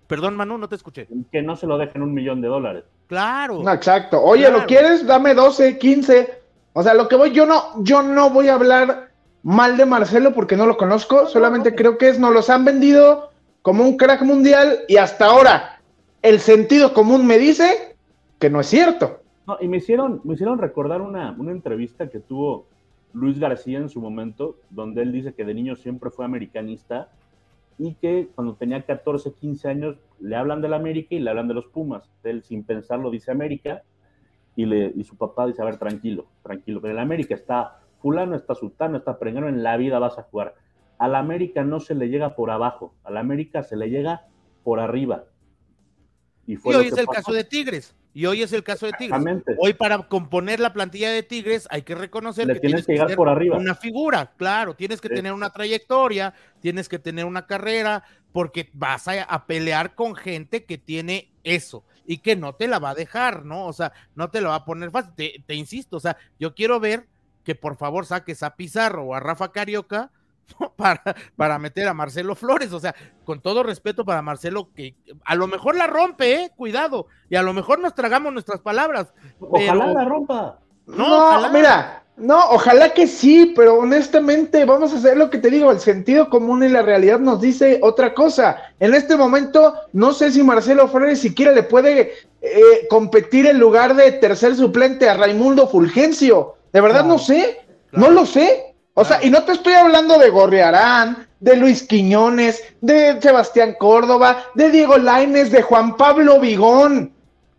Perdón, 0.06 0.36
Manu, 0.36 0.58
no 0.58 0.68
te 0.68 0.76
escuché. 0.76 1.08
Que 1.32 1.42
no 1.42 1.56
se 1.56 1.66
lo 1.66 1.78
dejen 1.78 2.02
un 2.02 2.14
millón 2.14 2.40
de 2.40 2.48
dólares. 2.48 2.84
Claro. 3.08 3.62
No, 3.62 3.72
exacto. 3.72 4.22
Oye, 4.22 4.42
Claro. 4.46 4.58
¿lo 4.60 4.66
quieres? 4.66 5.06
Dame 5.06 5.34
12, 5.34 5.78
15. 5.78 6.42
O 6.74 6.82
sea, 6.82 6.94
lo 6.94 7.08
que 7.08 7.16
voy, 7.16 7.32
yo 7.32 7.46
no, 7.46 7.82
yo 7.82 8.02
no 8.02 8.30
voy 8.30 8.48
a 8.48 8.54
hablar 8.54 9.10
mal 9.42 9.76
de 9.76 9.86
Marcelo 9.86 10.32
porque 10.34 10.56
no 10.56 10.66
lo 10.66 10.76
conozco, 10.76 11.26
solamente 11.26 11.74
creo 11.74 11.98
que 11.98 12.08
es, 12.08 12.18
nos 12.18 12.32
los 12.34 12.50
han 12.50 12.64
vendido 12.64 13.30
como 13.62 13.84
un 13.84 13.96
crack 13.96 14.22
mundial 14.22 14.80
y 14.88 14.96
hasta 14.96 15.26
ahora 15.26 15.80
el 16.22 16.40
sentido 16.40 16.92
común 16.92 17.26
me 17.26 17.38
dice 17.38 17.96
que 18.40 18.50
no 18.50 18.60
es 18.60 18.66
cierto. 18.66 19.20
No, 19.46 19.56
y 19.60 19.68
me 19.68 19.76
hicieron, 19.76 20.20
me 20.24 20.34
hicieron 20.34 20.58
recordar 20.58 21.00
una, 21.00 21.34
una 21.38 21.52
entrevista 21.52 22.08
que 22.10 22.18
tuvo 22.18 22.66
Luis 23.12 23.38
García 23.38 23.78
en 23.78 23.88
su 23.88 24.00
momento, 24.00 24.56
donde 24.70 25.02
él 25.02 25.12
dice 25.12 25.32
que 25.32 25.44
de 25.44 25.54
niño 25.54 25.76
siempre 25.76 26.10
fue 26.10 26.24
americanista 26.24 27.08
y 27.78 27.94
que 27.94 28.28
cuando 28.34 28.54
tenía 28.54 28.84
14, 28.84 29.34
15 29.34 29.68
años 29.68 29.96
le 30.20 30.36
hablan 30.36 30.62
del 30.62 30.74
América 30.74 31.14
y 31.14 31.18
le 31.18 31.30
hablan 31.30 31.48
de 31.48 31.54
los 31.54 31.66
Pumas. 31.66 32.10
Él 32.24 32.42
sin 32.42 32.64
pensarlo 32.64 33.10
dice 33.10 33.30
América 33.30 33.82
y, 34.54 34.64
le, 34.64 34.92
y 34.94 35.04
su 35.04 35.16
papá 35.16 35.46
dice, 35.46 35.62
a 35.62 35.66
ver, 35.66 35.78
tranquilo, 35.78 36.26
tranquilo, 36.42 36.80
que 36.80 36.88
en 36.88 36.92
el 36.92 36.98
América 36.98 37.34
está 37.34 37.80
fulano, 38.00 38.34
está 38.34 38.54
sultano, 38.54 38.96
está 38.96 39.18
prengano, 39.18 39.48
en 39.48 39.62
la 39.62 39.76
vida 39.76 39.98
vas 39.98 40.18
a 40.18 40.22
jugar. 40.22 40.54
Al 40.98 41.14
América 41.14 41.62
no 41.64 41.80
se 41.80 41.94
le 41.94 42.08
llega 42.08 42.34
por 42.34 42.50
abajo, 42.50 42.94
al 43.04 43.18
América 43.18 43.62
se 43.62 43.76
le 43.76 43.90
llega 43.90 44.26
por 44.64 44.80
arriba. 44.80 45.24
Y, 46.46 46.56
fue 46.56 46.76
hoy 46.76 46.86
es 46.86 46.96
el 46.96 47.06
pasó. 47.06 47.16
caso 47.16 47.32
de 47.32 47.44
Tigres. 47.44 47.94
Y 48.16 48.24
hoy 48.24 48.40
es 48.42 48.50
el 48.54 48.64
caso 48.64 48.86
de 48.86 48.92
Tigres. 48.94 49.22
Hoy 49.58 49.74
para 49.74 49.98
componer 50.08 50.58
la 50.58 50.72
plantilla 50.72 51.10
de 51.10 51.22
Tigres 51.22 51.68
hay 51.70 51.82
que 51.82 51.94
reconocer 51.94 52.46
Le 52.46 52.54
que 52.54 52.60
tienes 52.60 52.86
que 52.86 52.92
llegar 52.94 53.14
por 53.14 53.28
arriba. 53.28 53.58
una 53.58 53.74
figura, 53.74 54.32
claro, 54.38 54.74
tienes 54.74 55.02
que 55.02 55.08
Sí. 55.08 55.14
tener 55.16 55.34
una 55.34 55.50
trayectoria, 55.50 56.32
tienes 56.60 56.88
que 56.88 56.98
tener 56.98 57.26
una 57.26 57.46
carrera, 57.46 58.04
porque 58.32 58.70
vas 58.72 59.06
a, 59.06 59.22
a 59.22 59.46
pelear 59.46 59.94
con 59.94 60.14
gente 60.14 60.64
que 60.64 60.78
tiene 60.78 61.30
eso 61.44 61.84
y 62.06 62.16
que 62.16 62.36
no 62.36 62.54
te 62.54 62.68
la 62.68 62.78
va 62.78 62.90
a 62.90 62.94
dejar, 62.94 63.44
¿no? 63.44 63.66
O 63.66 63.74
sea, 63.74 63.92
no 64.14 64.30
te 64.30 64.40
la 64.40 64.48
va 64.48 64.54
a 64.54 64.64
poner 64.64 64.90
fácil. 64.90 65.12
Te, 65.14 65.44
te 65.46 65.54
insisto, 65.54 65.98
o 65.98 66.00
sea, 66.00 66.16
yo 66.40 66.54
quiero 66.54 66.80
ver 66.80 67.08
que 67.44 67.54
por 67.54 67.76
favor 67.76 68.06
saques 68.06 68.42
a 68.42 68.56
Pizarro 68.56 69.04
o 69.04 69.14
a 69.14 69.20
Rafa 69.20 69.52
Carioca 69.52 70.10
para, 70.76 71.02
para 71.36 71.58
meter 71.58 71.88
a 71.88 71.94
Marcelo 71.94 72.34
Flores, 72.34 72.72
o 72.72 72.80
sea, 72.80 72.94
con 73.24 73.40
todo 73.40 73.62
respeto 73.62 74.04
para 74.04 74.22
Marcelo, 74.22 74.68
que 74.74 74.94
a 75.24 75.34
lo 75.34 75.46
mejor 75.46 75.76
la 75.76 75.86
rompe, 75.86 76.34
¿eh? 76.34 76.50
Cuidado, 76.56 77.06
y 77.28 77.36
a 77.36 77.42
lo 77.42 77.52
mejor 77.52 77.78
nos 77.80 77.94
tragamos 77.94 78.32
nuestras 78.32 78.60
palabras. 78.60 79.12
Ojalá 79.40 79.84
pero- 79.86 79.94
la 79.94 80.04
rompa. 80.04 80.58
No, 80.86 80.96
No, 81.08 81.28
ojalá. 81.30 81.48
mira, 81.48 82.02
no, 82.16 82.38
ojalá 82.50 82.90
que 82.94 83.08
sí, 83.08 83.52
pero 83.56 83.74
honestamente 83.74 84.64
vamos 84.64 84.92
a 84.92 84.96
hacer 84.98 85.16
lo 85.16 85.28
que 85.30 85.38
te 85.38 85.50
digo, 85.50 85.72
el 85.72 85.80
sentido 85.80 86.30
común 86.30 86.62
y 86.62 86.68
la 86.68 86.82
realidad 86.82 87.18
nos 87.18 87.40
dice 87.40 87.80
otra 87.82 88.14
cosa. 88.14 88.56
En 88.78 88.94
este 88.94 89.16
momento, 89.16 89.74
no 89.92 90.12
sé 90.12 90.30
si 90.30 90.44
Marcelo 90.44 90.86
Flores 90.86 91.18
siquiera 91.20 91.50
le 91.50 91.64
puede 91.64 92.12
eh, 92.40 92.86
competir 92.88 93.46
en 93.46 93.58
lugar 93.58 93.96
de 93.96 94.12
tercer 94.12 94.54
suplente 94.54 95.08
a 95.08 95.16
Raimundo 95.16 95.66
Fulgencio. 95.66 96.54
De 96.72 96.80
verdad 96.80 97.00
Claro, 97.00 97.14
no 97.14 97.18
sé, 97.18 97.66
claro. 97.90 98.06
no 98.06 98.10
lo 98.12 98.24
sé. 98.24 98.65
O 98.98 99.04
sea, 99.04 99.22
y 99.22 99.28
no 99.28 99.42
te 99.44 99.52
estoy 99.52 99.74
hablando 99.74 100.18
de 100.18 100.30
Gorriarán, 100.30 101.26
de 101.40 101.54
Luis 101.54 101.82
Quiñones, 101.82 102.64
de 102.80 103.20
Sebastián 103.20 103.76
Córdoba, 103.78 104.44
de 104.54 104.70
Diego 104.70 104.96
Laines, 104.96 105.50
de 105.50 105.60
Juan 105.60 105.98
Pablo 105.98 106.40
Vigón. 106.40 107.12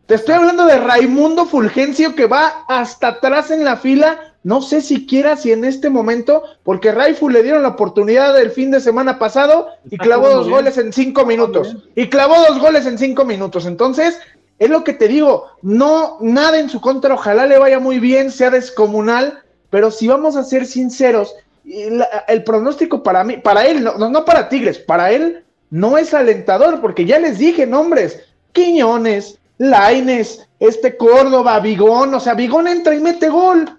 Te 0.08 0.16
estoy 0.16 0.34
hablando 0.34 0.66
de 0.66 0.80
Raimundo 0.80 1.46
Fulgencio 1.46 2.16
que 2.16 2.26
va 2.26 2.66
hasta 2.68 3.10
atrás 3.10 3.52
en 3.52 3.64
la 3.64 3.78
fila. 3.78 4.34
No 4.42 4.64
sé 4.64 4.82
siquiera 4.82 5.38
si 5.38 5.52
en 5.52 5.64
este 5.64 5.92
momento, 5.92 6.42
porque 6.64 6.92
Raifu 6.92 7.30
le 7.30 7.44
dieron 7.44 7.62
la 7.62 7.70
oportunidad 7.70 8.34
del 8.34 8.50
fin 8.50 8.72
de 8.72 8.80
semana 8.80 9.20
pasado 9.20 9.68
y 9.92 10.00
clavó 10.00 10.30
dos 10.30 10.50
goles 10.50 10.80
en 10.80 10.92
cinco 10.92 11.24
minutos. 11.24 11.76
Y 11.94 12.10
clavó 12.10 12.34
dos 12.48 12.58
goles 12.58 12.88
en 12.88 12.98
cinco 12.98 13.26
minutos. 13.26 13.68
Entonces, 13.68 14.18
es 14.58 14.72
lo 14.72 14.84
que 14.84 14.94
te 14.94 15.08
digo, 15.08 15.46
no, 15.62 16.18
nada 16.20 16.58
en 16.58 16.72
su 16.72 16.82
contra, 16.82 17.14
ojalá 17.14 17.46
le 17.46 17.60
vaya 17.60 17.78
muy 17.78 18.00
bien, 18.00 18.32
sea 18.32 18.50
descomunal, 18.50 19.44
pero 19.70 19.92
si 19.92 20.08
vamos 20.08 20.36
a 20.36 20.44
ser 20.44 20.66
sinceros, 20.66 21.36
el, 21.66 22.44
pronóstico 22.44 23.04
para 23.04 23.24
mí, 23.24 23.38
para 23.38 23.66
él, 23.66 23.84
no, 23.84 23.98
no 23.98 24.26
para 24.26 24.50
Tigres, 24.50 24.80
para 24.80 25.12
él 25.12 25.44
no 25.70 25.98
es 25.98 26.14
alentador, 26.14 26.80
porque 26.80 27.06
ya 27.06 27.20
les 27.20 27.38
dije 27.38 27.68
nombres, 27.68 28.22
Quiñones, 28.54 29.38
Laines, 29.58 30.48
este 30.60 30.96
Córdoba, 30.96 31.60
Vigón, 31.60 32.14
o 32.14 32.20
sea, 32.20 32.34
Vigón 32.34 32.68
entra 32.68 32.96
y 32.96 33.00
mete 33.00 33.30
gol. 33.30 33.78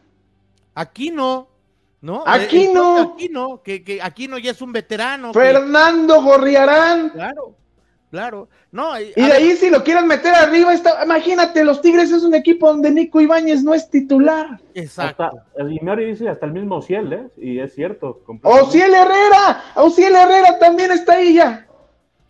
Aquí 0.75 1.11
no, 1.11 1.49
¿no? 2.01 2.23
Aquí 2.27 2.65
eh, 2.65 2.71
no. 2.73 3.15
Aquí 3.15 3.29
no, 3.29 3.63
que, 3.63 3.83
que 3.83 4.03
aquí 4.03 4.29
no 4.29 4.39
ya 4.39 4.51
es 4.51 4.61
un 4.61 4.73
veterano. 4.73 5.33
Fernando 5.33 6.23
Gorriarán. 6.23 7.11
Claro, 7.11 7.55
Claro, 8.11 8.49
no. 8.73 8.99
Y, 8.99 9.13
de 9.13 9.33
ahí 9.33 9.53
si 9.57 9.69
lo 9.69 9.85
quieren 9.85 10.07
meter 10.07 10.35
arriba, 10.35 10.73
está, 10.73 11.05
imagínate, 11.05 11.63
los 11.63 11.83
Tigres 11.83 12.11
es 12.11 12.23
un 12.23 12.35
equipo 12.35 12.69
donde 12.69 12.91
Nico 12.91 13.21
Ibáñez 13.21 13.63
no 13.63 13.75
es 13.75 13.91
titular. 13.91 14.61
Exacto. 14.75 15.31
y 15.69 15.79
Mary 15.85 16.07
dice 16.07 16.29
hasta 16.29 16.47
el 16.47 16.53
mismo 16.53 16.77
Ociel, 16.77 17.13
¿eh? 17.13 17.29
Y 17.37 17.59
es 17.59 17.75
cierto. 17.75 18.23
Ociel 18.43 18.95
Herrera, 18.95 19.65
Ociel 19.75 20.15
Herrera 20.15 20.59
también 20.59 20.91
está 20.91 21.15
ahí 21.15 21.35
ya. 21.35 21.67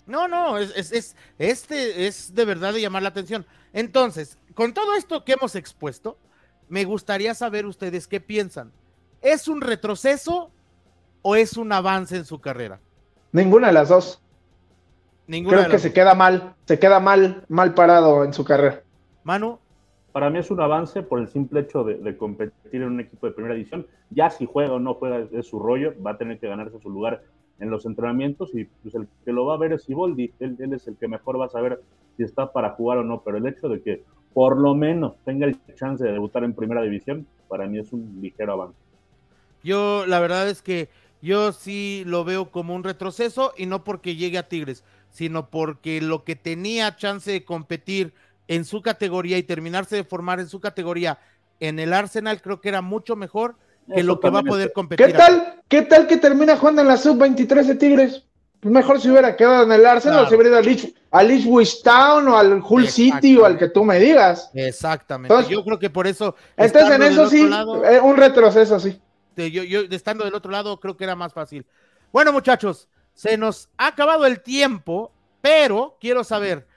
No, 0.07 0.27
no, 0.27 0.59
es, 0.59 0.73
es, 0.75 0.91
es, 0.93 1.17
este 1.39 2.07
es 2.07 2.35
de 2.35 2.45
verdad 2.45 2.73
de 2.73 2.81
llamar 2.81 3.03
la 3.03 3.11
atención. 3.11 3.47
Entonces, 3.73 4.39
con 4.55 4.75
todo 4.75 4.95
esto 4.95 5.25
que 5.25 5.35
hemos 5.35 5.55
expuesto, 5.55 6.19
me 6.69 6.85
gustaría 6.85 7.35
saber 7.35 7.67
ustedes 7.67 8.09
qué 8.09 8.21
piensan. 8.21 8.73
¿Es 9.21 9.49
un 9.49 9.61
retroceso 9.61 10.51
o 11.23 11.37
es 11.37 11.57
un 11.57 11.73
avance 11.73 12.17
en 12.17 12.25
su 12.25 12.41
carrera? 12.41 12.81
Ninguna 13.33 13.69
de 13.69 13.75
las 13.75 13.91
dos. 13.91 14.21
Creo 15.29 15.69
que 15.69 15.79
se 15.79 15.93
queda 15.93 16.15
mal, 16.15 16.55
se 16.65 16.79
queda 16.79 17.01
mal, 17.01 17.45
mal 17.49 17.75
parado 17.75 18.25
en 18.25 18.33
su 18.33 18.45
carrera. 18.45 18.83
Manu. 19.25 19.59
Para 20.13 20.31
mí 20.31 20.39
es 20.39 20.51
un 20.51 20.61
avance 20.61 21.03
por 21.03 21.21
el 21.21 21.29
simple 21.29 21.61
hecho 21.61 21.85
de, 21.85 22.17
competir 22.17 22.81
en 22.81 22.85
un 22.85 23.01
equipo 23.01 23.27
de 23.27 23.35
primera 23.35 23.55
división. 23.55 23.87
Ya 24.11 24.31
si 24.31 24.47
juega 24.47 24.73
o 24.73 24.79
no 24.79 24.95
juega 24.95 25.27
es 25.33 25.47
su 25.47 25.59
rollo, 25.59 25.93
va 26.03 26.13
a 26.13 26.19
tener 26.19 26.39
que 26.39 26.49
ganarse 26.49 26.81
su 26.81 26.89
lugar 26.89 27.23
en 27.61 27.69
los 27.71 27.85
entrenamientos 27.85 28.55
y 28.55 28.65
pues 28.65 28.95
el 28.95 29.07
que 29.25 29.33
lo 29.33 29.45
va 29.45 29.55
a 29.55 29.59
ver 29.59 29.75
es 29.75 29.89
Iboldi, 29.89 30.33
él, 30.41 30.57
él 30.61 30.73
es 30.73 30.89
el 30.89 30.97
que 30.97 31.09
mejor 31.09 31.39
va 31.39 31.47
a 31.47 31.51
saber 31.51 31.83
si 32.17 32.23
está 32.23 32.53
para 32.53 32.71
jugar 32.71 32.99
o 32.99 33.05
no, 33.05 33.21
pero 33.21 33.37
el 33.37 33.47
hecho 33.47 33.69
de 33.69 33.83
que 33.83 34.05
por 34.33 34.57
lo 34.57 34.75
menos 34.75 35.15
tenga 35.25 35.47
el 35.47 35.59
chance 35.75 36.03
de 36.03 36.13
debutar 36.13 36.45
en 36.45 36.55
primera 36.55 36.81
división, 36.81 37.27
para 37.49 37.67
mí 37.67 37.79
es 37.79 37.93
un 37.93 38.19
ligero 38.23 38.55
avance. 38.55 38.79
Yo 39.63 40.07
la 40.07 40.21
verdad 40.21 40.49
es 40.49 40.63
que 40.63 40.89
yo 41.21 41.53
sí 41.53 42.05
lo 42.07 42.25
veo 42.25 42.51
como 42.51 42.75
un 42.75 42.85
retroceso 42.85 43.53
y 43.57 43.67
no 43.67 43.85
porque 43.85 44.17
llegue 44.17 44.39
a 44.39 44.49
Tigres, 44.49 44.85
sino 45.11 45.51
porque 45.51 46.01
lo 46.01 46.25
que 46.25 46.37
tenía 46.37 46.97
chance 46.97 47.31
de 47.31 47.45
competir 47.45 48.15
en 48.47 48.65
su 48.65 48.83
categoría 48.83 49.39
y 49.39 49.43
terminarse 49.43 49.97
de 49.97 50.05
formar 50.05 50.41
en 50.41 50.49
su 50.49 50.61
categoría 50.61 51.19
en 51.61 51.79
el 51.79 51.93
Arsenal, 51.93 52.41
creo 52.41 52.61
que 52.61 52.69
era 52.69 52.83
mucho 52.83 53.17
mejor 53.17 53.57
que 53.95 54.03
lo 54.03 54.21
que 54.21 54.31
va 54.31 54.41
a 54.41 54.45
poder 54.45 54.73
competir. 54.73 55.07
¿Qué 55.07 55.13
tal? 55.13 55.63
¿Qué 55.69 55.83
tal 55.83 56.07
que 56.07 56.17
termina 56.17 56.57
jugando 56.57 56.83
en 56.83 56.89
la 56.89 56.97
sub-23 56.97 57.65
de 57.65 57.75
Tigres? 57.75 58.25
Pues 58.61 58.73
mejor 58.73 59.01
si 59.01 59.09
hubiera 59.09 59.37
quedado 59.37 59.63
en 59.65 59.73
el 59.73 59.87
Arsenal 59.87 60.25
o 60.25 60.29
si 60.29 60.35
hubiera 60.35 60.61
ido 60.61 60.93
al 61.11 61.31
Ipswich 61.31 61.83
Town 61.83 62.27
o 62.29 62.37
al 62.37 62.61
Hull 62.69 62.89
City 62.89 63.37
o 63.37 63.45
al 63.45 63.57
que 63.57 63.69
tú 63.69 63.85
me 63.85 64.01
digas. 64.01 64.51
Exactamente. 64.53 65.35
yo 65.49 65.65
creo 65.65 65.79
que 65.79 65.91
por 65.91 66.07
eso. 66.07 66.35
Entonces, 66.57 66.91
en 66.91 67.03
eso 67.03 67.29
sí, 67.29 67.49
eh, 67.89 68.01
un 68.01 68.17
retroceso, 68.17 68.81
sí. 68.81 69.01
Yo, 69.37 69.63
yo, 69.63 69.83
estando 69.91 70.25
del 70.25 70.35
otro 70.35 70.51
lado, 70.51 70.81
creo 70.81 70.97
que 70.97 71.05
era 71.05 71.15
más 71.15 71.33
fácil. 71.33 71.65
Bueno, 72.13 72.33
muchachos, 72.33 72.89
se 73.19 73.37
nos 73.37 73.69
ha 73.79 73.89
acabado 73.89 74.27
el 74.27 74.43
tiempo, 74.43 75.11
pero 75.41 75.97
quiero 76.01 76.23
saber 76.23 76.69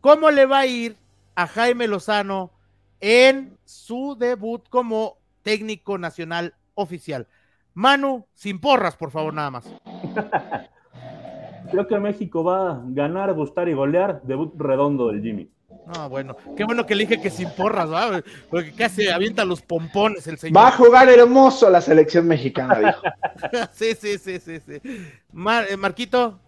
cómo 0.00 0.30
le 0.30 0.46
va 0.46 0.60
a 0.60 0.66
ir 0.66 0.96
a 1.34 1.48
Jaime 1.48 1.88
Lozano 1.88 2.52
en 3.00 3.58
su 3.64 4.14
debut 4.16 4.62
como 4.68 5.16
técnico 5.42 5.98
nacional 5.98 6.54
oficial. 6.74 7.26
Manu, 7.74 8.26
sin 8.34 8.60
porras, 8.60 8.96
por 8.96 9.10
favor, 9.10 9.34
nada 9.34 9.50
más. 9.50 9.64
Creo 11.72 11.88
que 11.88 11.98
México 11.98 12.44
va 12.44 12.74
a 12.74 12.82
ganar, 12.84 13.34
gustar 13.34 13.68
y 13.68 13.72
golear. 13.72 14.22
Debut 14.22 14.54
redondo 14.56 15.08
del 15.08 15.20
Jimmy. 15.20 15.50
Ah, 15.94 16.06
bueno. 16.06 16.36
Qué 16.56 16.64
bueno 16.64 16.84
que 16.84 16.92
elige 16.92 17.20
que 17.20 17.30
sin 17.30 17.50
porras, 17.50 17.90
¿va? 17.90 18.22
Porque 18.50 18.72
casi 18.72 19.08
avienta 19.08 19.44
los 19.44 19.62
pompones 19.62 20.26
el 20.26 20.38
señor. 20.38 20.56
Va 20.56 20.68
a 20.68 20.72
jugar 20.72 21.08
hermoso 21.08 21.70
la 21.70 21.80
selección 21.80 22.26
mexicana, 22.26 22.78
dijo. 22.78 23.02
sí, 23.72 23.94
sí, 23.94 24.18
sí, 24.18 24.38
sí, 24.38 24.60
sí. 24.60 24.80
Eh, 24.84 25.76
Marquito. 25.78 26.38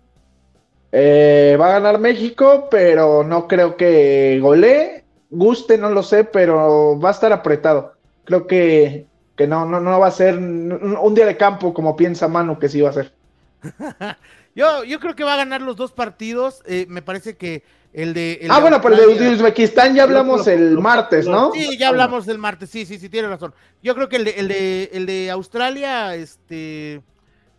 Eh, 0.93 1.57
va 1.59 1.68
a 1.68 1.80
ganar 1.80 1.99
México, 2.01 2.68
pero 2.70 3.24
no 3.24 3.49
creo 3.49 3.76
que 3.76 4.38
golee. 4.43 5.05
Guste, 5.30 5.78
no 5.78 5.91
lo 5.91 6.03
sé, 6.03 6.24
pero 6.24 6.99
va 6.99 7.11
a 7.11 7.12
estar 7.12 7.32
apretado. 7.32 7.95
Creo 8.24 8.47
que, 8.47 9.07
que 9.36 9.47
no, 9.47 9.64
no, 9.64 9.80
no 9.80 10.01
va 10.01 10.09
a 10.09 10.12
ser 10.12 10.36
un 10.36 11.14
día 11.14 11.24
de 11.24 11.36
campo 11.36 11.72
como 11.72 11.97
piensa 11.97 12.28
Manu 12.28 12.59
que 12.59 12.68
sí 12.68 12.80
va 12.80 12.91
a 12.91 12.95
ser. 12.95 13.14
yo, 14.55 14.84
yo 14.84 14.99
creo 15.01 15.14
que 15.14 15.24
va 15.24 15.34
a 15.34 15.38
ganar 15.38 15.62
los 15.62 15.76
dos 15.76 15.93
partidos. 15.93 16.62
Eh, 16.66 16.86
me 16.88 17.01
parece 17.01 17.36
que 17.36 17.62
el 17.93 18.14
de. 18.14 18.47
ah, 18.49 18.61
bueno, 18.61 18.80
pero 18.80 18.95
el 18.95 19.18
de 19.18 19.34
Uzbekistán 19.34 19.95
ya 19.95 20.05
hablamos 20.05 20.47
el 20.47 20.78
martes, 20.78 21.26
¿no? 21.26 21.53
Sí, 21.53 21.76
ya 21.76 21.88
hablamos 21.88 22.28
el 22.28 22.38
martes, 22.38 22.70
sí, 22.70 22.86
sí, 22.86 22.99
sí, 22.99 23.09
tiene 23.09 23.28
razón. 23.28 23.53
Yo 23.82 23.95
creo 23.95 24.09
que 24.09 24.16
el 24.16 24.24
de, 24.24 24.30
el 24.32 24.49
de, 24.49 24.91
el 24.93 25.07
de 25.07 25.30
Australia, 25.30 26.14
este. 26.14 27.03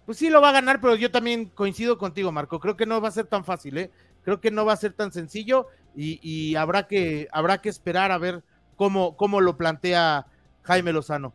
Pues 0.05 0.17
sí 0.17 0.29
lo 0.29 0.41
va 0.41 0.49
a 0.49 0.53
ganar, 0.53 0.81
pero 0.81 0.95
yo 0.95 1.11
también 1.11 1.45
coincido 1.45 1.97
contigo, 1.97 2.31
Marco. 2.31 2.59
Creo 2.59 2.75
que 2.75 2.85
no 2.85 2.99
va 3.01 3.09
a 3.09 3.11
ser 3.11 3.27
tan 3.27 3.45
fácil, 3.45 3.77
¿eh? 3.77 3.91
Creo 4.23 4.41
que 4.41 4.51
no 4.51 4.65
va 4.65 4.73
a 4.73 4.77
ser 4.77 4.93
tan 4.93 5.11
sencillo 5.11 5.67
y, 5.95 6.55
habrá, 6.55 6.87
que, 6.87 7.27
habrá 7.31 7.59
que 7.59 7.69
esperar 7.69 8.11
a 8.11 8.17
ver 8.17 8.43
cómo, 8.75 9.15
cómo 9.15 9.41
lo 9.41 9.57
plantea 9.57 10.25
Jaime 10.63 10.93
Lozano. 10.93 11.33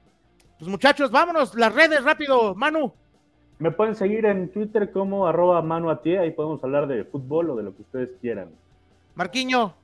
Pues 0.58 0.70
muchachos, 0.70 1.10
vámonos, 1.10 1.54
las 1.54 1.74
redes 1.74 2.02
rápido, 2.02 2.54
Manu. 2.54 2.92
Me 3.58 3.70
pueden 3.70 3.94
seguir 3.94 4.26
en 4.26 4.50
Twitter 4.50 4.90
como 4.90 5.26
arroba 5.26 5.62
Manu 5.62 5.90
ahí 5.90 6.30
podemos 6.32 6.62
hablar 6.62 6.86
de 6.86 7.04
fútbol 7.04 7.50
o 7.50 7.56
de 7.56 7.62
lo 7.62 7.74
que 7.74 7.82
ustedes 7.82 8.10
quieran. 8.20 8.50
Marquiño. 9.16 9.74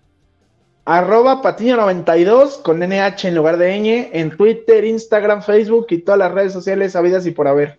Arroba 0.84 1.42
Patiño92 1.42 2.62
con 2.62 2.80
NH 2.80 3.28
en 3.28 3.34
lugar 3.34 3.56
de 3.56 3.78
ñ 3.78 4.10
en 4.12 4.36
Twitter, 4.36 4.84
Instagram, 4.84 5.42
Facebook 5.42 5.86
y 5.90 5.98
todas 5.98 6.18
las 6.18 6.32
redes 6.32 6.52
sociales 6.52 6.94
habidas 6.94 7.26
y 7.26 7.30
por 7.30 7.48
haber. 7.48 7.78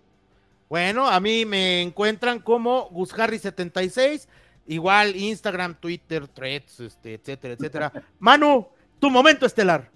Bueno, 0.68 1.08
a 1.08 1.20
mí 1.20 1.44
me 1.44 1.82
encuentran 1.82 2.40
como 2.40 2.90
GusHarry76, 2.90 4.26
igual 4.66 5.14
Instagram, 5.14 5.74
Twitter, 5.78 6.26
Threads, 6.26 6.80
este, 6.80 7.14
etcétera, 7.14 7.54
etcétera. 7.54 7.92
Manu, 8.18 8.66
tu 8.98 9.08
momento 9.08 9.46
estelar. 9.46 9.90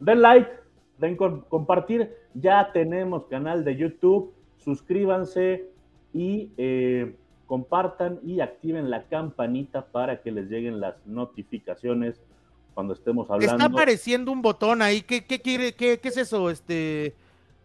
Den 0.00 0.22
like, 0.22 0.50
den 0.98 1.16
compartir. 1.16 2.10
Ya 2.32 2.70
tenemos 2.72 3.26
canal 3.26 3.64
de 3.64 3.76
YouTube. 3.76 4.32
Suscríbanse 4.58 5.68
y 6.14 6.52
eh, 6.56 7.16
compartan 7.46 8.18
y 8.24 8.40
activen 8.40 8.90
la 8.90 9.04
campanita 9.04 9.86
para 9.86 10.22
que 10.22 10.30
les 10.30 10.48
lleguen 10.48 10.80
las 10.80 10.94
notificaciones 11.06 12.20
cuando 12.74 12.94
estemos 12.94 13.30
hablando. 13.30 13.54
Está 13.54 13.66
apareciendo 13.66 14.32
un 14.32 14.42
botón 14.42 14.82
ahí. 14.82 15.02
¿Qué, 15.02 15.24
qué 15.24 15.40
quiere? 15.40 15.72
Qué, 15.74 16.00
es 16.02 16.16
eso, 16.16 16.50
este 16.50 17.14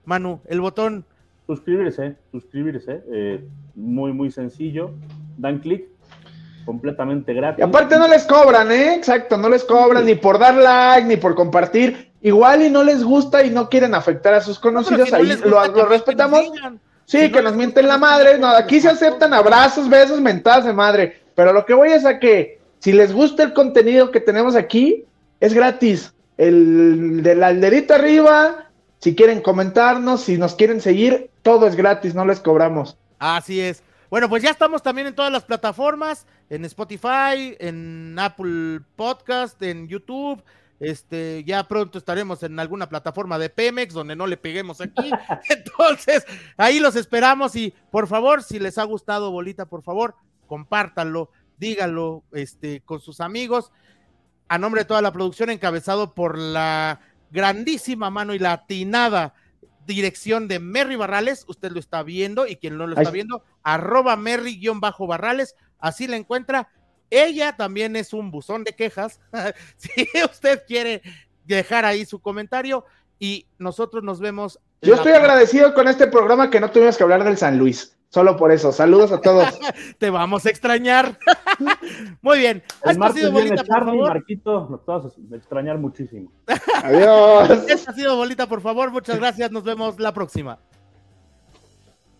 Manu? 0.05 0.41
El 0.45 0.61
botón. 0.61 1.05
Suscribirse, 1.47 2.15
suscribirse. 2.31 3.03
Eh, 3.11 3.43
muy, 3.75 4.13
muy 4.13 4.31
sencillo. 4.31 4.91
Dan 5.37 5.59
clic. 5.59 5.87
Completamente 6.65 7.33
gratis. 7.33 7.59
Y 7.59 7.67
aparte 7.67 7.97
no 7.97 8.07
les 8.07 8.25
cobran, 8.25 8.71
¿eh? 8.71 8.93
Exacto, 8.93 9.37
no 9.37 9.49
les 9.49 9.63
cobran 9.63 10.05
ni 10.05 10.13
por 10.13 10.37
dar 10.37 10.53
like, 10.53 11.07
ni 11.07 11.17
por 11.17 11.33
compartir. 11.33 12.11
Igual 12.21 12.61
y 12.63 12.69
no 12.69 12.83
les 12.83 13.03
gusta 13.03 13.43
y 13.43 13.49
no 13.49 13.69
quieren 13.69 13.95
afectar 13.95 14.33
a 14.35 14.41
sus 14.41 14.59
conocidos, 14.59 15.11
ahí 15.13 15.31
lo 15.45 15.85
respetamos. 15.85 16.51
Sí, 17.09 17.31
que 17.31 17.41
nos 17.41 17.55
mienten 17.55 17.87
la 17.87 17.97
madre. 17.97 18.37
No, 18.37 18.49
aquí 18.49 18.79
se 18.79 18.87
aceptan 18.87 19.33
abrazos, 19.33 19.89
besos, 19.89 20.21
mentadas 20.21 20.65
de 20.65 20.73
madre. 20.73 21.23
Pero 21.33 21.51
lo 21.51 21.65
que 21.65 21.73
voy 21.73 21.91
es 21.91 22.05
a 22.05 22.19
que 22.19 22.59
si 22.77 22.91
les 22.91 23.11
gusta 23.11 23.41
el 23.41 23.53
contenido 23.53 24.11
que 24.11 24.19
tenemos 24.19 24.55
aquí, 24.55 25.05
es 25.39 25.55
gratis. 25.55 26.13
El 26.37 27.23
de 27.23 27.33
la 27.33 27.51
dedito 27.51 27.95
arriba, 27.95 28.69
si 28.99 29.15
quieren 29.15 29.41
comentarnos, 29.41 30.21
si 30.21 30.37
nos 30.37 30.53
quieren 30.53 30.81
seguir, 30.81 31.31
todo 31.41 31.65
es 31.65 31.75
gratis, 31.75 32.13
no 32.13 32.27
les 32.27 32.39
cobramos. 32.39 32.95
Así 33.17 33.59
es. 33.59 33.81
Bueno, 34.11 34.29
pues 34.29 34.43
ya 34.43 34.51
estamos 34.51 34.83
también 34.83 35.07
en 35.07 35.15
todas 35.15 35.31
las 35.31 35.45
plataformas, 35.45 36.27
en 36.51 36.63
Spotify, 36.63 37.57
en 37.59 38.19
Apple 38.19 38.81
Podcast, 38.95 39.59
en 39.63 39.87
YouTube, 39.87 40.43
Este, 40.79 41.43
ya 41.45 41.67
pronto 41.67 41.97
estaremos 41.97 42.41
en 42.43 42.57
alguna 42.59 42.87
plataforma 42.87 43.37
de 43.37 43.49
Pemex 43.49 43.93
donde 43.93 44.15
no 44.15 44.27
le 44.27 44.37
peguemos 44.37 44.79
aquí. 44.79 45.11
Entonces, 45.49 46.25
ahí 46.57 46.79
los 46.79 46.95
esperamos 46.95 47.55
y 47.55 47.73
por 47.91 48.07
favor, 48.07 48.43
si 48.43 48.59
les 48.59 48.77
ha 48.77 48.83
gustado 48.83 49.31
Bolita, 49.31 49.65
por 49.65 49.83
favor, 49.83 50.15
compártanlo, 50.47 51.31
díganlo 51.57 52.23
este, 52.31 52.81
con 52.81 53.01
sus 53.01 53.19
amigos. 53.19 53.71
A 54.47 54.57
nombre 54.57 54.81
de 54.81 54.85
toda 54.85 55.01
la 55.01 55.11
producción, 55.11 55.49
encabezado 55.49 56.15
por 56.15 56.37
la 56.37 57.01
grandísima 57.29 58.09
mano 58.09 58.33
y 58.33 58.39
la 58.39 58.53
atinada 58.53 59.33
dirección 59.85 60.47
de 60.47 60.59
Merry 60.59 60.95
Barrales, 60.95 61.45
usted 61.47 61.71
lo 61.71 61.79
está 61.79 62.03
viendo 62.03 62.47
y 62.47 62.55
quien 62.55 62.77
no 62.77 62.87
lo 62.87 62.95
está 62.95 63.11
viendo, 63.11 63.43
arroba 63.63 64.15
Merry-Barrales, 64.15 65.55
así 65.79 66.07
la 66.07 66.15
encuentra. 66.15 66.69
Ella 67.09 67.55
también 67.55 67.95
es 67.95 68.13
un 68.13 68.31
buzón 68.31 68.63
de 68.63 68.73
quejas. 68.73 69.19
si 69.77 70.07
usted 70.23 70.63
quiere 70.67 71.01
dejar 71.45 71.85
ahí 71.85 72.05
su 72.05 72.19
comentario 72.19 72.85
y 73.17 73.47
nosotros 73.57 74.03
nos 74.03 74.19
vemos. 74.19 74.59
Yo 74.81 74.95
estoy 74.95 75.11
agradecido 75.11 75.73
con 75.73 75.87
este 75.87 76.07
programa 76.07 76.49
que 76.49 76.59
no 76.59 76.71
tuvimos 76.71 76.97
que 76.97 77.03
hablar 77.03 77.23
del 77.23 77.37
San 77.37 77.57
Luis. 77.57 77.95
Solo 78.09 78.37
por 78.37 78.51
eso. 78.51 78.71
Saludos 78.71 79.11
a 79.11 79.21
todos. 79.21 79.59
Te 79.97 80.09
vamos 80.09 80.45
a 80.45 80.49
extrañar. 80.49 81.17
Muy 82.21 82.39
bien. 82.39 82.63
El 82.83 83.13
sido 83.13 83.31
bolita, 83.31 83.63
por 83.63 83.85
favor. 83.85 84.09
Marquito, 84.09 84.67
nos 84.69 84.85
vamos 84.85 85.13
a 85.31 85.35
extrañar 85.35 85.77
muchísimo. 85.77 86.31
Adiós. 86.83 87.67
Esto 87.67 87.91
ha 87.91 87.93
sido 87.93 88.15
bolita, 88.15 88.47
por 88.47 88.61
favor. 88.61 88.91
Muchas 88.91 89.17
gracias. 89.19 89.51
Nos 89.51 89.63
vemos 89.63 89.99
la 89.99 90.13
próxima. 90.13 90.59